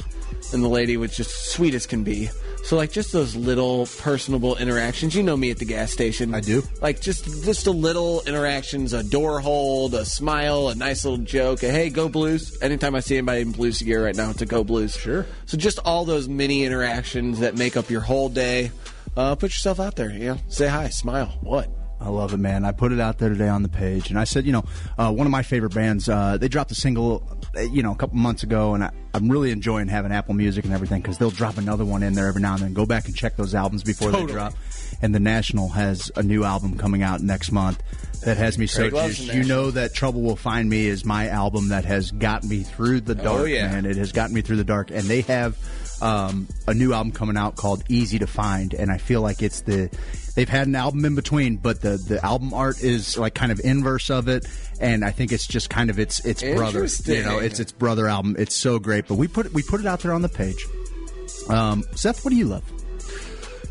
and 0.53 0.63
the 0.63 0.69
lady 0.69 0.97
was 0.97 1.15
just 1.15 1.53
sweet 1.53 1.75
as 1.75 1.87
can 1.87 2.05
be. 2.05 2.31
So 2.67 2.75
like 2.75 2.91
just 2.91 3.13
those 3.13 3.37
little 3.37 3.87
personable 4.01 4.57
interactions. 4.57 5.15
You 5.15 5.23
know 5.23 5.37
me 5.37 5.53
at 5.53 5.59
the 5.59 5.65
gas 5.65 5.93
station. 5.93 6.35
I 6.35 6.41
do. 6.41 6.65
Like 6.83 7.01
just 7.01 7.45
just 7.45 7.69
a 7.69 7.71
little 7.71 8.23
interactions, 8.27 8.93
a 8.93 9.05
door 9.05 9.39
hold, 9.39 9.95
a 9.95 10.05
smile, 10.05 10.71
a 10.71 10.75
nice 10.75 11.05
little 11.05 11.25
joke, 11.25 11.63
a 11.63 11.71
hey 11.71 11.91
go 11.91 12.09
Blues. 12.09 12.59
Anytime 12.61 12.97
I 12.97 13.01
see 13.01 13.19
anybody 13.19 13.43
in 13.43 13.53
Blues 13.53 13.81
gear 13.81 14.05
right 14.05 14.17
now, 14.17 14.31
it's 14.31 14.43
a 14.43 14.47
go 14.47 14.65
Blues. 14.65 14.97
Sure. 14.97 15.27
So 15.45 15.57
just 15.57 15.79
all 15.85 16.05
those 16.05 16.29
mini 16.29 16.65
interactions 16.65 17.39
that 17.39 17.57
make 17.57 17.77
up 17.77 17.89
your 17.89 18.01
whole 18.01 18.29
day. 18.29 18.73
Uh, 19.17 19.37
put 19.37 19.53
yourself 19.53 19.79
out 19.79 19.95
there. 19.95 20.11
You 20.11 20.31
know, 20.31 20.39
say 20.49 20.67
hi, 20.67 20.89
smile. 20.89 21.39
What? 21.43 21.71
I 22.01 22.09
love 22.11 22.35
it, 22.35 22.37
man. 22.37 22.65
I 22.65 22.73
put 22.73 22.93
it 22.93 23.01
out 23.01 23.19
there 23.19 23.31
today 23.31 23.49
on 23.49 23.63
the 23.63 23.69
page, 23.71 24.11
and 24.11 24.19
I 24.19 24.25
said, 24.25 24.45
you 24.45 24.53
know, 24.53 24.65
uh, 24.99 25.11
one 25.13 25.27
of 25.27 25.31
my 25.31 25.43
favorite 25.43 25.75
bands. 25.75 26.09
Uh, 26.09 26.37
they 26.37 26.47
dropped 26.49 26.71
a 26.71 26.75
single, 26.75 27.27
uh, 27.57 27.61
you 27.63 27.83
know, 27.83 27.93
a 27.93 27.97
couple 27.97 28.17
months 28.19 28.43
ago, 28.43 28.75
and 28.75 28.85
I, 28.85 28.91
I'm 29.15 29.31
really 29.31 29.51
enjoying 29.51 29.89
having 29.89 30.13
Apple 30.13 30.35
Music 30.35 30.65
and 30.67 30.75
everything 30.75 31.01
because 31.01 31.17
they'll 31.19 31.31
drop 31.31 31.57
another 31.57 31.85
one 31.87 32.03
in 32.03 32.13
there 32.13 32.27
every 32.29 32.43
now 32.43 32.53
and 32.55 32.63
then. 32.63 32.75
Go 32.75 32.85
back 32.85 33.07
and 33.07 33.17
check 33.17 33.37
those 33.37 33.55
albums 33.55 33.83
before 33.83 34.11
Totally. 34.11 34.27
they 34.27 34.33
drop. 34.35 34.53
And 35.01 35.15
the 35.15 35.21
National 35.21 35.69
has 35.71 36.11
a 36.17 36.23
new 36.23 36.45
album 36.45 36.77
coming 36.77 37.03
out 37.03 37.21
next 37.23 37.51
month 37.51 37.83
that 38.25 38.37
has 38.37 38.59
me 38.59 38.67
so 38.67 38.83
Craig 38.83 38.93
loves 38.93 39.17
juiced. 39.19 39.35
You 39.35 39.45
know 39.45 39.71
that 39.71 39.95
Trouble 39.95 40.21
Will 40.23 40.37
Find 40.37 40.69
Me 40.69 40.87
is 40.87 41.05
my 41.05 41.29
album 41.29 41.69
that 41.69 41.85
has 41.87 42.11
got 42.11 42.45
me 42.45 42.63
through 42.63 43.01
the 43.03 43.15
dark, 43.15 43.41
Oh, 43.41 43.45
yeah. 43.45 43.69
man. 43.73 43.87
It 43.87 43.97
has 43.97 44.13
gotten 44.13 44.35
me 44.35 44.43
through 44.43 44.57
the 44.57 44.65
dark, 44.65 44.91
and 44.91 45.01
they 45.05 45.23
have 45.23 45.57
um, 46.03 46.47
a 46.67 46.75
new 46.75 46.93
album 46.93 47.13
coming 47.13 47.37
out 47.37 47.57
called 47.57 47.83
Easy 47.89 48.19
to 48.19 48.27
Find, 48.27 48.75
and 48.75 48.91
I 48.91 48.99
feel 48.99 49.21
like 49.23 49.43
it's 49.43 49.61
the 49.61 49.91
they've 50.35 50.49
had 50.49 50.67
an 50.67 50.75
album 50.75 51.05
in 51.05 51.15
between, 51.15 51.57
but 51.57 51.81
the 51.81 51.97
the 51.97 52.25
album 52.25 52.53
art 52.55 52.83
is 52.83 53.17
like 53.17 53.35
kind 53.35 53.51
of 53.53 53.61
inverse 53.61 54.11
of 54.11 54.29
it, 54.29 54.47
and 54.81 55.05
I 55.05 55.11
think 55.11 55.33
it's 55.33 55.47
just 55.47 55.71
kind 55.71 55.91
of 55.91 55.99
its 55.99 56.25
its 56.25 56.43
brother. 56.57 56.87
You 57.07 57.25
know, 57.25 57.39
it's 57.39 57.61
its 57.61 57.73
brother 57.73 58.09
album. 58.09 58.37
It's 58.39 58.55
so 58.55 58.79
great, 58.79 59.07
but 59.09 59.15
we 59.17 59.29
put 59.29 59.47
it, 59.47 59.53
we 59.55 59.63
put 59.63 59.81
it 59.81 59.87
out 59.87 60.01
there 60.01 60.13
on 60.13 60.23
the 60.23 60.29
page. 60.29 60.67
Um, 61.49 61.85
Seth, 61.95 62.25
what 62.25 62.31
do 62.31 62.37
you 62.37 62.47
love? 62.47 62.65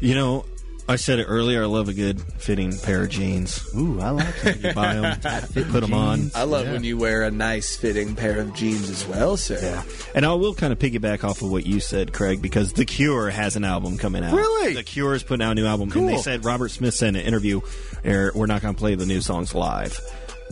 You 0.02 0.16
know, 0.16 0.46
I 0.88 0.98
said 0.98 1.18
it 1.20 1.24
earlier. 1.24 1.64
I 1.64 1.66
love 1.66 1.90
a 1.90 1.94
good 1.94 2.22
fitting 2.38 2.78
pair 2.78 3.04
of 3.04 3.10
jeans. 3.10 3.68
Ooh, 3.76 4.00
I 4.00 4.12
like 4.12 4.42
that. 4.42 4.64
You 4.64 4.74
buy 4.74 4.94
them, 4.94 5.20
put 5.72 5.82
them 5.82 5.94
on. 5.94 6.30
I 6.36 6.44
love 6.44 6.68
when 6.68 6.84
you 6.84 6.98
wear 6.98 7.24
a 7.24 7.32
nice 7.32 7.76
fitting 7.76 8.16
pair 8.16 8.40
of 8.40 8.54
jeans 8.54 8.90
as 8.90 9.06
well, 9.08 9.36
sir. 9.36 9.60
Yeah. 9.60 9.84
And 10.14 10.26
I 10.26 10.34
will 10.36 10.54
kind 10.54 10.72
of 10.72 10.78
piggyback 10.78 11.24
off 11.24 11.42
of 11.42 11.52
what 11.52 11.66
you 11.66 11.80
said, 11.80 12.14
Craig, 12.14 12.42
because 12.42 12.74
The 12.74 12.86
Cure 12.86 13.32
has 13.32 13.56
an 13.56 13.64
album 13.64 13.98
coming 13.98 14.24
out. 14.24 14.36
Really? 14.36 14.76
The 14.76 14.84
Cure 14.84 15.16
is 15.16 15.24
putting 15.24 15.44
out 15.44 15.54
a 15.54 15.56
new 15.56 15.66
album. 15.66 15.92
And 15.92 16.08
they 16.08 16.18
said, 16.18 16.46
Robert 16.46 16.70
Smith 16.70 16.94
said 16.94 17.10
in 17.10 17.16
an 17.16 17.26
interview, 17.26 17.62
er, 18.06 18.32
we're 18.36 18.46
not 18.46 18.62
going 18.62 18.76
to 18.76 18.80
play 18.80 18.94
the 18.94 19.08
new 19.08 19.22
songs 19.22 19.56
live. 19.56 20.00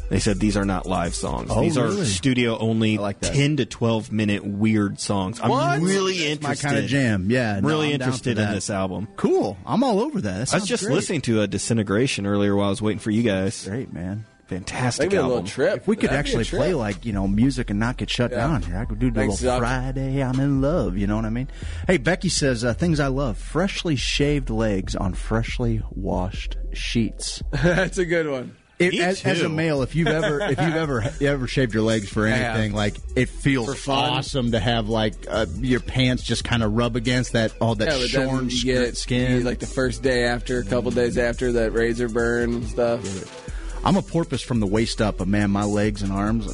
They 0.09 0.19
said 0.19 0.39
these 0.39 0.57
are 0.57 0.65
not 0.65 0.85
live 0.85 1.15
songs. 1.15 1.49
Oh, 1.51 1.61
these 1.61 1.77
are 1.77 1.85
really? 1.85 2.05
studio 2.05 2.57
only, 2.57 2.97
like 2.97 3.19
10 3.19 3.57
to 3.57 3.65
12 3.65 4.11
minute 4.11 4.45
weird 4.45 4.99
songs. 4.99 5.39
I'm 5.41 5.49
What? 5.49 5.79
really 5.81 6.17
That's 6.17 6.41
my 6.41 6.49
interested. 6.51 6.67
kinda 6.67 6.87
jam. 6.87 7.31
Yeah, 7.31 7.55
I'm 7.57 7.63
no, 7.63 7.69
really 7.69 7.87
I'm 7.89 7.93
interested 8.01 8.37
in 8.37 8.51
this 8.51 8.69
album. 8.69 9.07
Cool. 9.15 9.57
I'm 9.65 9.83
all 9.83 9.99
over 9.99 10.21
that. 10.21 10.47
that 10.47 10.53
I 10.53 10.57
was 10.57 10.67
just 10.67 10.83
great. 10.83 10.93
listening 10.95 11.21
to 11.21 11.41
a 11.41 11.47
Disintegration 11.47 12.25
earlier 12.27 12.55
while 12.55 12.67
I 12.67 12.69
was 12.69 12.81
waiting 12.81 12.99
for 12.99 13.11
you 13.11 13.23
guys. 13.23 13.65
Great, 13.67 13.91
man. 13.93 14.25
Fantastic 14.47 15.05
Maybe 15.05 15.15
a 15.15 15.21
album. 15.21 15.35
little 15.37 15.47
trip. 15.49 15.77
If 15.77 15.87
we 15.87 15.95
could 15.95 16.09
That'd 16.11 16.19
actually 16.19 16.43
play 16.43 16.73
like 16.73 17.05
you 17.05 17.13
know 17.13 17.27
music 17.27 17.69
and 17.71 17.79
not 17.79 17.97
get 17.97 18.09
shut 18.09 18.31
Yeah. 18.31 18.37
down 18.45 18.61
here, 18.61 18.77
I 18.77 18.85
could 18.85 18.99
do 18.99 19.09
the 19.09 19.21
Thanks, 19.21 19.41
little 19.41 19.59
Doc. 19.59 19.67
Friday. 19.67 20.21
I'm 20.21 20.39
in 20.39 20.61
love. 20.61 20.97
You 20.97 21.07
know 21.07 21.15
what 21.15 21.25
I 21.25 21.29
mean? 21.29 21.47
Hey, 21.87 21.97
Becky 21.97 22.29
says 22.29 22.63
uh, 22.63 22.73
things 22.73 22.99
I 22.99 23.07
love: 23.07 23.37
freshly 23.37 23.95
shaved 23.95 24.49
legs 24.51 24.95
on 24.95 25.13
freshly 25.13 25.81
washed 25.91 26.57
sheets. 26.73 27.41
That's 27.51 27.97
a 27.97 28.05
good 28.05 28.29
one. 28.29 28.55
It, 28.87 28.99
as, 28.99 29.23
as 29.25 29.41
a 29.41 29.49
male, 29.49 29.81
if 29.81 29.95
you've 29.95 30.07
ever 30.07 30.41
if 30.41 30.49
you've 30.59 30.75
ever 30.75 31.03
ever 31.21 31.47
shaved 31.47 31.73
your 31.73 31.83
legs 31.83 32.09
for 32.09 32.27
I 32.27 32.31
have. 32.31 32.55
anything, 32.55 32.73
like 32.73 32.95
it 33.15 33.29
feels 33.29 33.87
awesome 33.87 34.51
to 34.51 34.59
have 34.59 34.89
like 34.89 35.13
uh, 35.29 35.45
your 35.59 35.79
pants 35.79 36.23
just 36.23 36.43
kind 36.43 36.63
of 36.63 36.73
rub 36.73 36.95
against 36.95 37.33
that 37.33 37.53
all 37.61 37.75
that 37.75 37.99
Yeah, 37.99 38.05
shorn 38.07 38.49
you 38.49 38.63
get 38.63 38.97
skin. 38.97 39.31
you 39.31 39.37
get, 39.39 39.45
like 39.45 39.59
the 39.59 39.67
first 39.67 40.01
day 40.03 40.25
after, 40.25 40.59
a 40.59 40.65
couple 40.65 40.91
days 40.91 41.17
after 41.17 41.51
that 41.53 41.71
razor 41.73 42.09
burn 42.09 42.53
and 42.53 42.65
stuff. 42.67 43.85
I'm 43.85 43.97
a 43.97 44.01
porpoise 44.01 44.41
from 44.41 44.59
the 44.61 44.67
waist 44.67 45.01
up, 45.01 45.17
but 45.17 45.27
man, 45.27 45.51
my 45.51 45.63
legs 45.65 46.01
and 46.03 46.11
arms 46.11 46.45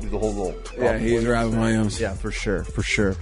do 0.00 0.08
the 0.08 0.18
whole 0.18 0.32
little. 0.32 0.54
Yeah, 0.78 0.98
he's 0.98 1.24
Robin 1.26 1.60
Williams. 1.60 2.00
Yeah, 2.00 2.14
for 2.14 2.32
sure, 2.32 2.64
for 2.64 2.82
sure. 2.82 3.14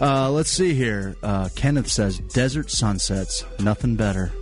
Uh, 0.00 0.30
let's 0.30 0.48
see 0.50 0.72
here. 0.72 1.14
Uh, 1.22 1.50
Kenneth 1.54 1.88
says, 1.88 2.18
"Desert 2.18 2.70
sunsets, 2.70 3.44
nothing 3.58 3.96
better." 3.96 4.32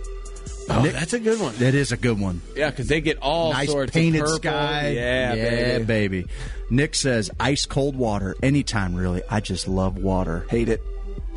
Oh, 0.69 0.81
Nick- 0.83 0.93
that's 0.93 1.13
a 1.13 1.19
good 1.19 1.39
one. 1.39 1.55
That 1.57 1.73
is 1.73 1.91
a 1.91 1.97
good 1.97 2.19
one. 2.19 2.41
Yeah, 2.55 2.69
because 2.69 2.87
they 2.87 3.01
get 3.01 3.17
all 3.21 3.51
nice 3.53 3.69
sorts 3.69 3.91
painted 3.91 4.19
of 4.21 4.25
purple. 4.27 4.37
sky. 4.37 4.89
Yeah, 4.89 5.33
yeah, 5.33 5.79
baby. 5.79 6.25
Nick 6.69 6.93
says, 6.95 7.31
"Ice 7.39 7.65
cold 7.65 7.95
water, 7.95 8.35
anytime. 8.43 8.95
Really, 8.95 9.21
I 9.29 9.39
just 9.39 9.67
love 9.67 9.97
water. 9.97 10.45
Hate 10.49 10.69
it. 10.69 10.81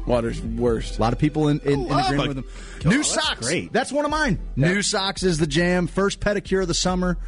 Water's 0.06 0.40
worst. 0.42 0.98
A 0.98 1.00
lot 1.00 1.12
of 1.12 1.18
people 1.20 1.48
in, 1.48 1.60
in, 1.60 1.86
in 1.86 1.92
agreement 1.92 2.28
with 2.28 2.36
them. 2.38 2.44
Oh, 2.84 2.88
New 2.88 2.96
that's 2.98 3.14
socks. 3.14 3.46
great. 3.46 3.72
That's 3.72 3.92
one 3.92 4.04
of 4.04 4.10
mine. 4.10 4.38
New 4.56 4.82
socks 4.82 5.22
is 5.22 5.38
the 5.38 5.46
jam. 5.46 5.86
First 5.86 6.18
pedicure 6.18 6.62
of 6.62 6.68
the 6.68 6.74
summer. 6.74 7.18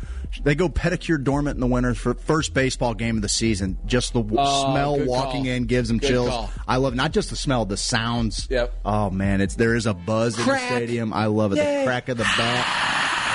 They 0.42 0.54
go 0.54 0.68
pedicure 0.68 1.22
dormant 1.22 1.54
in 1.56 1.60
the 1.60 1.66
winter 1.66 1.94
for 1.94 2.14
first 2.14 2.54
baseball 2.54 2.94
game 2.94 3.16
of 3.16 3.22
the 3.22 3.28
season. 3.28 3.78
Just 3.86 4.12
the 4.12 4.20
w- 4.22 4.36
Oh, 4.40 4.72
smell 4.72 4.98
walking 5.04 5.44
call. 5.44 5.52
in 5.52 5.64
gives 5.66 5.88
them 5.88 5.98
Good 5.98 6.08
chills. 6.08 6.28
call. 6.28 6.50
I 6.66 6.76
love 6.76 6.94
not 6.94 7.12
just 7.12 7.30
the 7.30 7.36
smell, 7.36 7.64
the 7.64 7.76
sounds. 7.76 8.46
Yep. 8.50 8.72
Oh 8.84 9.10
man, 9.10 9.40
it's 9.40 9.54
there 9.54 9.74
is 9.76 9.86
a 9.86 9.94
buzz 9.94 10.38
in 10.38 10.46
the 10.46 10.58
stadium. 10.58 11.12
I 11.12 11.26
love 11.26 11.52
it. 11.52 11.56
Yay. 11.58 11.78
The 11.80 11.84
crack 11.86 12.08
of 12.08 12.18
the 12.18 12.24
bat. 12.36 12.66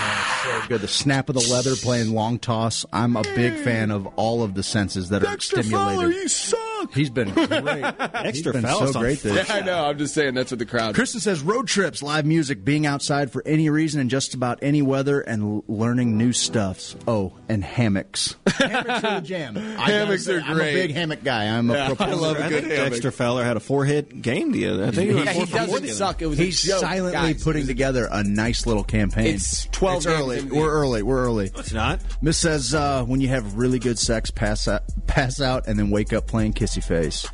Oh, 0.02 0.62
so 0.62 0.68
good. 0.68 0.82
The 0.82 0.88
snap 0.88 1.30
of 1.30 1.36
the 1.36 1.48
leather 1.52 1.76
playing 1.76 2.14
long 2.14 2.40
toss. 2.40 2.86
I'm 2.92 3.16
a 3.16 3.24
big 3.24 3.56
fan 3.64 3.92
of 3.92 4.08
all 4.16 4.44
of 4.44 4.54
the 4.54 4.64
senses 4.64 5.10
that 5.10 5.24
are 5.24 5.40
stimulated. 5.40 5.72
Fowler, 5.72 6.12
you 6.12 6.28
suck. 6.28 6.60
He's 6.94 7.10
been 7.10 7.30
great. 7.34 7.46
He's 7.48 7.96
Extra 8.14 8.54
been 8.54 8.64
so 8.68 8.92
great 8.94 9.20
this 9.20 9.48
Yeah, 9.50 9.56
I 9.56 9.62
know. 9.62 9.86
I'm 9.86 9.98
just 9.98 10.14
saying 10.14 10.34
that's 10.34 10.52
what 10.52 10.60
the 10.60 10.66
crowd. 10.66 10.96
Kristen 10.96 11.20
says 11.22 11.42
road 11.42 11.68
trips, 11.68 12.02
live 12.02 12.26
music, 12.26 12.64
being 12.64 12.86
outside 12.86 13.32
for 13.32 13.42
any 13.46 13.70
reason 13.70 14.00
and 14.02 14.10
just 14.10 14.34
about 14.34 14.60
any 14.62 14.82
weather, 14.82 15.22
and 15.22 15.42
l- 15.44 15.64
learning 15.68 16.18
new 16.18 16.34
stuffs. 16.34 16.96
Oh, 17.08 17.34
and 17.48 17.64
hammocks. 17.64 18.36
hammocks 18.48 19.04
are 19.04 19.20
the 19.22 19.28
jam. 19.28 19.56
Hammocks 19.56 20.26
say, 20.26 20.36
are 20.36 20.42
I'm 20.42 20.52
a 20.52 20.56
great. 20.56 20.74
big 20.74 20.92
hammock 20.94 21.24
guy. 21.24 21.46
I'm 21.46 21.70
a 21.70 21.74
Yeah, 21.74 21.84
I 21.86 21.88
proponent. 21.88 22.22
love 22.22 22.38
a 22.38 22.46
I 22.46 22.50
good 22.50 22.62
think 22.64 22.74
hammock. 22.74 22.92
Dexter 22.92 23.12
Fowler 23.12 23.44
had 23.44 23.58
a 23.58 23.60
four 23.60 23.86
hit 23.86 24.22
game 24.22 24.52
the 24.52 24.68
other. 24.68 24.86
I 24.86 24.92
think 24.92 25.12
Yeah, 25.12 25.12
it 25.12 25.16
was 25.16 25.26
Yeah, 25.26 25.34
four 25.34 25.46
he 25.46 25.52
doesn't 25.54 25.82
the 25.84 25.94
suck. 25.94 26.22
It 26.22 26.28
was 26.28 26.38
He's 26.38 26.64
a 26.64 26.68
joke, 26.68 26.80
silently 26.82 27.34
guys. 27.34 27.44
putting 27.44 27.68
together 27.68 28.08
a 28.12 28.24
nice 28.24 28.66
little 28.66 28.84
campaign. 28.84 29.36
It's 29.36 29.66
12 29.72 29.98
It's 29.98 30.06
early. 30.06 30.40
in 30.40 30.50
We're 30.50 30.70
early. 30.72 31.04
We're 31.04 31.24
early. 31.26 31.52
It's 31.56 31.74
not. 31.74 32.00
Miss 32.22 32.38
says 32.38 32.74
uh, 32.74 33.04
when 33.06 33.22
you 33.22 33.28
have 33.30 33.56
really 33.56 33.80
good 33.80 34.00
sex, 34.00 34.32
pass 34.32 34.68
out, 34.68 34.84
pass 35.08 35.42
out, 35.42 35.68
and 35.68 35.78
then 35.78 35.90
wake 35.90 36.14
up 36.14 36.28
playing 36.28 36.54
kissy 36.70 36.84
face. 36.84 37.28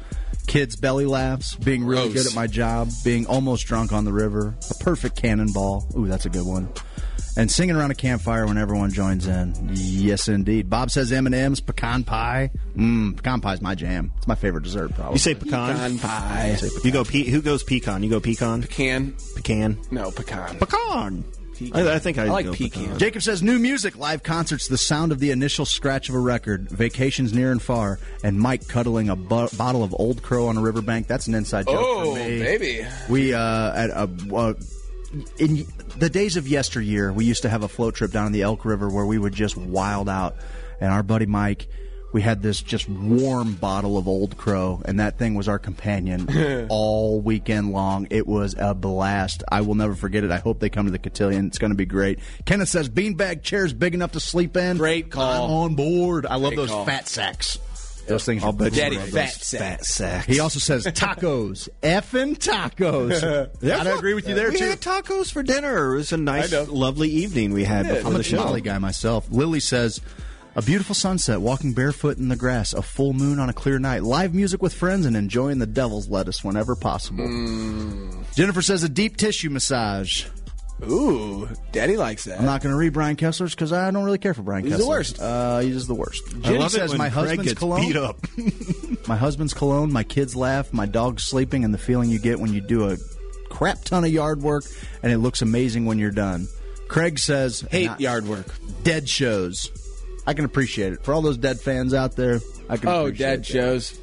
Kids 0.47 0.75
belly 0.75 1.05
laughs, 1.05 1.55
being 1.55 1.83
really 1.85 2.09
Gross. 2.09 2.23
good 2.23 2.27
at 2.31 2.35
my 2.35 2.45
job, 2.47 2.89
being 3.03 3.25
almost 3.25 3.65
drunk 3.65 3.91
on 3.91 4.05
the 4.05 4.13
river, 4.13 4.55
a 4.69 4.73
perfect 4.83 5.15
cannonball. 5.15 5.87
Ooh, 5.97 6.07
that's 6.07 6.25
a 6.25 6.29
good 6.29 6.45
one. 6.45 6.69
And 7.37 7.51
singing 7.51 7.75
around 7.75 7.91
a 7.91 7.95
campfire 7.95 8.45
when 8.45 8.57
everyone 8.57 8.91
joins 8.91 9.27
in. 9.27 9.53
Yes, 9.73 10.29
indeed. 10.29 10.69
Bob 10.69 10.89
says 10.91 11.11
M 11.11 11.25
and 11.25 11.35
M's, 11.35 11.59
pecan 11.59 12.03
pie. 12.05 12.49
Mmm, 12.77 13.17
pecan 13.17 13.41
pie's 13.41 13.59
my 13.61 13.75
jam. 13.75 14.11
It's 14.17 14.27
my 14.27 14.35
favorite 14.35 14.63
dessert. 14.63 14.93
Probably. 14.93 15.13
You 15.15 15.19
say 15.19 15.33
pecan? 15.35 15.73
Pecan 15.75 15.99
pie. 15.99 16.57
You 16.83 16.91
go. 16.91 17.03
Pe- 17.03 17.25
who 17.25 17.41
goes 17.41 17.63
pecan? 17.63 18.03
You 18.03 18.09
go 18.09 18.19
pecan. 18.21 18.61
Pecan? 18.61 19.15
Pecan. 19.35 19.77
No, 19.91 20.11
pecan. 20.11 20.55
Pecan. 20.59 21.25
I, 21.73 21.95
I 21.95 21.99
think 21.99 22.17
I, 22.17 22.25
I 22.25 22.29
like 22.29 22.45
go 22.45 22.53
pecan. 22.53 22.97
Jacob 22.99 23.21
says 23.21 23.41
new 23.43 23.57
music, 23.59 23.97
live 23.97 24.23
concerts, 24.23 24.67
the 24.67 24.77
sound 24.77 25.11
of 25.11 25.19
the 25.19 25.31
initial 25.31 25.65
scratch 25.65 26.09
of 26.09 26.15
a 26.15 26.19
record, 26.19 26.69
vacations 26.69 27.33
near 27.33 27.51
and 27.51 27.61
far, 27.61 27.99
and 28.23 28.39
Mike 28.39 28.67
cuddling 28.67 29.09
a 29.09 29.15
bo- 29.15 29.49
bottle 29.57 29.83
of 29.83 29.95
Old 29.97 30.21
Crow 30.23 30.47
on 30.47 30.57
a 30.57 30.61
riverbank. 30.61 31.07
That's 31.07 31.27
an 31.27 31.35
inside 31.35 31.65
joke 31.67 31.75
Oh, 31.79 32.13
for 32.15 32.19
me. 32.19 32.39
baby. 32.39 32.85
We 33.09 33.33
uh, 33.33 33.73
at 33.73 33.89
a. 33.89 34.09
Uh, 34.33 34.53
in 35.39 35.65
the 35.97 36.09
days 36.09 36.35
of 36.35 36.47
yesteryear, 36.47 37.13
we 37.13 37.23
used 37.25 37.43
to 37.43 37.49
have 37.49 37.63
a 37.63 37.67
float 37.69 37.95
trip 37.95 38.11
down 38.11 38.25
in 38.27 38.31
the 38.33 38.41
Elk 38.41 38.65
River 38.65 38.89
where 38.89 39.05
we 39.05 39.17
would 39.17 39.33
just 39.33 39.55
wild 39.55 40.09
out. 40.09 40.35
And 40.81 40.91
our 40.91 41.03
buddy 41.03 41.25
Mike, 41.25 41.67
we 42.15 42.21
had 42.21 42.41
this 42.41 42.61
just 42.61 42.87
warm 42.87 43.55
bottle 43.55 43.97
of 43.97 44.07
Old 44.07 44.37
Crow, 44.37 44.81
and 44.85 45.01
that 45.01 45.17
thing 45.17 45.35
was 45.35 45.49
our 45.49 45.59
companion 45.59 46.65
all 46.69 47.19
weekend 47.19 47.73
long. 47.73 48.07
It 48.09 48.25
was 48.25 48.55
a 48.57 48.73
blast. 48.73 49.43
I 49.51 49.59
will 49.59 49.75
never 49.75 49.95
forget 49.95 50.23
it. 50.23 50.31
I 50.31 50.37
hope 50.37 50.61
they 50.61 50.69
come 50.69 50.85
to 50.85 50.93
the 50.93 50.97
cotillion. 50.97 51.47
It's 51.47 51.57
going 51.57 51.71
to 51.71 51.75
be 51.75 51.85
great. 51.85 52.19
Kenneth 52.45 52.69
says 52.69 52.87
beanbag 52.87 53.43
chairs 53.43 53.73
big 53.73 53.93
enough 53.93 54.13
to 54.13 54.21
sleep 54.21 54.55
in. 54.55 54.77
Great 54.77 55.11
call. 55.11 55.43
I'm 55.43 55.51
on 55.51 55.75
board. 55.75 56.25
I 56.25 56.35
love 56.35 56.51
Great 56.51 56.55
those 56.55 56.69
call. 56.69 56.85
fat 56.85 57.09
sacks. 57.09 57.59
Those 58.07 58.23
things. 58.23 58.45
I'll 58.45 58.53
bet 58.53 58.71
you 58.71 58.77
Daddy 58.81 58.95
fat 58.95 59.11
those 59.33 59.33
sack. 59.33 59.59
fat 59.59 59.85
sacks. 59.85 60.25
He 60.27 60.39
also 60.39 60.59
says 60.59 60.85
tacos. 60.85 61.67
Effing 61.83 62.37
tacos. 62.37 63.59
Gotta 63.61 63.97
agree 63.97 64.13
with 64.13 64.29
you 64.29 64.35
there 64.35 64.51
we 64.51 64.57
too. 64.57 64.63
had 64.69 64.79
tacos 64.79 65.33
for 65.33 65.43
dinner. 65.43 65.91
It 65.95 65.97
was 65.97 66.13
a 66.13 66.17
nice, 66.17 66.53
lovely 66.69 67.09
evening 67.09 67.51
we 67.51 67.65
had 67.65 67.85
before 67.89 68.07
I'm 68.07 68.13
the 68.13 68.19
a 68.19 68.23
show. 68.23 68.57
guy 68.61 68.77
myself. 68.77 69.27
Lily 69.29 69.59
says, 69.59 69.99
a 70.55 70.61
beautiful 70.61 70.95
sunset, 70.95 71.41
walking 71.41 71.73
barefoot 71.73 72.17
in 72.17 72.29
the 72.29 72.35
grass, 72.35 72.73
a 72.73 72.81
full 72.81 73.13
moon 73.13 73.39
on 73.39 73.49
a 73.49 73.53
clear 73.53 73.77
night, 73.79 74.03
live 74.03 74.33
music 74.33 74.61
with 74.61 74.73
friends, 74.73 75.05
and 75.05 75.15
enjoying 75.17 75.59
the 75.59 75.65
devil's 75.65 76.09
lettuce 76.09 76.43
whenever 76.43 76.75
possible. 76.75 77.25
Jennifer 78.33 78.61
says, 78.61 78.83
a 78.83 78.89
deep 78.89 79.17
tissue 79.17 79.49
massage. 79.49 80.25
Ooh, 80.83 81.47
Daddy 81.71 81.95
likes 81.95 82.25
that. 82.25 82.39
I'm 82.39 82.45
not 82.45 82.61
going 82.61 82.73
to 82.73 82.77
read 82.77 82.91
Brian 82.93 83.15
Kessler's 83.15 83.55
because 83.55 83.71
I 83.71 83.91
don't 83.91 84.03
really 84.03 84.17
care 84.17 84.33
for 84.33 84.41
Brian 84.43 84.65
He's 84.65 84.77
the 84.77 84.87
worst. 84.87 85.21
Uh, 85.21 85.59
he's 85.59 85.73
just 85.73 85.87
the 85.87 85.95
worst. 85.95 86.23
I 86.27 86.39
Jenny 86.39 86.57
love 86.57 86.67
it 86.67 86.77
says, 86.77 86.97
my 86.97 87.07
husband's 87.07 87.53
cologne. 87.53 87.81
beat 87.81 87.95
up. 87.95 88.17
my 89.07 89.15
husband's 89.15 89.53
cologne, 89.53 89.91
my 89.91 90.03
kids 90.03 90.35
laugh, 90.35 90.73
my 90.73 90.85
dog's 90.85 91.23
sleeping, 91.23 91.63
and 91.63 91.73
the 91.73 91.77
feeling 91.77 92.09
you 92.09 92.19
get 92.19 92.39
when 92.39 92.53
you 92.53 92.59
do 92.59 92.89
a 92.89 92.97
crap 93.49 93.83
ton 93.85 94.03
of 94.03 94.11
yard 94.11 94.41
work 94.41 94.65
and 95.01 95.13
it 95.13 95.19
looks 95.19 95.41
amazing 95.41 95.85
when 95.85 95.97
you're 95.97 96.11
done. 96.11 96.47
Craig 96.89 97.19
says, 97.19 97.61
Hate 97.71 97.99
yard 97.99 98.27
work. 98.27 98.45
dead 98.83 99.07
shows. 99.07 99.71
I 100.27 100.33
can 100.33 100.45
appreciate 100.45 100.93
it. 100.93 101.03
For 101.03 101.13
all 101.13 101.21
those 101.21 101.37
dead 101.37 101.59
fans 101.59 101.93
out 101.93 102.15
there, 102.15 102.39
I 102.69 102.77
can 102.77 102.89
oh, 102.89 103.05
appreciate 103.05 103.25
Oh, 103.27 103.29
dead 103.31 103.39
that. 103.39 103.45
shows. 103.45 103.99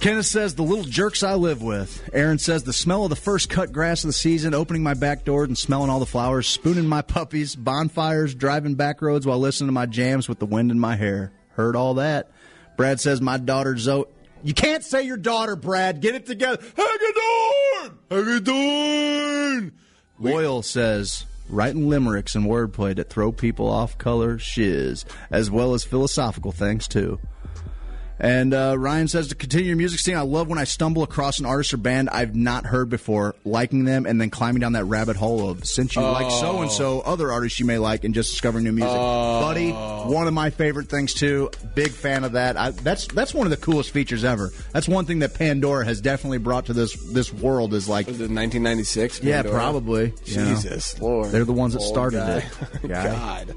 Kenneth 0.00 0.26
says 0.26 0.54
the 0.54 0.62
little 0.62 0.84
jerks 0.84 1.22
I 1.22 1.34
live 1.34 1.62
with. 1.62 2.08
Aaron 2.12 2.38
says 2.38 2.62
the 2.64 2.72
smell 2.72 3.04
of 3.04 3.10
the 3.10 3.16
first 3.16 3.48
cut 3.48 3.72
grass 3.72 4.04
of 4.04 4.08
the 4.08 4.12
season, 4.12 4.52
opening 4.52 4.82
my 4.82 4.92
back 4.92 5.24
door 5.24 5.44
and 5.44 5.56
smelling 5.56 5.88
all 5.88 6.00
the 6.00 6.06
flowers, 6.06 6.46
spooning 6.46 6.86
my 6.86 7.00
puppies, 7.00 7.56
bonfires, 7.56 8.34
driving 8.34 8.74
back 8.74 9.00
roads 9.00 9.26
while 9.26 9.38
listening 9.38 9.68
to 9.68 9.72
my 9.72 9.86
jams 9.86 10.28
with 10.28 10.38
the 10.38 10.44
wind 10.46 10.70
in 10.70 10.78
my 10.78 10.96
hair. 10.96 11.32
Heard 11.54 11.76
all 11.76 11.94
that. 11.94 12.30
Brad 12.76 13.00
says 13.00 13.22
my 13.22 13.38
daughter 13.38 13.76
Zoe. 13.78 14.04
You 14.44 14.52
can't 14.52 14.84
say 14.84 15.02
your 15.02 15.16
daughter, 15.16 15.56
Brad. 15.56 16.02
Get 16.02 16.14
it 16.14 16.26
together. 16.26 16.62
Hagedorn! 16.76 17.98
Hagedorn! 18.10 19.72
Loyal 20.18 20.62
says 20.62 21.24
writing 21.48 21.88
limericks 21.88 22.34
and 22.34 22.46
wordplay 22.46 22.94
to 22.96 23.04
throw 23.04 23.32
people 23.32 23.68
off 23.68 23.98
color 23.98 24.38
shiz, 24.38 25.04
as 25.30 25.50
well 25.50 25.74
as 25.74 25.84
philosophical 25.84 26.52
things 26.52 26.88
too. 26.88 27.18
And 28.18 28.54
uh, 28.54 28.76
Ryan 28.78 29.08
says 29.08 29.28
to 29.28 29.34
continue 29.34 29.66
your 29.68 29.76
music 29.76 30.00
scene. 30.00 30.16
I 30.16 30.22
love 30.22 30.48
when 30.48 30.58
I 30.58 30.64
stumble 30.64 31.02
across 31.02 31.38
an 31.38 31.46
artist 31.46 31.74
or 31.74 31.76
band 31.76 32.08
I've 32.08 32.34
not 32.34 32.64
heard 32.66 32.88
before, 32.88 33.34
liking 33.44 33.84
them, 33.84 34.06
and 34.06 34.20
then 34.20 34.30
climbing 34.30 34.60
down 34.60 34.72
that 34.72 34.84
rabbit 34.84 35.16
hole 35.16 35.50
of 35.50 35.66
since 35.66 35.94
you 35.94 36.02
like 36.02 36.30
so 36.30 36.62
and 36.62 36.70
so, 36.70 37.00
other 37.00 37.30
artists 37.30 37.60
you 37.60 37.66
may 37.66 37.78
like, 37.78 38.04
and 38.04 38.14
just 38.14 38.30
discovering 38.30 38.64
new 38.64 38.72
music. 38.72 38.96
Oh. 38.96 39.40
Buddy, 39.40 39.70
one 39.70 40.26
of 40.26 40.32
my 40.34 40.50
favorite 40.50 40.88
things 40.88 41.12
too. 41.12 41.50
Big 41.74 41.90
fan 41.90 42.24
of 42.24 42.32
that. 42.32 42.56
I, 42.56 42.70
that's 42.70 43.06
that's 43.08 43.34
one 43.34 43.46
of 43.46 43.50
the 43.50 43.56
coolest 43.56 43.90
features 43.90 44.24
ever. 44.24 44.52
That's 44.72 44.88
one 44.88 45.04
thing 45.04 45.18
that 45.18 45.34
Pandora 45.34 45.84
has 45.84 46.00
definitely 46.00 46.38
brought 46.38 46.66
to 46.66 46.72
this 46.72 46.94
this 47.12 47.32
world 47.32 47.74
is 47.74 47.88
like. 47.88 48.06
Was 48.06 48.16
it 48.16 48.30
1996? 48.30 49.22
Yeah, 49.22 49.42
probably. 49.42 50.14
you 50.24 50.36
know. 50.36 50.54
Jesus 50.54 50.98
Lord. 51.00 51.30
They're 51.30 51.44
the 51.44 51.52
ones 51.52 51.74
that 51.74 51.82
started 51.82 52.18
guy. 52.18 52.44
it. 52.82 52.88
God. 52.88 53.54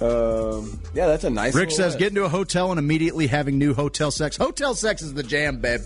Um, 0.00 0.80
yeah, 0.94 1.06
that's 1.06 1.24
a 1.24 1.30
nice. 1.30 1.54
Rick 1.54 1.70
says 1.70 1.78
list. 1.92 1.98
get 1.98 2.08
into 2.08 2.24
a 2.24 2.28
hotel 2.28 2.70
and 2.70 2.78
immediately 2.78 3.26
having 3.26 3.58
new 3.58 3.74
hotel 3.74 4.10
sex. 4.10 4.36
Hotel 4.36 4.74
sex 4.74 5.02
is 5.02 5.14
the 5.14 5.22
jam, 5.22 5.58
babe. 5.60 5.80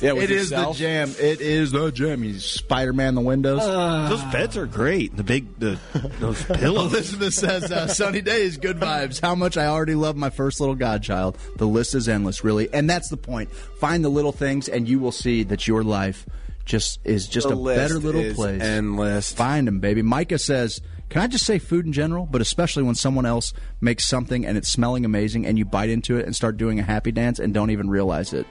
Yeah, 0.00 0.12
with 0.12 0.24
it 0.24 0.30
is 0.30 0.48
the 0.48 0.72
jam. 0.72 1.10
It 1.20 1.42
is 1.42 1.72
the 1.72 1.90
jam. 1.90 2.22
He's 2.22 2.42
Spider 2.42 2.94
Man 2.94 3.14
the 3.14 3.20
windows. 3.20 3.60
Those 4.08 4.24
beds 4.32 4.56
are 4.56 4.64
great. 4.64 5.14
The 5.14 5.22
big, 5.22 5.58
the 5.58 5.78
those 6.20 6.42
pillows. 6.46 6.94
Elizabeth 6.94 7.34
says, 7.34 7.70
uh, 7.70 7.86
"Sunny 7.86 8.22
days, 8.22 8.56
good 8.56 8.78
vibes. 8.78 9.20
How 9.20 9.34
much 9.34 9.58
I 9.58 9.66
already 9.66 9.94
love 9.94 10.16
my 10.16 10.30
first 10.30 10.58
little 10.58 10.74
godchild. 10.74 11.36
The 11.56 11.66
list 11.66 11.94
is 11.94 12.08
endless, 12.08 12.42
really, 12.42 12.72
and 12.72 12.88
that's 12.88 13.10
the 13.10 13.18
point. 13.18 13.52
Find 13.52 14.02
the 14.02 14.08
little 14.08 14.32
things, 14.32 14.70
and 14.70 14.88
you 14.88 15.00
will 15.00 15.12
see 15.12 15.42
that 15.42 15.68
your 15.68 15.82
life 15.84 16.24
just 16.64 16.98
is 17.04 17.28
just 17.28 17.48
The 17.48 17.54
a 17.54 17.56
list 17.56 17.78
better 17.78 17.98
little 18.00 18.22
is 18.22 18.36
place. 18.36 18.62
endless. 18.62 19.30
Find 19.30 19.68
them, 19.68 19.80
baby. 19.80 20.00
Micah 20.00 20.38
says." 20.38 20.80
Can 21.10 21.20
I 21.20 21.26
just 21.26 21.44
say 21.44 21.58
food 21.58 21.86
in 21.86 21.92
general, 21.92 22.24
but 22.24 22.40
especially 22.40 22.84
when 22.84 22.94
someone 22.94 23.26
else 23.26 23.52
makes 23.80 24.06
something 24.06 24.46
and 24.46 24.56
it's 24.56 24.68
smelling 24.68 25.04
amazing 25.04 25.44
and 25.44 25.58
you 25.58 25.64
bite 25.64 25.90
into 25.90 26.16
it 26.16 26.24
and 26.24 26.34
start 26.34 26.56
doing 26.56 26.78
a 26.78 26.84
happy 26.84 27.10
dance 27.10 27.40
and 27.40 27.52
don't 27.52 27.70
even 27.70 27.90
realize 27.90 28.32
it? 28.32 28.46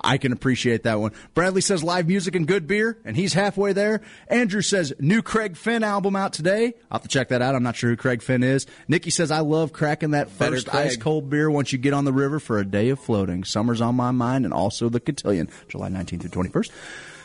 I 0.00 0.16
can 0.16 0.32
appreciate 0.32 0.84
that 0.84 1.00
one. 1.00 1.12
Bradley 1.34 1.60
says 1.60 1.82
live 1.82 2.06
music 2.06 2.34
and 2.34 2.46
good 2.46 2.66
beer, 2.66 2.98
and 3.04 3.16
he's 3.16 3.34
halfway 3.34 3.72
there. 3.72 4.00
Andrew 4.28 4.62
says 4.62 4.92
new 5.00 5.22
Craig 5.22 5.56
Finn 5.56 5.82
album 5.82 6.16
out 6.16 6.32
today. 6.32 6.74
I'll 6.90 6.98
have 6.98 7.02
to 7.02 7.08
check 7.08 7.28
that 7.28 7.42
out. 7.42 7.54
I'm 7.54 7.62
not 7.62 7.76
sure 7.76 7.90
who 7.90 7.96
Craig 7.96 8.22
Finn 8.22 8.42
is. 8.42 8.66
Nikki 8.86 9.10
says 9.10 9.30
I 9.30 9.40
love 9.40 9.72
cracking 9.72 10.12
that 10.12 10.30
first 10.30 10.72
ice 10.72 10.96
cold 10.96 11.28
beer 11.28 11.50
once 11.50 11.72
you 11.72 11.78
get 11.78 11.92
on 11.92 12.04
the 12.04 12.12
river 12.12 12.38
for 12.38 12.58
a 12.58 12.64
day 12.64 12.90
of 12.90 13.00
floating. 13.00 13.44
Summer's 13.44 13.80
on 13.80 13.96
my 13.96 14.12
mind, 14.12 14.44
and 14.44 14.54
also 14.54 14.88
the 14.88 15.00
cotillion, 15.00 15.48
July 15.68 15.88
19th 15.88 16.30
through 16.30 16.44
21st. 16.44 16.70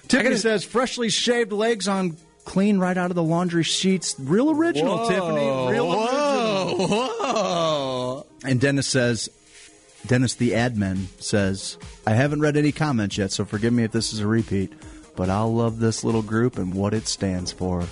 Tiffany 0.08 0.36
says 0.36 0.64
freshly 0.66 1.10
shaved 1.10 1.54
legs 1.54 1.88
on 1.88 2.18
clean 2.46 2.78
right 2.78 2.98
out 2.98 3.10
of 3.12 3.16
the 3.16 3.24
laundry 3.24 3.64
sheets. 3.64 4.16
Real 4.20 4.50
original, 4.52 4.98
Whoa, 5.00 5.10
Tiffany. 5.10 5.72
Real 5.72 5.92
original. 5.94 6.88
Whoa. 6.88 8.26
And 8.46 8.60
Dennis 8.60 8.88
says, 8.88 9.30
Dennis 10.08 10.36
the 10.36 10.52
admin 10.52 11.06
says, 11.22 11.78
I 12.06 12.12
haven't 12.12 12.42
read 12.42 12.58
any 12.58 12.72
comments 12.72 13.18
yet, 13.18 13.32
so 13.32 13.46
forgive 13.46 13.72
me 13.74 13.84
if 13.84 13.92
this 13.92 14.12
is 14.14 14.20
a 14.20 14.28
repeat, 14.28 14.74
but 15.16 15.30
I'll 15.30 15.54
love 15.54 15.80
this 15.80 16.04
little 16.04 16.22
group 16.22 16.58
and 16.58 16.74
what 16.74 16.94
it 16.94 17.08
stands 17.08 17.52
for. 17.52 17.86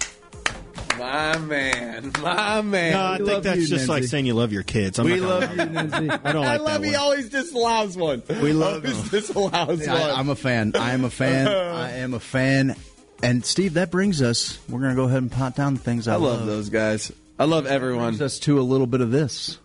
My 0.97 1.37
man, 1.39 2.11
my 2.21 2.61
man. 2.61 2.91
No, 2.93 2.99
I 2.99 3.17
We 3.19 3.25
think 3.25 3.43
that's 3.43 3.59
you, 3.61 3.67
just 3.67 3.89
like 3.89 4.03
saying 4.03 4.25
you 4.25 4.33
love 4.35 4.51
your 4.53 4.61
kids. 4.63 4.99
I'm 4.99 5.05
we 5.05 5.19
not 5.19 5.29
love 5.29 5.51
you, 5.51 5.65
Nancy. 5.65 6.09
I 6.09 6.31
don't 6.31 6.45
I 6.45 6.57
love 6.57 6.81
that 6.81 6.87
he 6.87 6.91
one. 6.93 6.99
always 7.01 7.29
disallows 7.29 7.97
one. 7.97 8.23
We 8.29 8.53
love 8.53 8.83
always 8.85 8.97
him. 9.01 9.07
disallows 9.07 9.87
I, 9.87 9.93
one. 9.99 10.11
I'm 10.11 10.29
a 10.29 10.35
fan. 10.35 10.73
I 10.75 10.91
am 10.93 11.03
a 11.03 11.09
fan. 11.09 11.47
I 11.47 11.91
am 11.97 12.13
a 12.13 12.19
fan. 12.19 12.75
And 13.23 13.45
Steve, 13.45 13.75
that 13.75 13.91
brings 13.91 14.21
us. 14.21 14.57
We're 14.67 14.79
going 14.79 14.91
to 14.91 14.95
go 14.95 15.03
ahead 15.03 15.21
and 15.21 15.31
pot 15.31 15.55
down 15.55 15.75
the 15.75 15.79
things 15.79 16.07
I, 16.07 16.13
I 16.13 16.17
love 16.17 16.45
those 16.45 16.69
guys. 16.69 17.11
I 17.37 17.45
love 17.45 17.65
everyone. 17.65 18.09
Brings 18.09 18.21
us 18.21 18.39
to 18.39 18.59
a 18.59 18.63
little 18.63 18.87
bit 18.87 19.01
of 19.01 19.11
this. 19.11 19.57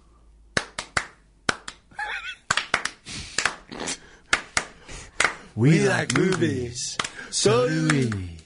We, 5.55 5.89
like 5.89 6.15
movies. 6.15 6.99
So 7.31 7.67
do 7.67 7.89
we. 7.89 8.37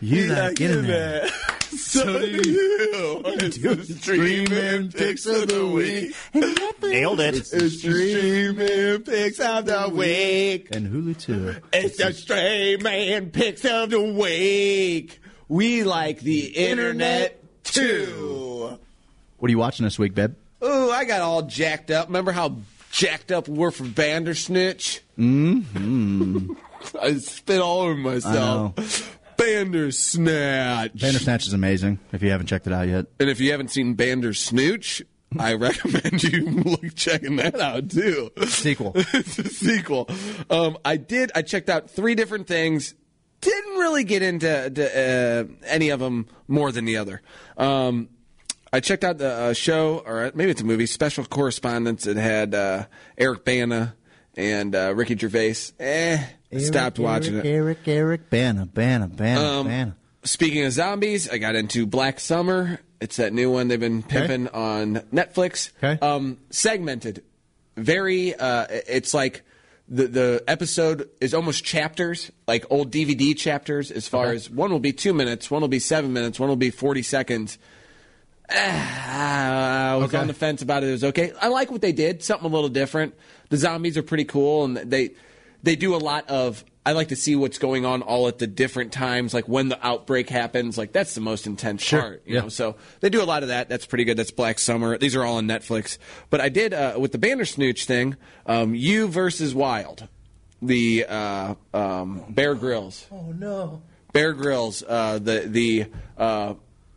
You 0.00 0.26
like 0.28 0.58
internet. 0.60 1.30
So 1.80 2.20
do 2.20 2.26
you. 2.26 3.22
It's 3.24 3.58
the 3.58 3.96
streaming 3.98 4.92
picks 4.92 5.26
of 5.26 5.48
the 5.48 5.66
week. 5.66 6.14
Nailed 6.82 7.20
it. 7.20 7.36
It's 7.36 7.50
the 7.50 7.68
streaming 7.68 9.02
picks 9.02 9.40
of 9.40 9.66
the 9.66 9.88
week. 9.92 10.68
And 10.74 10.86
Hulu 10.86 11.18
too. 11.18 11.56
It's 11.72 11.96
the 11.96 12.12
streaming 12.12 13.30
picks 13.30 13.64
of 13.64 13.90
the 13.90 14.00
week. 14.00 15.20
We 15.48 15.82
like 15.82 16.20
the 16.20 16.46
internet 16.46 17.42
too. 17.64 18.78
What 19.38 19.48
are 19.48 19.50
you 19.50 19.58
watching 19.58 19.84
this 19.84 19.98
week, 19.98 20.14
babe? 20.14 20.34
Oh, 20.62 20.90
I 20.92 21.04
got 21.04 21.22
all 21.22 21.42
jacked 21.42 21.90
up. 21.90 22.06
Remember 22.08 22.30
how 22.32 22.58
jacked 22.92 23.32
up 23.32 23.48
we 23.48 23.58
were 23.58 23.70
for 23.70 23.84
Bandersnitch? 23.84 25.00
Mm-hmm. 25.18 26.52
I 27.00 27.14
spit 27.14 27.60
all 27.60 27.80
over 27.80 27.94
myself. 27.94 29.18
Bandersnatch. 29.54 30.92
Bandersnatch 31.00 31.46
is 31.46 31.52
amazing. 31.52 31.98
If 32.12 32.22
you 32.22 32.30
haven't 32.30 32.46
checked 32.46 32.66
it 32.66 32.72
out 32.72 32.88
yet, 32.88 33.06
And 33.18 33.28
if 33.28 33.40
you 33.40 33.50
haven't 33.50 33.68
seen 33.70 33.96
Bandersnooch, 33.96 35.02
I 35.38 35.54
recommend 35.54 36.22
you 36.22 36.46
look 36.64 36.94
checking 36.94 37.36
that 37.36 37.58
out 37.60 37.90
too. 37.90 38.30
sequel. 38.46 38.92
it's 38.96 39.38
a 39.38 39.48
sequel. 39.48 40.08
Um, 40.48 40.78
I 40.84 40.96
did. 40.96 41.32
I 41.34 41.42
checked 41.42 41.68
out 41.68 41.90
three 41.90 42.14
different 42.14 42.46
things. 42.46 42.94
Didn't 43.40 43.78
really 43.78 44.04
get 44.04 44.22
into 44.22 44.70
to, 44.70 45.48
uh, 45.50 45.66
any 45.66 45.90
of 45.90 46.00
them 46.00 46.26
more 46.46 46.72
than 46.72 46.84
the 46.84 46.98
other. 46.98 47.22
Um, 47.56 48.08
I 48.72 48.80
checked 48.80 49.02
out 49.02 49.18
the 49.18 49.30
uh, 49.32 49.52
show, 49.54 50.02
or 50.06 50.30
maybe 50.34 50.50
it's 50.50 50.60
a 50.60 50.64
movie, 50.64 50.86
Special 50.86 51.24
Correspondents. 51.24 52.06
It 52.06 52.16
had 52.16 52.54
uh, 52.54 52.84
Eric 53.18 53.44
Bana 53.44 53.96
and 54.36 54.74
uh, 54.76 54.94
Ricky 54.94 55.16
Gervais. 55.16 55.72
Eh, 55.80 56.22
I 56.52 56.58
stopped 56.58 56.98
watching 56.98 57.34
Eric, 57.34 57.46
it. 57.46 57.48
Eric, 57.50 57.78
Eric, 57.88 58.30
Banna, 58.30 58.66
Banna, 58.68 59.08
Banna, 59.08 59.36
Um, 59.60 59.68
Banna. 59.68 59.94
Speaking 60.24 60.64
of 60.64 60.72
zombies, 60.72 61.28
I 61.30 61.38
got 61.38 61.54
into 61.54 61.86
Black 61.86 62.20
Summer. 62.20 62.80
It's 63.00 63.16
that 63.16 63.32
new 63.32 63.50
one 63.50 63.68
they've 63.68 63.80
been 63.80 64.02
pimping 64.02 64.48
on 64.48 64.96
Netflix. 65.14 65.70
Okay. 65.82 65.98
Um, 66.04 66.38
segmented, 66.50 67.22
very. 67.76 68.34
Uh, 68.34 68.66
it's 68.68 69.14
like 69.14 69.42
the 69.88 70.06
the 70.08 70.44
episode 70.46 71.08
is 71.20 71.32
almost 71.32 71.64
chapters, 71.64 72.30
like 72.46 72.66
old 72.68 72.90
DVD 72.92 73.34
chapters. 73.36 73.90
As 73.90 74.06
far 74.08 74.26
Okay. 74.26 74.36
as 74.36 74.50
one 74.50 74.70
will 74.70 74.78
be 74.80 74.92
two 74.92 75.14
minutes, 75.14 75.50
one 75.50 75.62
will 75.62 75.68
be 75.68 75.78
seven 75.78 76.12
minutes, 76.12 76.38
one 76.38 76.48
will 76.50 76.56
be 76.56 76.70
forty 76.70 77.02
seconds. 77.02 77.56
Ah, 78.52 79.92
I 79.92 79.96
was 79.96 80.06
Okay. 80.08 80.18
on 80.18 80.26
the 80.26 80.34
fence 80.34 80.60
about 80.60 80.82
it. 80.82 80.88
It 80.88 80.92
was 80.92 81.04
okay. 81.04 81.32
I 81.40 81.48
like 81.48 81.70
what 81.70 81.80
they 81.80 81.92
did. 81.92 82.22
Something 82.22 82.50
a 82.50 82.52
little 82.52 82.68
different. 82.68 83.14
The 83.48 83.56
zombies 83.56 83.96
are 83.96 84.02
pretty 84.02 84.24
cool, 84.24 84.64
and 84.64 84.76
they 84.76 85.10
they 85.62 85.76
do 85.76 85.94
a 85.94 85.98
lot 85.98 86.28
of. 86.28 86.64
I 86.84 86.92
like 86.92 87.08
to 87.08 87.16
see 87.16 87.36
what's 87.36 87.58
going 87.58 87.84
on 87.84 88.00
all 88.00 88.26
at 88.26 88.38
the 88.38 88.46
different 88.46 88.90
times, 88.90 89.34
like 89.34 89.46
when 89.46 89.68
the 89.68 89.78
outbreak 89.86 90.30
happens. 90.30 90.78
Like 90.78 90.92
that's 90.92 91.14
the 91.14 91.20
most 91.20 91.46
intense 91.46 91.82
Sure. 91.82 92.00
part, 92.00 92.22
you 92.24 92.36
Yeah. 92.36 92.40
know. 92.42 92.48
So 92.48 92.76
they 93.00 93.10
do 93.10 93.22
a 93.22 93.24
lot 93.24 93.42
of 93.42 93.50
that. 93.50 93.68
That's 93.68 93.84
pretty 93.84 94.04
good. 94.04 94.16
That's 94.16 94.30
Black 94.30 94.58
Summer. 94.58 94.96
These 94.96 95.14
are 95.14 95.22
all 95.24 95.36
on 95.36 95.46
Netflix. 95.46 95.98
But 96.30 96.40
I 96.40 96.48
did 96.48 96.72
uh, 96.72 96.94
with 96.98 97.12
the 97.12 97.18
Bandersnooch 97.18 97.84
thing. 97.84 98.16
Um, 98.46 98.74
you 98.74 99.08
versus 99.08 99.54
Wild, 99.54 100.08
the 100.62 101.04
uh, 101.06 101.54
um, 101.74 102.24
Bear 102.30 102.54
Grylls. 102.54 103.06
Oh 103.12 103.30
no. 103.38 103.82
Bear 104.14 104.32
Grylls, 104.32 104.82
uh, 104.88 105.18
the 105.18 105.44
the 105.46 105.86
uh, 106.16 106.54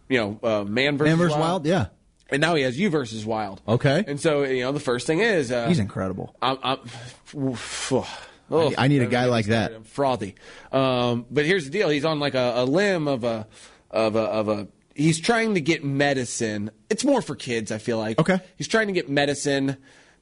you 0.08 0.18
know 0.18 0.40
uh, 0.42 0.64
man 0.64 0.98
versus, 0.98 1.10
Man 1.12 1.18
versus 1.18 1.38
Wild, 1.38 1.66
yeah. 1.66 1.88
and 2.30 2.40
now 2.40 2.56
he 2.56 2.64
has 2.64 2.80
you 2.80 2.90
versus 2.90 3.26
Wild. 3.26 3.62
Okay. 3.68 4.04
And 4.08 4.20
so 4.20 4.44
you 4.44 4.64
know 4.64 4.72
the 4.72 4.80
first 4.80 5.06
thing 5.08 5.20
is 5.20 5.52
uh, 5.52 5.68
He's 5.68 5.78
incredible. 5.80 6.34
I'm, 6.42 6.58
I'm, 6.64 6.80
I 8.52 8.70
need- 8.70 8.76
I 8.78 8.88
need 8.88 9.02
a 9.02 9.08
guy 9.08 9.26
like 9.26 9.48
that. 9.48 9.74
I'm 9.74 9.84
frothy. 9.84 10.36
Um, 10.72 11.26
but 11.32 11.46
here's 11.46 11.66
the 11.66 11.72
deal: 11.72 11.90
he's 11.90 12.06
on 12.06 12.20
like 12.20 12.36
a, 12.36 12.54
a 12.58 12.66
limb 12.66 13.08
of 13.08 13.24
a 13.24 13.48
of 13.92 14.16
a 14.16 14.20
of 14.22 14.48
a. 14.50 14.68
He's 14.96 15.20
trying 15.20 15.56
to 15.56 15.62
get 15.62 15.84
medicine. 15.84 16.70
It's 16.90 17.04
more 17.04 17.22
for 17.22 17.36
kids, 17.36 17.72
I 17.72 17.80
feel 17.80 17.98
like. 17.98 18.20
Okay. 18.20 18.40
He's 18.58 18.68
trying 18.68 18.88
to 18.88 18.94
get 18.94 19.10
medicine 19.10 19.78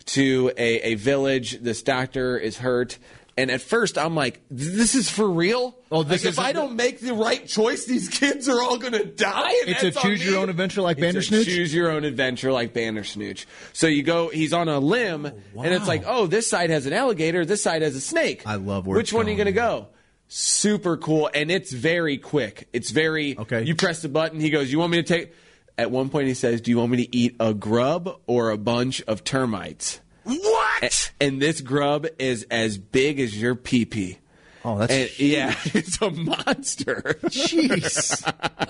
to 0.05 0.51
a, 0.57 0.91
a 0.91 0.95
village. 0.95 1.59
This 1.61 1.83
doctor 1.83 2.37
is 2.37 2.57
hurt, 2.59 2.97
And 3.37 3.49
at 3.49 3.61
first, 3.61 3.97
I'm 3.97 4.13
like, 4.13 4.41
"This 4.51 4.93
is 4.93 5.09
for 5.09 5.27
real." 5.29 5.75
Oh, 5.89 6.03
this 6.03 6.25
like, 6.25 6.33
if 6.33 6.39
I 6.39 6.51
don't 6.51 6.75
make 6.75 6.99
the 6.99 7.13
right 7.13 7.47
choice, 7.47 7.85
these 7.85 8.09
kids 8.09 8.49
are 8.49 8.61
all 8.61 8.77
going 8.77 8.93
to 8.93 9.05
die. 9.05 9.51
It's 9.67 9.83
a 9.83 9.91
choose 9.91 10.23
your 10.25 10.39
own 10.39 10.49
adventure 10.49 10.81
like 10.81 10.99
It's 10.99 11.17
Bandersnooch? 11.29 11.45
choose 11.45 11.73
your 11.73 11.91
own 11.91 12.03
adventure 12.03 12.51
like 12.51 12.73
Bandersnooch. 12.73 13.45
So 13.73 13.87
you 13.87 14.03
go, 14.03 14.27
he's 14.29 14.51
on 14.53 14.67
a 14.67 14.79
limb, 14.79 15.25
oh, 15.25 15.61
and 15.61 15.73
it's 15.73 15.87
like, 15.87 16.03
oh, 16.05 16.27
this 16.27 16.49
side 16.49 16.69
has 16.71 16.85
an 16.85 16.93
alligator, 16.93 17.45
this 17.45 17.63
side 17.63 17.81
has 17.83 17.95
a 17.95 18.01
snake. 18.01 18.43
I 18.45 18.55
love 18.55 18.85
where 18.85 18.97
Which 18.97 19.13
one 19.13 19.27
are 19.27 19.29
you 19.29 19.37
going. 19.37 19.53
going 19.53 19.55
to 19.79 19.83
go? 19.85 19.87
Super 20.27 20.97
cool, 20.97 21.29
and 21.33 21.49
it's 21.49 21.71
very 21.71 22.17
quick. 22.17 22.67
It's 22.73 22.91
very 22.91 23.37
okay. 23.37 23.63
You 23.63 23.75
press 23.75 24.01
the 24.01 24.09
button. 24.09 24.39
He 24.39 24.49
goes, 24.49 24.71
"You 24.71 24.79
want 24.79 24.91
me 24.91 25.01
to 25.01 25.03
take?" 25.03 25.33
At 25.77 25.89
one 25.89 26.09
point, 26.09 26.27
he 26.27 26.33
says, 26.33 26.61
"Do 26.61 26.71
you 26.71 26.77
want 26.77 26.91
me 26.91 27.05
to 27.05 27.15
eat 27.15 27.35
a 27.39 27.53
grub 27.53 28.17
or 28.27 28.51
a 28.51 28.57
bunch 28.57 29.01
of 29.03 29.23
termites?" 29.25 29.99
What? 30.39 31.11
And, 31.19 31.41
this 31.41 31.61
grub 31.61 32.07
is 32.19 32.45
as 32.51 32.77
big 32.77 33.19
as 33.19 33.39
your 33.39 33.55
pee 33.55 33.85
pee. 33.85 34.17
Oh, 34.63 34.77
that's 34.77 34.93
and, 34.93 35.19
yeah, 35.19 35.55
it's 35.65 36.01
a 36.01 36.11
monster. 36.11 37.17
Jeez, 37.25 38.21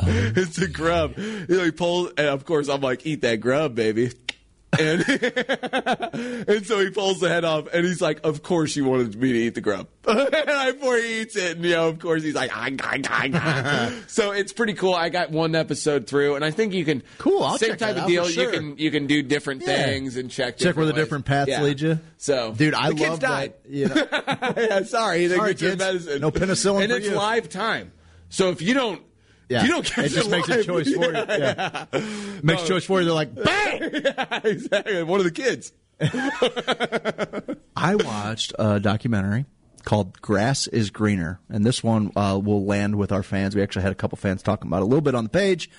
it's 0.37 0.57
a 0.57 0.67
grub. 0.67 1.17
You 1.17 1.45
know, 1.49 1.63
he 1.65 1.71
pulls, 1.71 2.11
and 2.17 2.27
of 2.27 2.45
course, 2.45 2.69
I'm 2.69 2.79
like, 2.81 3.05
"Eat 3.05 3.21
that 3.21 3.37
grub, 3.41 3.75
baby." 3.75 4.11
And 4.79 5.01
and 6.47 6.65
so 6.65 6.79
he 6.79 6.89
pulls 6.91 7.19
the 7.19 7.27
head 7.29 7.43
off, 7.43 7.67
and 7.73 7.85
he's 7.85 8.01
like, 8.01 8.21
"Of 8.23 8.41
course 8.41 8.75
you 8.75 8.85
wanted 8.85 9.15
me 9.19 9.33
to 9.33 9.37
eat 9.37 9.55
the 9.55 9.61
grub." 9.61 9.87
and 10.07 10.33
I, 10.49 10.71
before 10.71 10.95
he 10.97 11.21
eats 11.21 11.35
it, 11.35 11.57
and 11.57 11.65
you 11.65 11.71
know, 11.71 11.89
of 11.89 11.99
course 11.99 12.23
he's 12.23 12.35
like, 12.35 12.51
"Ah, 12.53 12.69
ah, 12.81 12.97
ah, 13.33 13.61
ah." 13.65 13.91
"So 14.07 14.31
it's 14.31 14.53
pretty 14.53 14.73
cool." 14.73 14.93
I 14.93 15.09
got 15.09 15.29
one 15.31 15.55
episode 15.55 16.07
through, 16.07 16.35
and 16.35 16.45
I 16.45 16.51
think 16.51 16.73
you 16.73 16.85
can 16.85 17.03
Cool, 17.17 17.43
I'll 17.43 17.57
same 17.57 17.75
type 17.75 17.97
of 17.97 18.07
deal. 18.07 18.25
sure. 18.27 18.45
You 18.45 18.49
can 18.51 18.77
you 18.77 18.91
can 18.91 19.07
do 19.07 19.21
different 19.21 19.61
Yeah. 19.61 19.85
things 19.85 20.15
and 20.17 20.31
check 20.31 20.57
Check 20.57 20.77
where 20.77 20.85
the 20.85 20.93
ways. 20.93 21.03
different 21.03 21.25
paths 21.25 21.49
Yeah. 21.49 21.63
lead 21.63 21.81
you. 21.81 21.99
So, 22.17 22.53
Dude, 22.55 22.73
I 22.73 22.89
love 22.89 23.19
died. 23.19 23.53
that. 23.63 23.69
You 23.69 23.87
know, 23.89 23.95
yeah, 24.57 24.83
sorry, 24.83 25.27
they 25.27 25.35
Sorry, 25.35 25.53
get 25.53 25.61
your 25.61 25.75
medicine. 25.75 26.21
No 26.21 26.31
penicillin 26.31 26.83
and 26.83 26.91
for 26.91 26.97
it's 26.97 27.07
you. 27.07 27.15
live 27.15 27.49
time. 27.49 27.91
So 28.29 28.49
if 28.51 28.61
you 28.61 28.73
don't, 28.73 29.01
Yeah. 29.51 29.63
you 29.63 29.67
don't 29.69 29.85
catch 29.85 30.05
It 30.05 30.09
just 30.13 30.27
it 30.27 30.31
makes 30.37 30.47
a 30.49 30.63
choice 30.63 30.93
for 30.93 31.05
you. 31.05 31.11
Yeah. 31.11 31.85
makes 32.41 32.61
No. 32.61 32.67
choice 32.67 32.85
for 32.85 32.99
you. 32.99 33.05
They're 33.05 33.13
like, 33.13 33.35
bang! 33.35 33.91
yeah, 34.05 34.39
exactly. 34.43 35.03
One 35.03 35.19
of 35.19 35.25
the 35.25 35.31
kids. 35.31 35.73
I 37.75 37.95
watched 37.95 38.53
a 38.57 38.79
documentary 38.79 39.45
called 39.83 40.19
"Grass 40.21 40.67
Is 40.67 40.89
Greener," 40.89 41.39
and 41.49 41.65
this 41.65 41.83
one 41.83 42.11
uh, 42.15 42.39
will 42.43 42.65
land 42.65 42.95
with 42.95 43.11
our 43.11 43.23
fans. 43.23 43.55
We 43.55 43.61
actually 43.61 43.83
had 43.83 43.91
a 43.91 43.95
couple 43.95 44.15
fans 44.17 44.41
talking 44.43 44.67
about 44.67 44.77
it 44.77 44.83
a 44.83 44.85
little 44.85 45.01
bit 45.01 45.15
on 45.15 45.23
the 45.23 45.29
page. 45.29 45.69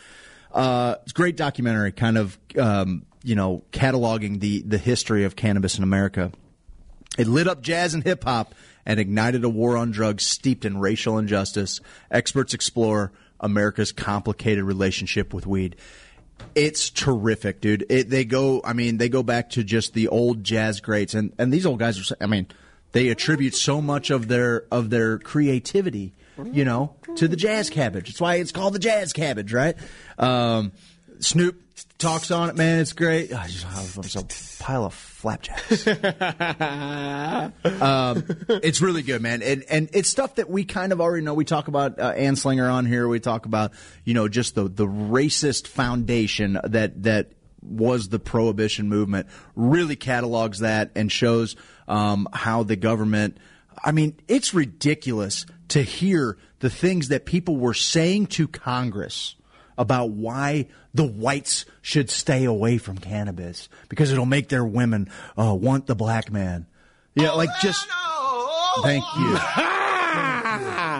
Uh, 0.52 0.96
it's 1.02 1.12
a 1.12 1.14
great 1.14 1.36
documentary, 1.36 1.92
kind 1.92 2.18
of 2.18 2.38
um, 2.58 3.06
you 3.24 3.34
know 3.34 3.64
cataloging 3.72 4.40
the 4.40 4.62
the 4.62 4.78
history 4.78 5.24
of 5.24 5.34
cannabis 5.36 5.76
in 5.78 5.82
America. 5.82 6.30
It 7.18 7.26
lit 7.26 7.46
up 7.48 7.60
jazz 7.62 7.94
and 7.94 8.02
hip 8.02 8.24
hop 8.24 8.54
and 8.86 8.98
ignited 8.98 9.44
a 9.44 9.48
war 9.48 9.76
on 9.76 9.90
drugs 9.90 10.24
steeped 10.26 10.64
in 10.64 10.78
racial 10.78 11.18
injustice. 11.18 11.80
Experts 12.10 12.54
explore 12.54 13.12
America's 13.43 13.93
complicated 13.93 14.64
relationship 14.64 15.34
with 15.34 15.47
weed. 15.47 15.76
It's 16.55 16.90
terrific, 16.90 17.61
dude. 17.61 17.86
It, 17.88 18.11
they 18.11 18.24
go, 18.24 18.61
I 18.64 18.72
mean, 18.72 18.97
they 18.99 19.09
go 19.09 19.22
back 19.22 19.51
to 19.51 19.62
just 19.62 19.95
the 19.95 20.09
old 20.09 20.43
jazz 20.43 20.80
greats, 20.80 21.14
and, 21.14 21.32
and 21.38 21.53
these 21.53 21.66
old 21.66 21.78
guys 21.78 21.99
are, 22.11 22.16
I 22.20 22.26
mean, 22.26 22.49
they 22.93 23.09
attribute 23.09 23.55
so 23.55 23.80
much 23.80 24.11
of 24.11 24.28
their 24.28 24.64
of 24.70 24.90
their 24.90 25.18
creativity, 25.18 26.12
you 26.53 26.64
know, 26.64 26.97
to 27.16 27.28
the 27.28 27.36
jazz 27.36 27.70
cabbage. 27.70 28.09
That's 28.09 28.20
why 28.20 28.36
it's 28.36 28.53
called 28.53 28.74
the 28.74 28.78
jazz 28.78 29.12
cabbage, 29.12 29.53
right? 29.53 29.76
Um, 30.18 30.72
Snoop 31.22 31.62
talks 31.98 32.30
on 32.30 32.50
it, 32.50 32.56
man. 32.56 32.80
It's 32.80 32.92
great. 32.92 33.32
I 33.32 33.46
just 33.46 33.66
I'm 33.66 34.02
so 34.02 34.26
pile 34.62 34.84
of 34.86 34.94
flapjacks. 34.94 35.86
um, 37.80 38.24
it's 38.48 38.80
really 38.80 39.02
good, 39.02 39.22
man, 39.22 39.42
and 39.42 39.64
and 39.68 39.88
it's 39.92 40.08
stuff 40.08 40.34
that 40.36 40.50
we 40.50 40.64
kind 40.64 40.92
of 40.92 41.00
already 41.00 41.24
know. 41.24 41.34
We 41.34 41.44
talk 41.44 41.68
about 41.68 41.98
uh, 41.98 42.12
Anslinger 42.14 42.70
on 42.70 42.86
here. 42.86 43.08
We 43.08 43.20
talk 43.20 43.46
about 43.46 43.72
you 44.04 44.14
know 44.14 44.28
just 44.28 44.54
the 44.54 44.64
the 44.64 44.86
racist 44.86 45.68
foundation 45.68 46.58
that 46.64 47.02
that 47.04 47.32
was 47.62 48.08
the 48.08 48.18
prohibition 48.18 48.88
movement. 48.88 49.28
Really 49.54 49.96
catalogs 49.96 50.58
that 50.60 50.90
and 50.96 51.10
shows 51.10 51.56
um, 51.88 52.28
how 52.32 52.64
the 52.64 52.76
government. 52.76 53.38
I 53.82 53.92
mean, 53.92 54.18
it's 54.28 54.52
ridiculous 54.52 55.46
to 55.68 55.82
hear 55.82 56.36
the 56.58 56.68
things 56.68 57.08
that 57.08 57.24
people 57.24 57.56
were 57.56 57.74
saying 57.74 58.26
to 58.28 58.46
Congress 58.46 59.34
about 59.78 60.10
why 60.10 60.68
the 60.95 61.05
whites 61.05 61.64
should 61.80 62.11
stay 62.11 62.45
away 62.45 62.78
from 62.78 62.99
cannabis 62.99 63.68
because 63.88 64.12
it'll 64.12 64.26
make 64.26 64.49
their 64.49 64.64
women 64.64 65.11
uh, 65.38 65.55
want 65.55 65.86
the 65.86 65.95
black 65.95 66.30
man. 66.30 66.66
Yeah, 67.14 67.32
like 67.32 67.51
just. 67.61 67.88
Thank 68.82 69.05
you. 69.18 69.38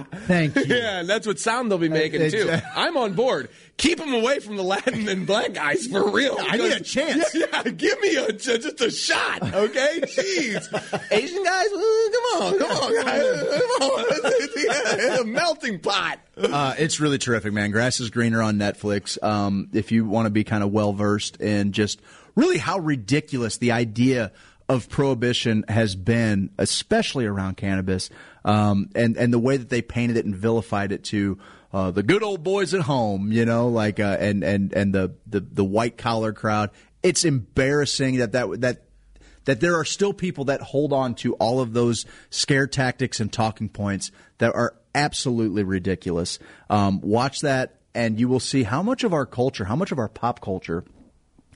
Thank 0.27 0.57
you. 0.57 0.65
Yeah, 0.67 1.01
and 1.01 1.09
that's 1.09 1.27
what 1.27 1.39
sound 1.39 1.71
they'll 1.71 1.79
be 1.79 1.89
making 1.89 2.31
too. 2.31 2.51
I'm 2.75 2.97
on 2.97 3.15
board. 3.15 3.49
Keep 3.77 3.99
them 3.99 4.13
away 4.13 4.39
from 4.39 4.57
the 4.57 4.63
Latin 4.63 5.09
and 5.09 5.27
black 5.27 5.55
guys 5.55 5.87
for 5.87 6.11
real. 6.11 6.37
I 6.39 6.57
need 6.57 6.73
a 6.73 6.81
chance. 6.81 7.35
Yeah, 7.35 7.47
yeah, 7.53 7.71
give 7.71 8.01
me 8.01 8.17
a 8.17 8.33
just 8.33 8.81
a 8.81 8.91
shot, 8.91 9.43
okay? 9.43 10.01
Jeez, 10.03 11.11
Asian 11.11 11.43
guys, 11.43 11.67
uh, 11.67 12.11
come 12.13 12.43
on, 12.43 12.59
come 12.59 12.71
on, 12.71 13.05
guys, 13.05 13.23
come 13.23 13.83
on. 13.83 14.05
It's 14.15 15.21
a 15.21 15.25
melting 15.25 15.81
pot. 15.81 16.21
Uh, 16.37 16.75
it's 16.79 17.01
really 17.01 17.19
terrific, 17.19 17.53
man. 17.53 17.71
Grass 17.71 18.01
is 18.01 18.11
greener 18.11 18.43
on 18.43 18.57
Netflix. 18.57 19.23
Um, 19.23 19.69
if 19.73 19.93
you 19.93 20.05
want 20.05 20.27
to 20.27 20.31
be 20.31 20.45
kind 20.45 20.63
of 20.63 20.71
well 20.71 20.93
versed 20.93 21.41
in 21.41 21.73
just 21.73 22.01
really 22.35 22.59
how 22.59 22.79
ridiculous 22.79 23.59
the 23.59 23.73
idea 23.73 24.33
of 24.69 24.89
prohibition 24.89 25.65
has 25.69 25.95
been, 25.95 26.51
especially 26.59 27.27
around 27.27 27.57
cannabis, 27.57 28.11
um, 28.45 28.91
and 28.95 29.17
and 29.17 29.33
the 29.33 29.39
way 29.39 29.57
that 29.57 29.69
they 29.69 29.83
painted 29.83 30.17
it 30.17 30.25
and 30.25 30.35
vilified 30.35 30.93
it 30.93 31.05
to 31.05 31.39
uh, 31.73 31.91
the 31.91 32.03
good 32.03 32.23
old 32.23 32.43
boys 32.43 32.75
at 32.75 32.83
home, 32.83 33.33
you 33.33 33.45
know, 33.45 33.69
like 33.69 34.01
uh, 34.01 34.17
and 34.21 34.43
and 34.43 34.73
and 34.73 34.95
the 34.95 35.15
the, 35.27 35.41
the 35.41 35.65
white 35.65 35.97
collar 35.97 36.33
crowd. 36.33 36.71
It's 37.03 37.25
embarrassing 37.25 38.17
that 38.19 38.33
that 38.33 38.61
that 38.61 38.83
that 39.45 39.61
there 39.61 39.77
are 39.77 39.85
still 39.85 40.13
people 40.13 40.45
that 40.47 40.61
hold 40.61 40.93
on 40.93 41.15
to 41.17 41.35
all 41.35 41.61
of 41.61 41.73
those 41.73 42.05
scare 42.31 42.67
tactics 42.67 43.21
and 43.21 43.33
talking 43.33 43.69
points 43.69 44.11
that 44.39 44.55
are 44.55 44.75
absolutely 44.95 45.65
ridiculous. 45.65 46.39
Um, 46.71 47.01
watch 47.01 47.41
that, 47.41 47.77
and 47.95 48.21
you 48.21 48.29
will 48.29 48.41
see 48.41 48.63
how 48.63 48.83
much 48.83 49.05
of 49.05 49.13
our 49.13 49.27
culture, 49.27 49.65
how 49.65 49.77
much 49.77 49.93
of 49.93 49.99
our 49.99 50.09
pop 50.09 50.41
culture, 50.41 50.85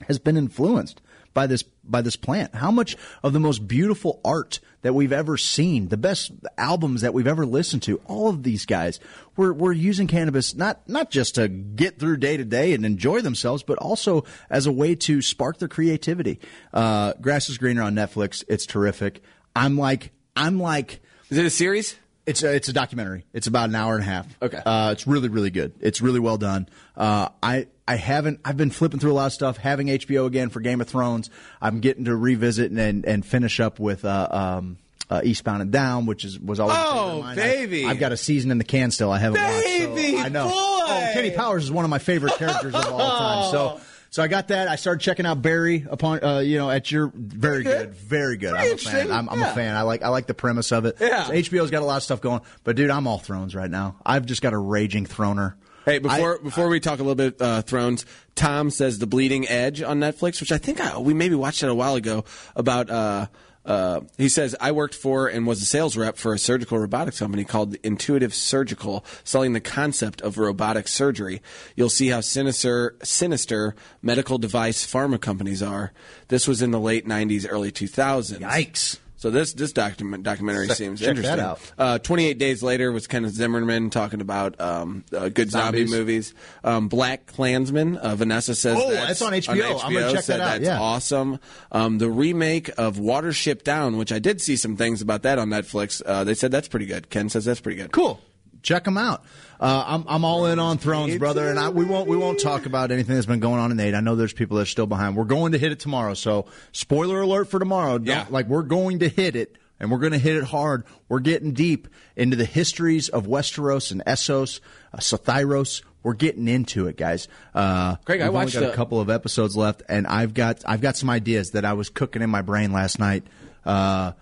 has 0.07 0.19
been 0.19 0.37
influenced 0.37 1.01
by 1.37 1.45
this 1.45 1.61
by 1.61 2.01
this 2.01 2.15
plant. 2.15 2.55
How 2.55 2.71
much 2.71 2.97
of 3.21 3.31
the 3.31 3.39
most 3.39 3.67
beautiful 3.67 4.19
art 4.25 4.59
that 4.81 4.95
we've 4.95 5.13
ever 5.13 5.37
seen, 5.37 5.89
the 5.89 5.95
best 5.95 6.31
albums 6.57 7.01
that 7.01 7.13
we've 7.13 7.27
ever 7.27 7.45
listened 7.45 7.83
to, 7.83 8.01
all 8.07 8.27
of 8.27 8.41
these 8.41 8.65
guys 8.65 8.99
were 9.35 9.53
were 9.53 9.71
using 9.71 10.07
cannabis 10.07 10.55
not 10.55 10.89
not 10.89 11.11
just 11.11 11.35
to 11.35 11.47
get 11.47 11.99
through 11.99 12.17
day 12.17 12.37
to 12.37 12.43
day 12.43 12.73
and 12.73 12.87
enjoy 12.87 13.21
themselves, 13.21 13.61
but 13.61 13.77
also 13.77 14.23
as 14.49 14.65
a 14.65 14.71
way 14.71 14.95
to 14.95 15.21
spark 15.21 15.59
their 15.59 15.67
creativity. 15.67 16.39
Uh, 16.73 17.13
Grass 17.21 17.49
is 17.49 17.59
greener 17.59 17.83
on 17.83 17.93
Netflix. 17.93 18.43
It's 18.47 18.65
terrific. 18.65 19.21
I'm 19.55 19.77
like 19.77 20.09
I'm 20.35 20.59
like. 20.59 21.01
Is 21.29 21.37
it 21.37 21.45
a 21.45 21.51
series? 21.51 21.97
It's 22.27 22.43
a, 22.43 22.53
it's 22.53 22.67
a 22.67 22.73
documentary. 22.73 23.25
It's 23.33 23.47
about 23.47 23.69
an 23.69 23.75
hour 23.75 23.95
and 23.95 24.03
a 24.03 24.05
half. 24.05 24.27
Okay. 24.41 24.61
Uh, 24.63 24.91
it's 24.91 25.07
really 25.07 25.29
really 25.29 25.49
good. 25.49 25.73
It's 25.79 26.01
really 26.01 26.19
well 26.19 26.37
done. 26.37 26.67
Uh, 26.95 27.29
I 27.41 27.67
I 27.87 27.95
haven't. 27.95 28.41
I've 28.45 28.57
been 28.57 28.69
flipping 28.69 28.99
through 28.99 29.13
a 29.13 29.13
lot 29.13 29.27
of 29.27 29.33
stuff. 29.33 29.57
Having 29.57 29.87
HBO 29.87 30.25
again 30.27 30.49
for 30.49 30.59
Game 30.59 30.81
of 30.81 30.87
Thrones. 30.89 31.29
I'm 31.61 31.79
getting 31.79 32.05
to 32.05 32.15
revisit 32.15 32.69
and 32.69 32.79
and, 32.79 33.05
and 33.05 33.25
finish 33.25 33.59
up 33.59 33.79
with. 33.79 34.05
Uh, 34.05 34.27
um, 34.29 34.77
uh, 35.09 35.21
Eastbound 35.23 35.61
and 35.61 35.71
Down, 35.71 36.05
which 36.05 36.25
is 36.25 36.37
was 36.37 36.59
always 36.59 36.75
Oh, 36.77 37.21
mine. 37.21 37.37
baby. 37.37 37.85
I, 37.85 37.89
have 37.89 37.99
got 37.99 38.11
a 38.11 38.17
season 38.17 38.51
in 38.51 38.57
the 38.57 38.65
can 38.65 38.91
still. 38.91 39.09
I 39.09 39.19
haven't 39.19 39.39
Baby 39.41 39.87
watched. 39.93 40.17
So 40.17 40.25
I 40.25 40.27
know. 40.27 40.43
boy. 40.49 40.51
Oh, 40.53 41.09
Kenny 41.13 41.31
Powers 41.31 41.63
is 41.63 41.71
one 41.71 41.85
of 41.85 41.89
my 41.89 41.99
favorite 41.99 42.33
characters 42.33 42.75
of 42.75 42.85
all 42.91 43.17
time. 43.17 43.51
So. 43.51 43.81
So 44.17 44.23
I 44.23 44.27
got 44.27 44.47
that. 44.47 44.67
I 44.67 44.77
started 44.77 45.01
checking 45.01 45.27
out 45.27 45.43
Barry 45.43 45.85
upon, 45.87 46.23
uh, 46.23 46.39
you 46.39 46.57
know, 46.57 46.71
at 46.71 46.89
your 46.89 47.11
very 47.13 47.61
good, 47.61 47.93
very 47.93 48.35
good. 48.35 48.49
I'm 48.55 48.55
a 48.55 48.61
fan. 48.61 48.71
interesting. 48.71 49.11
I'm, 49.11 49.29
I'm 49.29 49.39
Yeah. 49.39 49.51
a 49.51 49.53
fan. 49.53 49.75
I 49.75 49.83
like, 49.83 50.01
I 50.01 50.07
like 50.07 50.25
the 50.25 50.33
premise 50.33 50.71
of 50.71 50.85
it. 50.85 50.97
Yeah. 50.99 51.25
So 51.25 51.33
HBO's 51.33 51.69
got 51.69 51.83
a 51.83 51.85
lot 51.85 51.97
of 51.97 52.01
stuff 52.03 52.19
going, 52.19 52.41
but 52.63 52.75
dude, 52.75 52.89
I'm 52.89 53.05
all 53.05 53.19
Thrones 53.19 53.53
right 53.53 53.69
now. 53.69 53.97
I've 54.03 54.25
just 54.25 54.41
got 54.41 54.53
a 54.53 54.57
raging 54.57 55.05
Throner. 55.05 55.53
Hey, 55.85 55.99
before 55.99 56.39
before 56.39 56.67
we 56.67 56.79
talk 56.79 56.97
a 56.97 57.03
little 57.03 57.13
bit 57.13 57.39
uh, 57.39 57.61
Thrones, 57.61 58.07
Tom 58.33 58.71
says 58.71 58.97
the 58.97 59.05
Bleeding 59.05 59.47
Edge 59.47 59.83
on 59.83 59.99
Netflix, 59.99 60.39
which 60.41 60.51
I 60.51 60.57
think 60.57 60.81
I, 60.81 60.97
we 60.97 61.13
maybe 61.13 61.35
watched 61.35 61.61
it 61.61 61.69
a 61.69 61.75
while 61.75 61.93
ago. 61.93 62.25
About 62.55 62.89
uh, 62.89 63.27
uh, 63.67 64.01
he 64.17 64.29
says 64.29 64.55
I 64.59 64.71
worked 64.71 64.95
for 64.95 65.27
and 65.27 65.45
was 65.45 65.61
a 65.61 65.65
sales 65.65 65.97
rep 65.97 66.17
for 66.17 66.33
a 66.33 66.39
surgical 66.39 66.79
robotics 66.79 67.19
company 67.19 67.43
called 67.43 67.75
Intuitive 67.83 68.33
Surgical, 68.33 69.05
selling 69.25 69.51
the 69.51 69.59
concept 69.59 70.21
of 70.21 70.37
robotic 70.37 70.87
surgery. 70.87 71.41
You'll 71.75 71.89
see 71.89 72.07
how 72.07 72.21
sinister 72.21 72.95
sinister 73.03 73.75
medical 74.01 74.37
device 74.37 74.85
pharma 74.85 75.19
companies 75.19 75.61
are. 75.61 75.91
This 76.29 76.47
was 76.47 76.61
in 76.61 76.71
the 76.71 76.79
late 76.79 77.05
'90s, 77.05 77.45
early 77.47 77.71
2000s. 77.71 78.39
Yikes. 78.39 78.99
So 79.19 79.31
this 79.31 79.53
this 79.53 79.71
document 79.71 80.23
documentary 80.23 80.67
Check- 80.67 80.77
seems 80.77 80.99
check 80.99 81.09
interesting. 81.09 81.37
that 81.37 81.43
out. 81.45 81.59
Uh, 81.77 81.97
Twenty 81.97 82.27
eight 82.27 82.37
days 82.37 82.61
later 82.61 82.91
was 82.91 83.07
Kenneth 83.07 83.33
Zimmerman 83.33 83.89
talking 83.89 84.21
about 84.21 84.61
um, 84.61 85.03
uh, 85.11 85.29
good 85.29 85.49
zombie 85.49 85.85
movies. 85.87 86.35
Um, 86.63 86.87
Black 86.87 87.25
Klansman. 87.25 87.97
Uh, 87.97 88.15
Vanessa 88.15 88.53
says 88.53 88.77
Oh, 88.79 88.91
that's, 88.91 89.19
that's 89.19 89.21
on 89.23 89.33
HBO. 89.33 89.83
I'm 89.83 89.91
gonna 89.93 90.11
check 90.13 90.23
said 90.23 90.39
that 90.39 90.43
out, 90.43 90.51
That's 90.61 90.65
yeah. 90.65 90.79
awesome. 90.79 91.39
Um, 91.71 91.97
the 91.97 92.09
remake 92.11 92.69
of 92.77 92.97
Watership 92.97 93.63
Down, 93.63 93.97
which 93.97 94.11
I 94.11 94.19
did 94.19 94.39
see 94.39 94.55
some 94.55 94.77
things 94.77 95.01
about 95.01 95.23
that 95.23 95.39
on 95.39 95.49
Netflix. 95.49 96.01
Uh, 96.05 96.23
they 96.23 96.35
said 96.35 96.51
that's 96.51 96.67
pretty 96.67 96.85
good. 96.85 97.09
Ken 97.09 97.27
says 97.29 97.43
that's 97.45 97.59
pretty 97.59 97.77
good. 97.77 97.91
Cool. 97.91 98.19
Check 98.61 98.83
them 98.83 98.97
out. 98.97 99.23
Uh, 99.59 99.83
I'm 99.87 100.05
I'm 100.07 100.23
all 100.25 100.45
in 100.45 100.59
on 100.59 100.77
Thrones, 100.77 101.17
brother, 101.17 101.49
and 101.49 101.57
I, 101.57 101.69
we 101.69 101.83
won't 101.83 102.07
we 102.07 102.15
won't 102.15 102.39
talk 102.39 102.65
about 102.65 102.91
anything 102.91 103.15
that's 103.15 103.25
been 103.25 103.39
going 103.39 103.59
on 103.59 103.71
in 103.71 103.79
eight. 103.79 103.95
I 103.95 104.01
know 104.01 104.15
there's 104.15 104.33
people 104.33 104.57
that 104.57 104.63
are 104.63 104.65
still 104.67 104.85
behind. 104.85 105.15
We're 105.15 105.23
going 105.25 105.53
to 105.53 105.57
hit 105.57 105.71
it 105.71 105.79
tomorrow, 105.79 106.13
so 106.13 106.45
spoiler 106.71 107.21
alert 107.21 107.49
for 107.49 107.57
tomorrow. 107.59 107.99
Yeah. 108.01 108.25
like 108.29 108.47
we're 108.47 108.61
going 108.63 108.99
to 108.99 109.09
hit 109.09 109.35
it, 109.35 109.55
and 109.79 109.89
we're 109.89 109.97
going 109.97 110.11
to 110.11 110.19
hit 110.19 110.35
it 110.35 110.43
hard. 110.43 110.83
We're 111.09 111.19
getting 111.21 111.53
deep 111.53 111.87
into 112.15 112.35
the 112.35 112.45
histories 112.45 113.09
of 113.09 113.25
Westeros 113.25 113.91
and 113.91 114.03
Essos, 114.05 114.59
uh. 114.93 115.81
We're 116.03 116.13
getting 116.13 116.47
into 116.47 116.87
it, 116.87 116.95
guys. 116.95 117.27
Uh, 117.53 117.95
Craig, 118.05 118.21
I 118.21 118.25
we've 118.25 118.35
only 118.35 118.45
watched 118.45 118.53
got 118.53 118.63
a 118.63 118.71
a- 118.71 118.75
couple 118.75 119.01
of 119.01 119.09
episodes 119.09 119.57
left, 119.57 119.81
and 119.89 120.07
I've 120.07 120.33
got 120.33 120.63
I've 120.65 120.79
got 120.81 120.95
some 120.95 121.09
ideas 121.09 121.51
that 121.51 121.65
I 121.65 121.73
was 121.73 121.89
cooking 121.89 122.21
in 122.21 122.29
my 122.29 122.41
brain 122.43 122.71
last 122.71 122.99
night. 122.99 123.23
Uh, 123.65 124.13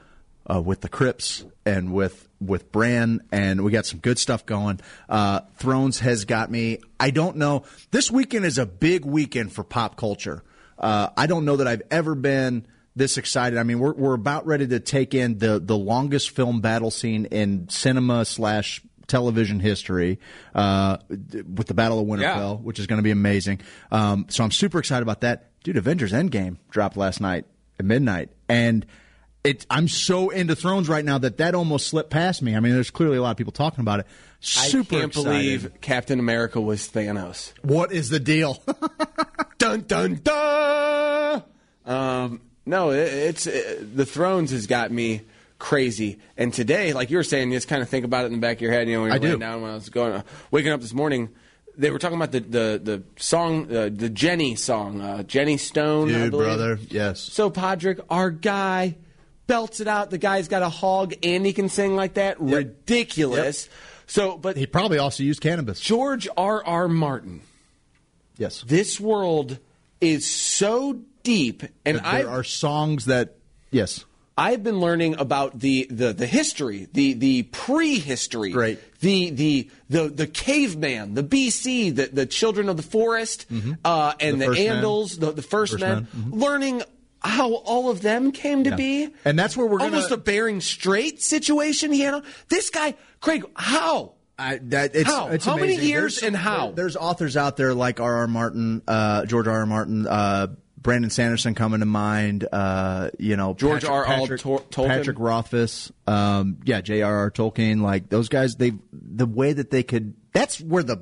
uh, 0.50 0.62
with 0.62 0.82
the 0.82 0.90
Crips 0.90 1.44
and 1.66 1.92
with 1.94 2.25
with 2.40 2.72
Bran, 2.72 3.22
and 3.32 3.64
we 3.64 3.72
got 3.72 3.86
some 3.86 4.00
good 4.00 4.20
stuff 4.20 4.46
going. 4.46 4.80
Uh, 5.08 5.42
Thrones 5.56 6.00
has 6.00 6.26
got 6.26 6.52
me. 6.52 6.80
I 7.00 7.12
don't 7.12 7.38
know. 7.38 7.64
This 7.92 8.12
weekend 8.12 8.46
is 8.46 8.58
a 8.58 8.66
big 8.66 9.06
weekend 9.06 9.54
for 9.54 9.64
pop 9.64 9.96
culture. 9.98 10.44
Uh, 10.78 11.10
I 11.16 11.28
don't 11.28 11.46
know 11.46 11.58
that 11.58 11.68
I've 11.68 11.84
ever 11.90 12.16
been 12.16 12.66
this 12.96 13.18
excited. 13.18 13.60
I 13.60 13.64
mean, 13.64 13.80
we're 13.80 13.94
we're 13.94 14.14
about 14.14 14.46
ready 14.46 14.68
to 14.68 14.80
take 14.80 15.14
in 15.14 15.38
the 15.38 15.60
the 15.60 15.78
longest 15.78 16.32
film 16.32 16.62
battle 16.62 16.92
scene 16.92 17.26
in 17.26 17.70
cinema 17.70 18.26
slash 18.26 18.82
television 19.08 19.60
history 19.60 20.20
uh, 20.54 20.98
with 21.10 21.68
the 21.68 21.74
Battle 21.74 22.00
of 22.00 22.08
Winterfell, 22.08 22.62
which 22.62 22.80
is 22.80 22.88
going 22.88 22.98
to 22.98 23.04
be 23.04 23.12
amazing. 23.12 23.62
Um, 23.92 24.26
so 24.30 24.44
I'm 24.44 24.52
super 24.52 24.80
excited 24.80 25.04
about 25.04 25.22
that, 25.22 25.52
dude. 25.64 25.78
Avengers 25.78 26.12
Endgame 26.12 26.58
dropped 26.70 26.98
last 26.98 27.22
night 27.22 27.46
at 27.80 27.86
midnight, 27.86 28.30
and 28.50 28.86
it, 29.46 29.66
I'm 29.70 29.88
so 29.88 30.30
into 30.30 30.56
Thrones 30.56 30.90
right 30.90 31.06
now 31.06 31.18
that 31.20 31.38
that 31.38 31.56
almost 31.56 31.88
slipped 31.88 32.10
past 32.10 32.42
me. 32.42 32.56
I 32.56 32.60
mean, 32.60 32.74
there's 32.74 32.92
clearly 32.92 33.18
a 33.18 33.22
lot 33.22 33.32
of 33.32 33.38
people 33.38 33.54
talking 33.54 33.82
about 33.82 34.00
it. 34.02 34.08
Super 34.40 34.96
I 34.96 35.00
can't 35.00 35.12
excited. 35.12 35.30
believe 35.30 35.72
Captain 35.82 36.20
America 36.20 36.60
was 36.60 36.88
Thanos. 36.90 37.54
What 37.62 37.92
is 37.92 38.10
the 38.10 38.20
deal? 38.20 38.62
dun 39.58 39.82
dun 39.82 40.20
dun. 40.24 41.44
Um, 41.86 42.42
no, 42.66 42.92
it, 42.92 43.08
it's 43.08 43.48
it, 43.48 43.96
the 43.96 44.06
Thrones 44.06 44.52
has 44.52 44.68
got 44.68 44.92
me 44.92 45.22
crazy. 45.58 46.20
And 46.38 46.54
today, 46.54 46.94
like 46.94 47.10
you 47.10 47.18
were 47.18 47.24
saying, 47.24 47.52
you 47.52 47.58
just 47.58 47.68
kind 47.68 47.82
of 47.82 47.90
think 47.90 48.06
about 48.06 48.24
it 48.24 48.28
in 48.28 48.34
the 48.34 48.40
back 48.40 48.58
of 48.58 48.62
your 48.62 48.72
head. 48.72 48.88
You 48.88 48.96
know, 48.96 49.02
when 49.02 49.10
you're 49.10 49.16
I 49.16 49.34
do. 49.34 49.38
down 49.38 49.62
when 49.62 49.72
I 49.72 49.76
was 49.76 49.90
going, 49.90 50.14
uh, 50.14 50.24
waking 50.52 50.72
up 50.72 50.82
this 50.82 50.94
morning. 50.94 51.30
They 51.78 51.92
were 51.92 52.00
talking 52.00 52.16
about 52.16 52.32
the 52.32 52.40
the 52.40 52.82
the 52.82 53.04
song, 53.18 53.70
uh, 53.76 53.90
the 53.92 54.10
Jenny 54.10 54.56
song, 54.56 55.02
uh, 55.02 55.24
Jenny 55.24 55.58
Stone. 55.58 56.08
I 56.10 56.30
Dude, 56.30 56.32
brother, 56.32 56.80
yes. 56.90 57.20
So 57.20 57.50
Podrick, 57.50 58.00
our 58.10 58.32
guy, 58.32 58.96
belts 59.48 59.80
it 59.80 59.88
out. 59.88 60.10
The 60.10 60.18
guy's 60.18 60.48
got 60.48 60.62
a 60.62 60.70
hog 60.70 61.14
and 61.24 61.46
he 61.46 61.54
can 61.54 61.70
sing 61.70 61.96
like 61.96 62.16
that. 62.16 62.40
Ridiculous. 62.40 63.70
So, 64.08 64.38
but 64.38 64.58
he 64.58 64.68
probably 64.68 64.98
also 64.98 65.24
used 65.24 65.42
cannabis. 65.42 65.80
George 65.80 66.28
R. 66.38 66.64
R. 66.64 66.88
Martin. 66.88 67.42
Yes. 68.38 68.64
This 68.68 69.00
world 69.00 69.60
is 70.02 70.30
so 70.30 71.02
deep, 71.24 71.64
and 71.86 71.98
there 71.98 72.06
I 72.06 72.24
are 72.24 72.44
songs 72.44 73.06
that 73.06 73.36
yes. 73.72 74.06
I've 74.38 74.64
been 74.64 74.82
learning 74.82 75.16
about 75.18 75.58
the, 75.60 75.88
the, 75.90 76.12
the 76.12 76.28
history, 76.28 76.90
the 76.92 77.14
the 77.14 77.44
prehistory, 77.44 78.52
Great. 78.52 79.00
the 79.00 79.30
the 79.30 79.70
the 79.90 80.10
the 80.10 80.28
caveman, 80.28 81.14
the 81.14 81.24
BC, 81.24 81.96
the 81.96 82.08
the 82.08 82.26
children 82.26 82.68
of 82.68 82.76
the 82.76 82.84
forest, 82.84 83.46
uh, 83.86 84.14
and 84.20 84.36
Mm-hmm. 84.36 84.40
The 84.40 84.46
the, 84.46 84.46
first 84.46 84.60
men. 84.60 84.84
Andals, 84.84 85.20
the, 85.20 85.32
the 85.32 85.42
first, 85.42 85.72
First 85.74 85.82
men, 85.82 86.08
men, 86.14 86.24
mhm. 86.32 86.42
learning 86.42 86.84
how 87.28 87.54
all 87.54 87.90
of 87.90 88.02
them 88.02 88.32
came 88.32 88.64
to 88.64 88.70
Yeah. 88.72 88.76
be, 88.76 89.10
And 89.26 89.38
that's 89.38 89.56
where 89.58 89.66
we're 89.68 89.80
gonna- 89.80 89.96
almost 89.96 90.12
a 90.12 90.18
Bering 90.18 90.62
Strait 90.62 91.22
situation. 91.22 91.92
He 91.92 92.02
had 92.02 92.22
this 92.50 92.70
guy, 92.70 92.96
Craig. 93.22 93.44
How? 93.56 94.14
I, 94.38 94.60
that, 94.64 94.96
it's, 94.96 95.10
How? 95.10 95.28
it's 95.30 95.46
How 95.46 95.56
many 95.56 95.76
years 95.78 96.20
There's 96.20 96.28
and 96.28 96.36
how? 96.36 96.68
there- 96.68 96.76
There's 96.76 96.96
authors 96.98 97.38
out 97.38 97.56
there 97.58 97.74
like 97.74 98.00
R. 98.02 98.16
R. 98.18 98.28
Martin, 98.28 98.82
uh, 98.88 99.26
George 99.26 99.48
R. 99.48 99.60
R. 99.60 99.66
Martin, 99.66 100.06
uh, 100.08 100.48
Brandon 100.78 101.10
Sanderson 101.10 101.56
coming 101.56 101.80
to 101.80 101.86
mind. 101.88 102.48
Uh, 102.52 103.10
you 103.18 103.36
know, 103.38 103.54
George 103.56 103.86
R. 103.86 104.06
R. 104.06 104.06
Patrick, 104.06 104.42
Tolkien? 104.42 104.88
Patrick 104.88 105.18
Rothfuss. 105.20 105.92
Um, 106.06 106.58
yeah, 106.64 106.82
J.R.R. 106.82 107.32
Tolkien. 107.32 107.82
Like 107.82 108.10
those 108.10 108.30
guys, 108.30 108.56
they 108.58 108.74
the 108.94 109.26
way 109.26 109.54
that 109.54 109.72
they 109.72 109.82
could. 109.82 110.14
That's 110.34 110.62
where 110.62 110.84
the 110.84 111.02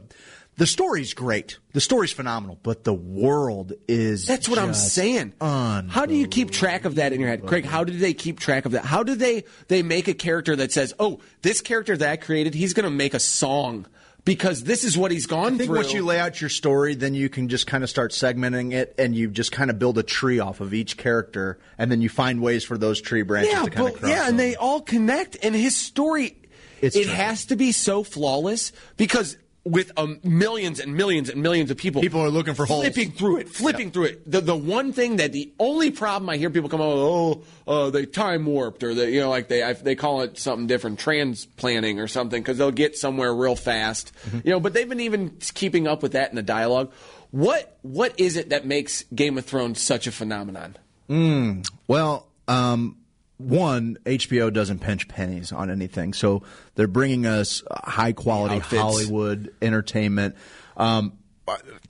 the 0.57 0.67
story's 0.67 1.13
great. 1.13 1.57
The 1.73 1.81
story's 1.81 2.11
phenomenal, 2.11 2.59
but 2.61 2.83
the 2.83 2.93
world 2.93 3.73
is. 3.87 4.27
That's 4.27 4.47
what 4.47 4.59
I'm 4.59 4.73
saying. 4.73 5.33
How 5.41 6.05
do 6.05 6.13
you 6.13 6.27
keep 6.27 6.51
track 6.51 6.85
of 6.85 6.95
that 6.95 7.13
in 7.13 7.19
your 7.19 7.29
head, 7.29 7.45
Craig? 7.45 7.65
How 7.65 7.83
did 7.83 7.99
they 7.99 8.13
keep 8.13 8.39
track 8.39 8.65
of 8.65 8.73
that? 8.73 8.85
How 8.85 9.03
do 9.03 9.15
they 9.15 9.45
they 9.67 9.81
make 9.81 10.07
a 10.07 10.13
character 10.13 10.55
that 10.55 10.71
says, 10.71 10.93
"Oh, 10.99 11.19
this 11.41 11.61
character 11.61 11.97
that 11.97 12.09
I 12.09 12.15
created, 12.17 12.53
he's 12.53 12.73
going 12.73 12.83
to 12.85 12.89
make 12.95 13.13
a 13.13 13.19
song 13.19 13.87
because 14.25 14.63
this 14.63 14.83
is 14.85 14.97
what 14.97 15.11
he's 15.11 15.25
gone 15.25 15.55
I 15.55 15.57
think 15.57 15.63
through." 15.63 15.77
once 15.77 15.93
you 15.93 16.05
lay 16.05 16.19
out 16.19 16.39
your 16.39 16.51
story, 16.51 16.93
then 16.95 17.15
you 17.15 17.29
can 17.29 17.49
just 17.49 17.65
kind 17.65 17.83
of 17.83 17.89
start 17.89 18.11
segmenting 18.11 18.73
it, 18.73 18.93
and 18.99 19.15
you 19.15 19.29
just 19.29 19.51
kind 19.51 19.71
of 19.71 19.79
build 19.79 19.97
a 19.97 20.03
tree 20.03 20.39
off 20.39 20.61
of 20.61 20.73
each 20.73 20.97
character, 20.97 21.57
and 21.79 21.91
then 21.91 22.01
you 22.01 22.09
find 22.09 22.41
ways 22.41 22.63
for 22.63 22.77
those 22.77 23.01
tree 23.01 23.23
branches 23.23 23.51
yeah, 23.53 23.63
to 23.63 23.69
kind 23.71 23.87
of 23.87 23.93
but 23.93 24.01
cross. 24.01 24.11
yeah, 24.11 24.29
and 24.29 24.39
they 24.39 24.55
all 24.55 24.81
connect, 24.81 25.35
and 25.41 25.55
his 25.55 25.75
story 25.75 26.37
It's 26.79 26.95
it 26.95 27.05
true. 27.05 27.13
has 27.13 27.45
to 27.47 27.55
be 27.55 27.71
so 27.71 28.03
flawless 28.03 28.71
because. 28.97 29.35
With 29.65 29.93
um, 29.95 30.19
millions 30.25 30.81
and 30.81 30.93
millions 30.95 31.29
and 31.29 31.41
millions 31.41 31.71
of 31.71 31.77
people, 31.77 32.01
People 32.01 32.19
are 32.19 32.29
looking 32.29 32.53
for 32.53 32.65
holes. 32.65 32.83
flipping 32.83 33.11
through 33.11 33.37
it, 33.37 33.47
flipping 33.47 33.91
through 33.91 34.05
it. 34.05 34.29
The 34.29 34.41
the 34.41 34.55
one 34.57 34.91
thing 34.91 35.15
that 35.17 35.31
the 35.31 35.53
only 35.57 35.89
problem 35.89 36.29
I 36.29 36.35
hear 36.35 36.49
people 36.49 36.67
come 36.69 36.81
up 36.81 36.89
with, 36.89 36.97
oh, 36.97 37.43
uh, 37.65 37.89
they 37.89 38.05
time 38.05 38.45
warped, 38.45 38.83
or 38.83 38.93
they 38.93 39.13
you 39.13 39.21
know 39.21 39.29
like 39.29 39.47
they 39.47 39.63
I, 39.63 39.71
they 39.71 39.95
call 39.95 40.19
it 40.23 40.37
something 40.37 40.67
different, 40.67 40.99
transplanting 40.99 42.01
or 42.01 42.07
something, 42.09 42.41
because 42.41 42.57
they'll 42.57 42.71
get 42.71 42.97
somewhere 42.97 43.33
real 43.33 43.55
fast, 43.55 44.11
Mm-hmm. 44.27 44.39
you 44.43 44.51
know. 44.51 44.59
But 44.59 44.73
they've 44.73 44.89
been 44.89 44.99
even 44.99 45.37
keeping 45.53 45.87
up 45.87 46.03
with 46.03 46.11
that 46.11 46.29
in 46.29 46.35
the 46.35 46.43
dialogue. 46.43 46.91
What 47.31 47.77
what 47.83 48.19
is 48.19 48.35
it 48.35 48.49
that 48.49 48.65
makes 48.65 49.03
Game 49.15 49.37
of 49.37 49.45
Thrones 49.45 49.79
such 49.79 50.07
a 50.07 50.11
phenomenon? 50.11 50.75
Mm, 51.09 51.65
well, 51.87 52.27
um, 52.49 52.97
one, 53.43 53.97
HBO 54.05 54.51
doesn't 54.51 54.79
pinch 54.79 55.07
pennies 55.07 55.51
on 55.51 55.69
anything, 55.69 56.13
so 56.13 56.43
they're 56.75 56.87
bringing 56.87 57.25
us 57.25 57.63
high 57.71 58.13
quality 58.13 58.55
Outfits. 58.55 58.81
Hollywood 58.81 59.53
entertainment. 59.61 60.35
Um, 60.77 61.13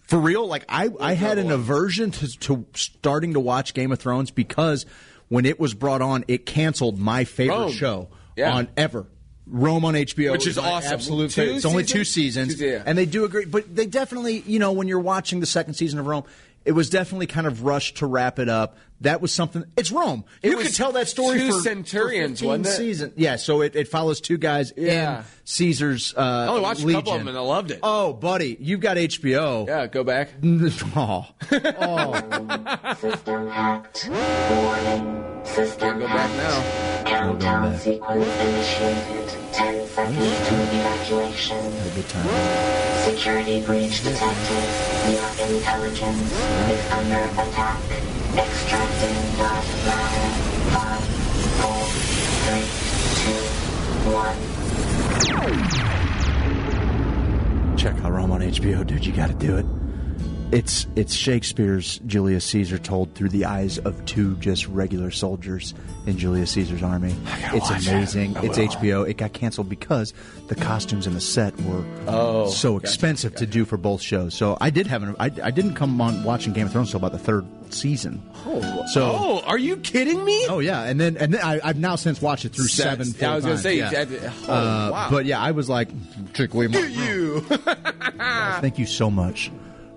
for 0.08 0.20
real, 0.20 0.48
like 0.48 0.66
I, 0.68 0.90
I 1.00 1.14
had 1.14 1.38
an 1.38 1.52
aversion 1.52 2.12
to, 2.12 2.40
to 2.40 2.66
starting 2.76 3.34
to 3.34 3.40
watch 3.40 3.74
Game 3.74 3.92
of 3.92 4.00
Thrones 4.00 4.32
because 4.32 4.86
when 5.30 5.46
it 5.46 5.60
was 5.60 5.74
brought 5.74 6.02
on, 6.02 6.26
it 6.28 6.46
canceled 6.46 7.00
my 7.00 7.24
favorite 7.24 7.56
Rome. 7.58 7.72
show 7.72 8.10
Yeah. 8.36 8.54
on 8.56 8.68
ever. 8.76 9.08
Rome 9.46 9.84
on 9.86 9.94
HBO, 9.94 10.32
Which 10.32 10.48
is 10.48 10.58
awesome. 10.58 10.94
Absolute 10.94 11.32
Two 11.32 11.42
favorite. 11.42 11.56
It's 11.58 11.66
only 11.66 11.84
two 11.84 12.04
seasons? 12.06 12.54
seasons, 12.54 12.60
Two- 12.60 12.66
yeah. 12.78 12.84
and 12.86 12.98
they 12.98 13.06
do 13.06 13.26
agree. 13.26 13.46
But 13.46 13.76
they 13.76 13.86
definitely, 13.86 14.40
you 14.46 14.58
know, 14.60 14.72
when 14.72 14.88
you're 14.88 15.00
watching 15.00 15.40
the 15.42 15.46
second 15.46 15.74
season 15.76 16.00
of 16.00 16.06
Rome, 16.08 16.24
it 16.66 16.72
was 16.72 16.90
definitely 16.90 17.28
kind 17.28 17.46
of 17.46 17.64
rushed 17.64 17.98
to 17.98 18.06
wrap 18.06 18.40
it 18.40 18.48
up. 18.48 18.78
That 19.04 19.22
was 19.22 19.32
something. 19.34 19.64
It's 19.78 19.92
Rome. 19.92 20.24
It 20.42 20.52
you 20.52 20.58
could 20.58 20.74
tell 20.74 20.94
that 20.94 21.08
story 21.10 21.38
two 21.40 21.52
for 21.52 21.60
centurions, 21.60 22.40
for 22.40 22.56
15? 22.58 22.66
Season. 22.74 23.14
Yeah, 23.18 23.36
so 23.36 23.62
it, 23.62 23.76
it 23.76 23.88
follows 23.90 24.22
two 24.22 24.38
guys 24.38 24.72
Yeah. 24.78 25.20
in 25.20 25.24
Caesar's. 25.44 26.14
Uh, 26.16 26.22
I 26.22 26.48
only 26.48 26.62
watched 26.62 26.84
a 26.84 26.92
couple 26.92 27.12
of 27.14 27.20
them 27.20 27.28
and 27.28 27.38
I 27.38 27.42
loved 27.42 27.72
it. 27.72 27.80
Oh, 27.84 28.14
buddy, 28.14 28.58
you've 28.60 28.80
got 28.80 28.96
HBO. 28.98 29.68
Yeah, 29.68 29.88
go 29.88 30.04
back. 30.06 30.30
oh. 30.96 31.28
Can't 35.78 36.00
go 36.00 36.08
back 36.08 36.32
now. 36.38 37.04
Countdown 37.06 37.78
sequence 37.78 38.26
initiated. 38.40 39.30
10 39.52 39.88
seconds 39.88 40.48
to 40.48 40.56
evacuation. 40.56 41.60
Good 41.94 42.08
time. 42.10 43.04
Security 43.04 43.62
breach 43.66 44.02
detected. 44.04 44.64
Your 45.12 45.30
intelligence 45.58 46.32
is 46.32 46.92
under 46.92 47.20
attack. 47.42 47.80
Extracting 48.36 49.38
dot 49.38 49.64
matter. 49.86 50.30
Five, 50.74 51.04
four, 51.60 51.84
three, 52.44 52.66
two, 53.22 53.44
one. 54.12 54.38
Check 57.78 57.96
out 58.04 58.12
Rome 58.12 58.32
on 58.32 58.42
HBO, 58.42 58.84
dude. 58.86 59.06
You 59.06 59.14
got 59.14 59.28
to 59.28 59.34
do 59.36 59.56
it. 59.58 59.66
It's 60.52 60.86
it's 60.96 61.14
Shakespeare's 61.16 61.98
Julius 62.06 62.46
Caesar 62.46 62.78
told 62.78 63.16
through 63.16 63.30
the 63.30 63.46
eyes 63.46 63.80
of 63.80 64.06
two 64.06 64.36
just 64.38 64.68
regular 64.68 65.10
soldiers 65.10 65.74
in 66.06 66.18
Julius 66.20 66.52
Caesar's 66.52 66.84
army. 66.84 67.16
It's 67.54 67.72
amazing. 67.88 68.34
that. 68.34 68.44
I 68.44 68.46
It's 68.48 68.58
will. 68.60 68.68
HBO. 68.68 69.10
It 69.10 69.18
got 69.18 69.34
canceled 69.34 69.68
because 69.68 70.14
the 70.50 70.56
costumes 70.56 71.08
and 71.08 71.16
the 71.16 71.22
set 71.22 71.60
were 71.62 71.84
Oh, 72.08 72.50
so 72.52 72.74
gotcha, 72.74 72.86
expensive 72.86 73.34
to 73.36 73.48
do 73.48 73.66
for 73.66 73.78
both 73.78 74.02
shows. 74.04 74.36
So 74.36 74.56
I 74.62 74.70
did 74.70 74.86
have 74.88 75.02
an 75.02 75.16
I, 75.20 75.32
I 75.42 75.50
didn't 75.50 75.74
come 75.74 76.00
on 76.00 76.24
watching 76.24 76.54
Game 76.54 76.68
of 76.68 76.72
Thrones 76.72 76.90
until 76.94 77.00
about 77.08 77.14
the 77.14 77.20
third 77.24 77.48
season. 77.74 78.22
Oh, 78.46 78.86
So- 78.94 79.12
oh, 79.18 79.40
are 79.46 79.58
you 79.58 79.78
kidding 79.78 80.24
me? 80.24 80.46
Oh 80.48 80.60
yeah, 80.60 80.84
and 80.84 81.00
then 81.00 81.18
and 81.18 81.34
then 81.34 81.42
I, 81.44 81.60
I've 81.64 81.80
now 81.80 81.96
since 81.96 82.22
watched 82.22 82.46
it 82.46 82.54
through 82.54 82.68
Se- 82.68 82.84
seven. 82.84 83.08
yeah, 83.20 83.32
I 83.32 83.36
was 83.36 83.46
gonna 83.46 83.58
say, 83.58 83.80
times, 83.80 84.12
you 84.12 84.18
yeah. 84.22 84.32
oh, 84.48 84.54
Uh, 84.54 84.90
wow. 84.92 85.08
But 85.10 85.26
yeah, 85.26 85.40
I 85.42 85.52
was 85.52 85.70
like, 85.70 85.90
particularly 86.28 86.68
my 86.72 86.80
you. 86.88 87.40
Thank 88.62 88.78
you 88.80 88.86
so 88.86 89.10
much 89.10 89.52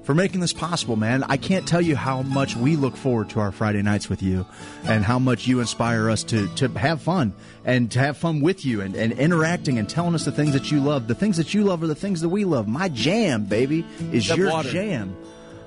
for 0.04 0.14
making 0.14 0.38
this 0.40 0.52
possible, 0.52 0.94
man. 0.96 1.24
I 1.24 1.36
can't 1.36 1.66
tell 1.66 1.80
you 1.80 1.96
how 1.96 2.22
much 2.22 2.54
we 2.56 2.76
look 2.76 2.96
forward 2.96 3.28
to 3.30 3.40
our 3.40 3.50
Friday 3.50 3.82
nights 3.82 4.08
with 4.08 4.22
you 4.22 4.46
and 4.84 5.04
how 5.04 5.18
much 5.18 5.46
you 5.48 5.58
inspire 5.60 6.08
us 6.10 6.22
to, 6.24 6.46
to 6.56 6.68
have 6.78 7.02
fun 7.02 7.32
and 7.64 7.90
to 7.90 7.98
have 7.98 8.16
fun 8.16 8.40
with 8.40 8.64
you 8.64 8.80
and, 8.82 8.94
and 8.94 9.12
interacting 9.14 9.78
and 9.78 9.88
telling 9.88 10.14
us 10.14 10.24
the 10.24 10.30
things 10.30 10.52
that 10.52 10.70
you 10.70 10.78
love. 10.80 11.08
The 11.08 11.16
things 11.16 11.36
that 11.38 11.54
you 11.54 11.64
love 11.64 11.82
are 11.82 11.88
the 11.88 11.96
things 11.96 12.20
that 12.20 12.28
we 12.28 12.44
love. 12.44 12.68
My 12.68 12.88
jam, 12.88 13.46
baby, 13.46 13.84
is 14.12 14.28
That 14.28 14.38
your 14.38 14.50
water. 14.50 14.70
jam. 14.70 15.16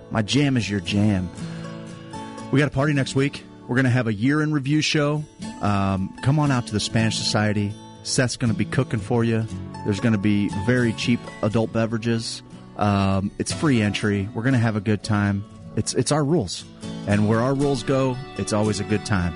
My 0.09 0.21
jam 0.21 0.55
is 0.55 0.69
your 0.69 0.79
jam. 0.79 1.29
We 2.51 2.57
got 2.57 2.67
a 2.67 2.71
party 2.71 2.93
next 2.93 3.15
week. 3.15 3.43
We're 3.67 3.75
going 3.75 3.85
to 3.85 3.91
have 3.91 4.07
a 4.07 4.13
year 4.13 4.41
in 4.41 4.51
review 4.51 4.81
show. 4.81 5.23
Um, 5.61 6.17
come 6.23 6.39
on 6.39 6.49
out 6.49 6.65
to 6.67 6.73
the 6.73 6.79
Spanish 6.79 7.17
Society. 7.17 7.71
Seth's 8.01 8.37
going 8.37 8.51
to 8.51 8.57
be 8.57 8.65
cooking 8.65 8.99
for 8.99 9.23
you. 9.23 9.45
There's 9.85 9.99
going 9.99 10.13
to 10.13 10.19
be 10.19 10.49
very 10.65 10.93
cheap 10.93 11.19
adult 11.43 11.71
beverages. 11.71 12.41
Um, 12.77 13.29
it's 13.37 13.53
free 13.53 13.81
entry. 13.83 14.27
We're 14.33 14.41
going 14.41 14.53
to 14.53 14.59
have 14.59 14.75
a 14.75 14.81
good 14.81 15.03
time. 15.03 15.45
It's 15.75 15.93
it's 15.93 16.11
our 16.11 16.23
rules, 16.23 16.65
and 17.07 17.29
where 17.29 17.39
our 17.39 17.53
rules 17.53 17.83
go, 17.83 18.17
it's 18.37 18.51
always 18.51 18.79
a 18.79 18.83
good 18.83 19.05
time. 19.05 19.35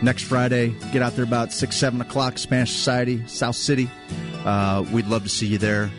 Next 0.00 0.22
Friday, 0.22 0.74
get 0.92 1.02
out 1.02 1.14
there 1.16 1.24
about 1.24 1.52
six 1.52 1.76
seven 1.76 2.00
o'clock. 2.00 2.38
Spanish 2.38 2.72
Society, 2.72 3.26
South 3.26 3.56
City. 3.56 3.90
Uh, 4.46 4.84
we'd 4.90 5.06
love 5.06 5.24
to 5.24 5.28
see 5.28 5.46
you 5.46 5.58
there. 5.58 5.90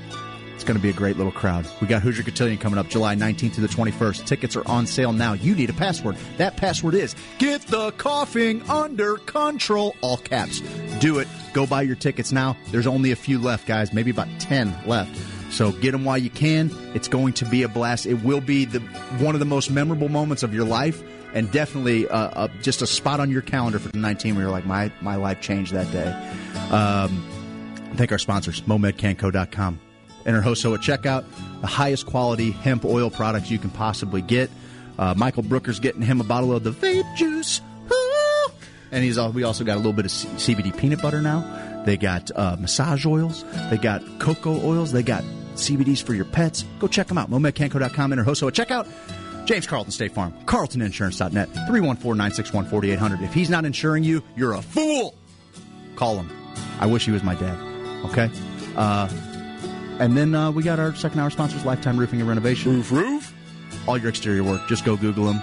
It's 0.61 0.67
going 0.67 0.77
to 0.77 0.83
be 0.83 0.91
a 0.91 0.93
great 0.93 1.17
little 1.17 1.31
crowd. 1.31 1.65
We 1.81 1.87
got 1.87 2.03
Hoosier 2.03 2.21
Cotillion 2.21 2.59
coming 2.59 2.77
up 2.77 2.87
July 2.87 3.15
19th 3.15 3.55
to 3.55 3.61
the 3.61 3.67
21st. 3.67 4.27
Tickets 4.27 4.55
are 4.55 4.67
on 4.67 4.85
sale 4.85 5.11
now. 5.11 5.33
You 5.33 5.55
need 5.55 5.71
a 5.71 5.73
password. 5.73 6.17
That 6.37 6.55
password 6.55 6.93
is 6.93 7.15
get 7.39 7.61
the 7.61 7.89
coughing 7.93 8.61
under 8.69 9.17
control. 9.17 9.95
All 10.01 10.17
caps. 10.17 10.59
Do 10.99 11.17
it. 11.17 11.27
Go 11.53 11.65
buy 11.65 11.81
your 11.81 11.95
tickets 11.95 12.31
now. 12.31 12.55
There's 12.67 12.85
only 12.85 13.11
a 13.11 13.15
few 13.15 13.39
left, 13.39 13.65
guys. 13.65 13.91
Maybe 13.91 14.11
about 14.11 14.27
10 14.37 14.71
left. 14.85 15.19
So 15.51 15.71
get 15.71 15.93
them 15.93 16.05
while 16.05 16.19
you 16.19 16.29
can. 16.29 16.69
It's 16.93 17.07
going 17.07 17.33
to 17.33 17.45
be 17.45 17.63
a 17.63 17.67
blast. 17.67 18.05
It 18.05 18.23
will 18.23 18.39
be 18.39 18.65
the 18.65 18.81
one 19.17 19.33
of 19.33 19.39
the 19.39 19.47
most 19.47 19.71
memorable 19.71 20.09
moments 20.09 20.43
of 20.43 20.53
your 20.53 20.65
life, 20.65 21.01
and 21.33 21.51
definitely 21.51 22.07
uh, 22.07 22.15
uh, 22.15 22.47
just 22.61 22.83
a 22.83 22.87
spot 22.87 23.19
on 23.19 23.31
your 23.31 23.41
calendar 23.41 23.79
for 23.79 23.89
the 23.89 23.97
19 23.97 24.35
where 24.35 24.43
you're 24.43 24.51
like, 24.51 24.67
my 24.67 24.91
my 25.01 25.15
life 25.15 25.41
changed 25.41 25.73
that 25.73 25.91
day. 25.91 26.11
Um, 26.69 27.25
Thank 27.95 28.11
our 28.11 28.19
sponsors, 28.19 28.61
MoMedCanco.com. 28.61 29.79
Enter 30.25 30.41
HOSO 30.41 30.73
at 30.73 30.81
checkout. 30.81 31.25
The 31.61 31.67
highest 31.67 32.05
quality 32.05 32.51
hemp 32.51 32.85
oil 32.85 33.09
products 33.09 33.49
you 33.51 33.57
can 33.59 33.69
possibly 33.69 34.21
get. 34.21 34.49
Uh, 34.97 35.13
Michael 35.15 35.43
Brooker's 35.43 35.79
getting 35.79 36.01
him 36.01 36.21
a 36.21 36.23
bottle 36.23 36.55
of 36.55 36.63
the 36.63 36.71
vape 36.71 37.15
juice. 37.15 37.61
And 38.91 39.03
he's 39.03 39.17
all, 39.17 39.31
we 39.31 39.43
also 39.43 39.63
got 39.63 39.75
a 39.75 39.77
little 39.77 39.93
bit 39.93 40.03
of 40.05 40.11
C- 40.11 40.53
CBD 40.53 40.75
peanut 40.77 41.01
butter 41.01 41.21
now. 41.21 41.83
They 41.85 41.95
got 41.95 42.29
uh, 42.35 42.57
massage 42.59 43.05
oils. 43.05 43.45
They 43.69 43.77
got 43.77 44.03
cocoa 44.19 44.59
oils. 44.67 44.91
They 44.91 45.01
got 45.01 45.23
CBDs 45.55 46.03
for 46.03 46.13
your 46.13 46.25
pets. 46.25 46.65
Go 46.79 46.87
check 46.87 47.07
them 47.07 47.17
out. 47.17 47.29
MoMedCanco.com. 47.29 48.11
Enter 48.11 48.23
HOSO 48.25 48.49
at 48.49 48.53
checkout. 48.53 48.87
James 49.45 49.65
Carlton 49.65 49.91
State 49.91 50.11
Farm. 50.11 50.33
CarltonInsurance.net. 50.45 51.49
314-961-4800. 51.53 53.21
If 53.23 53.33
he's 53.33 53.49
not 53.49 53.63
insuring 53.65 54.03
you, 54.03 54.21
you're 54.35 54.53
a 54.53 54.61
fool. 54.61 55.15
Call 55.95 56.17
him. 56.17 56.29
I 56.79 56.85
wish 56.85 57.05
he 57.05 57.11
was 57.11 57.23
my 57.23 57.35
dad. 57.35 57.57
Okay? 58.05 58.29
Uh, 58.75 59.07
and 60.01 60.17
then 60.17 60.33
uh, 60.35 60.51
we 60.51 60.63
got 60.63 60.79
our 60.79 60.95
second 60.95 61.19
hour 61.19 61.29
sponsors, 61.29 61.63
Lifetime 61.63 61.97
Roofing 61.97 62.19
and 62.19 62.27
Renovation. 62.27 62.73
Roof, 62.73 62.91
roof. 62.91 63.33
All 63.87 63.97
your 63.97 64.09
exterior 64.09 64.43
work. 64.43 64.67
Just 64.67 64.83
go 64.83 64.97
Google 64.97 65.25
them. 65.25 65.41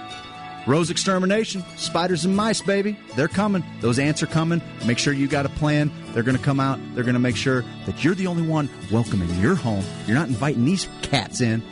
Rose 0.67 0.91
Extermination, 0.91 1.63
spiders 1.77 2.25
and 2.25 2.35
mice, 2.35 2.61
baby. 2.61 2.99
They're 3.15 3.29
coming. 3.29 3.63
Those 3.79 3.97
ants 3.97 4.21
are 4.21 4.27
coming. 4.27 4.61
Make 4.85 4.97
sure 4.99 5.13
you 5.13 5.27
got 5.27 5.45
a 5.45 5.49
plan. 5.49 5.91
They're 6.13 6.23
going 6.23 6.37
to 6.37 6.43
come 6.43 6.59
out. 6.59 6.77
They're 6.93 7.05
going 7.05 7.13
to 7.13 7.19
make 7.19 7.37
sure 7.37 7.63
that 7.85 8.03
you're 8.03 8.13
the 8.13 8.27
only 8.27 8.43
one 8.43 8.69
welcoming 8.91 9.33
your 9.39 9.55
home. 9.55 9.83
You're 10.05 10.17
not 10.17 10.27
inviting 10.27 10.65
these 10.65 10.87
cats 11.01 11.41
in. 11.41 11.63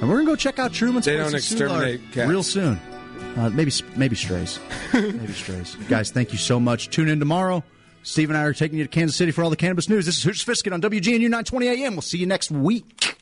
And 0.00 0.08
we're 0.10 0.16
going 0.16 0.26
to 0.26 0.32
go 0.32 0.36
check 0.36 0.58
out 0.58 0.72
Truman's 0.72 1.06
They 1.06 1.16
don't 1.16 1.34
exterminate 1.34 2.00
cats. 2.12 2.28
real 2.28 2.42
soon. 2.42 2.80
Uh, 3.36 3.48
maybe 3.50 3.72
maybe 3.96 4.16
strays. 4.16 4.58
maybe 4.92 5.32
strays. 5.32 5.76
Guys, 5.88 6.10
thank 6.10 6.32
you 6.32 6.38
so 6.38 6.58
much. 6.58 6.90
Tune 6.90 7.08
in 7.08 7.20
tomorrow. 7.20 7.62
Steve 8.02 8.30
and 8.30 8.36
I 8.36 8.42
are 8.42 8.52
taking 8.52 8.78
you 8.78 8.84
to 8.84 8.90
Kansas 8.90 9.16
City 9.16 9.30
for 9.30 9.44
all 9.44 9.50
the 9.50 9.56
cannabis 9.56 9.88
news. 9.88 10.06
This 10.06 10.16
is 10.16 10.24
Hoosier 10.24 10.38
Sophisticate 10.40 10.72
on 10.72 10.82
WGNU 10.82 11.20
920 11.20 11.68
AM. 11.68 11.94
We'll 11.94 12.02
see 12.02 12.18
you 12.18 12.26
next 12.26 12.50
week. 12.50 13.21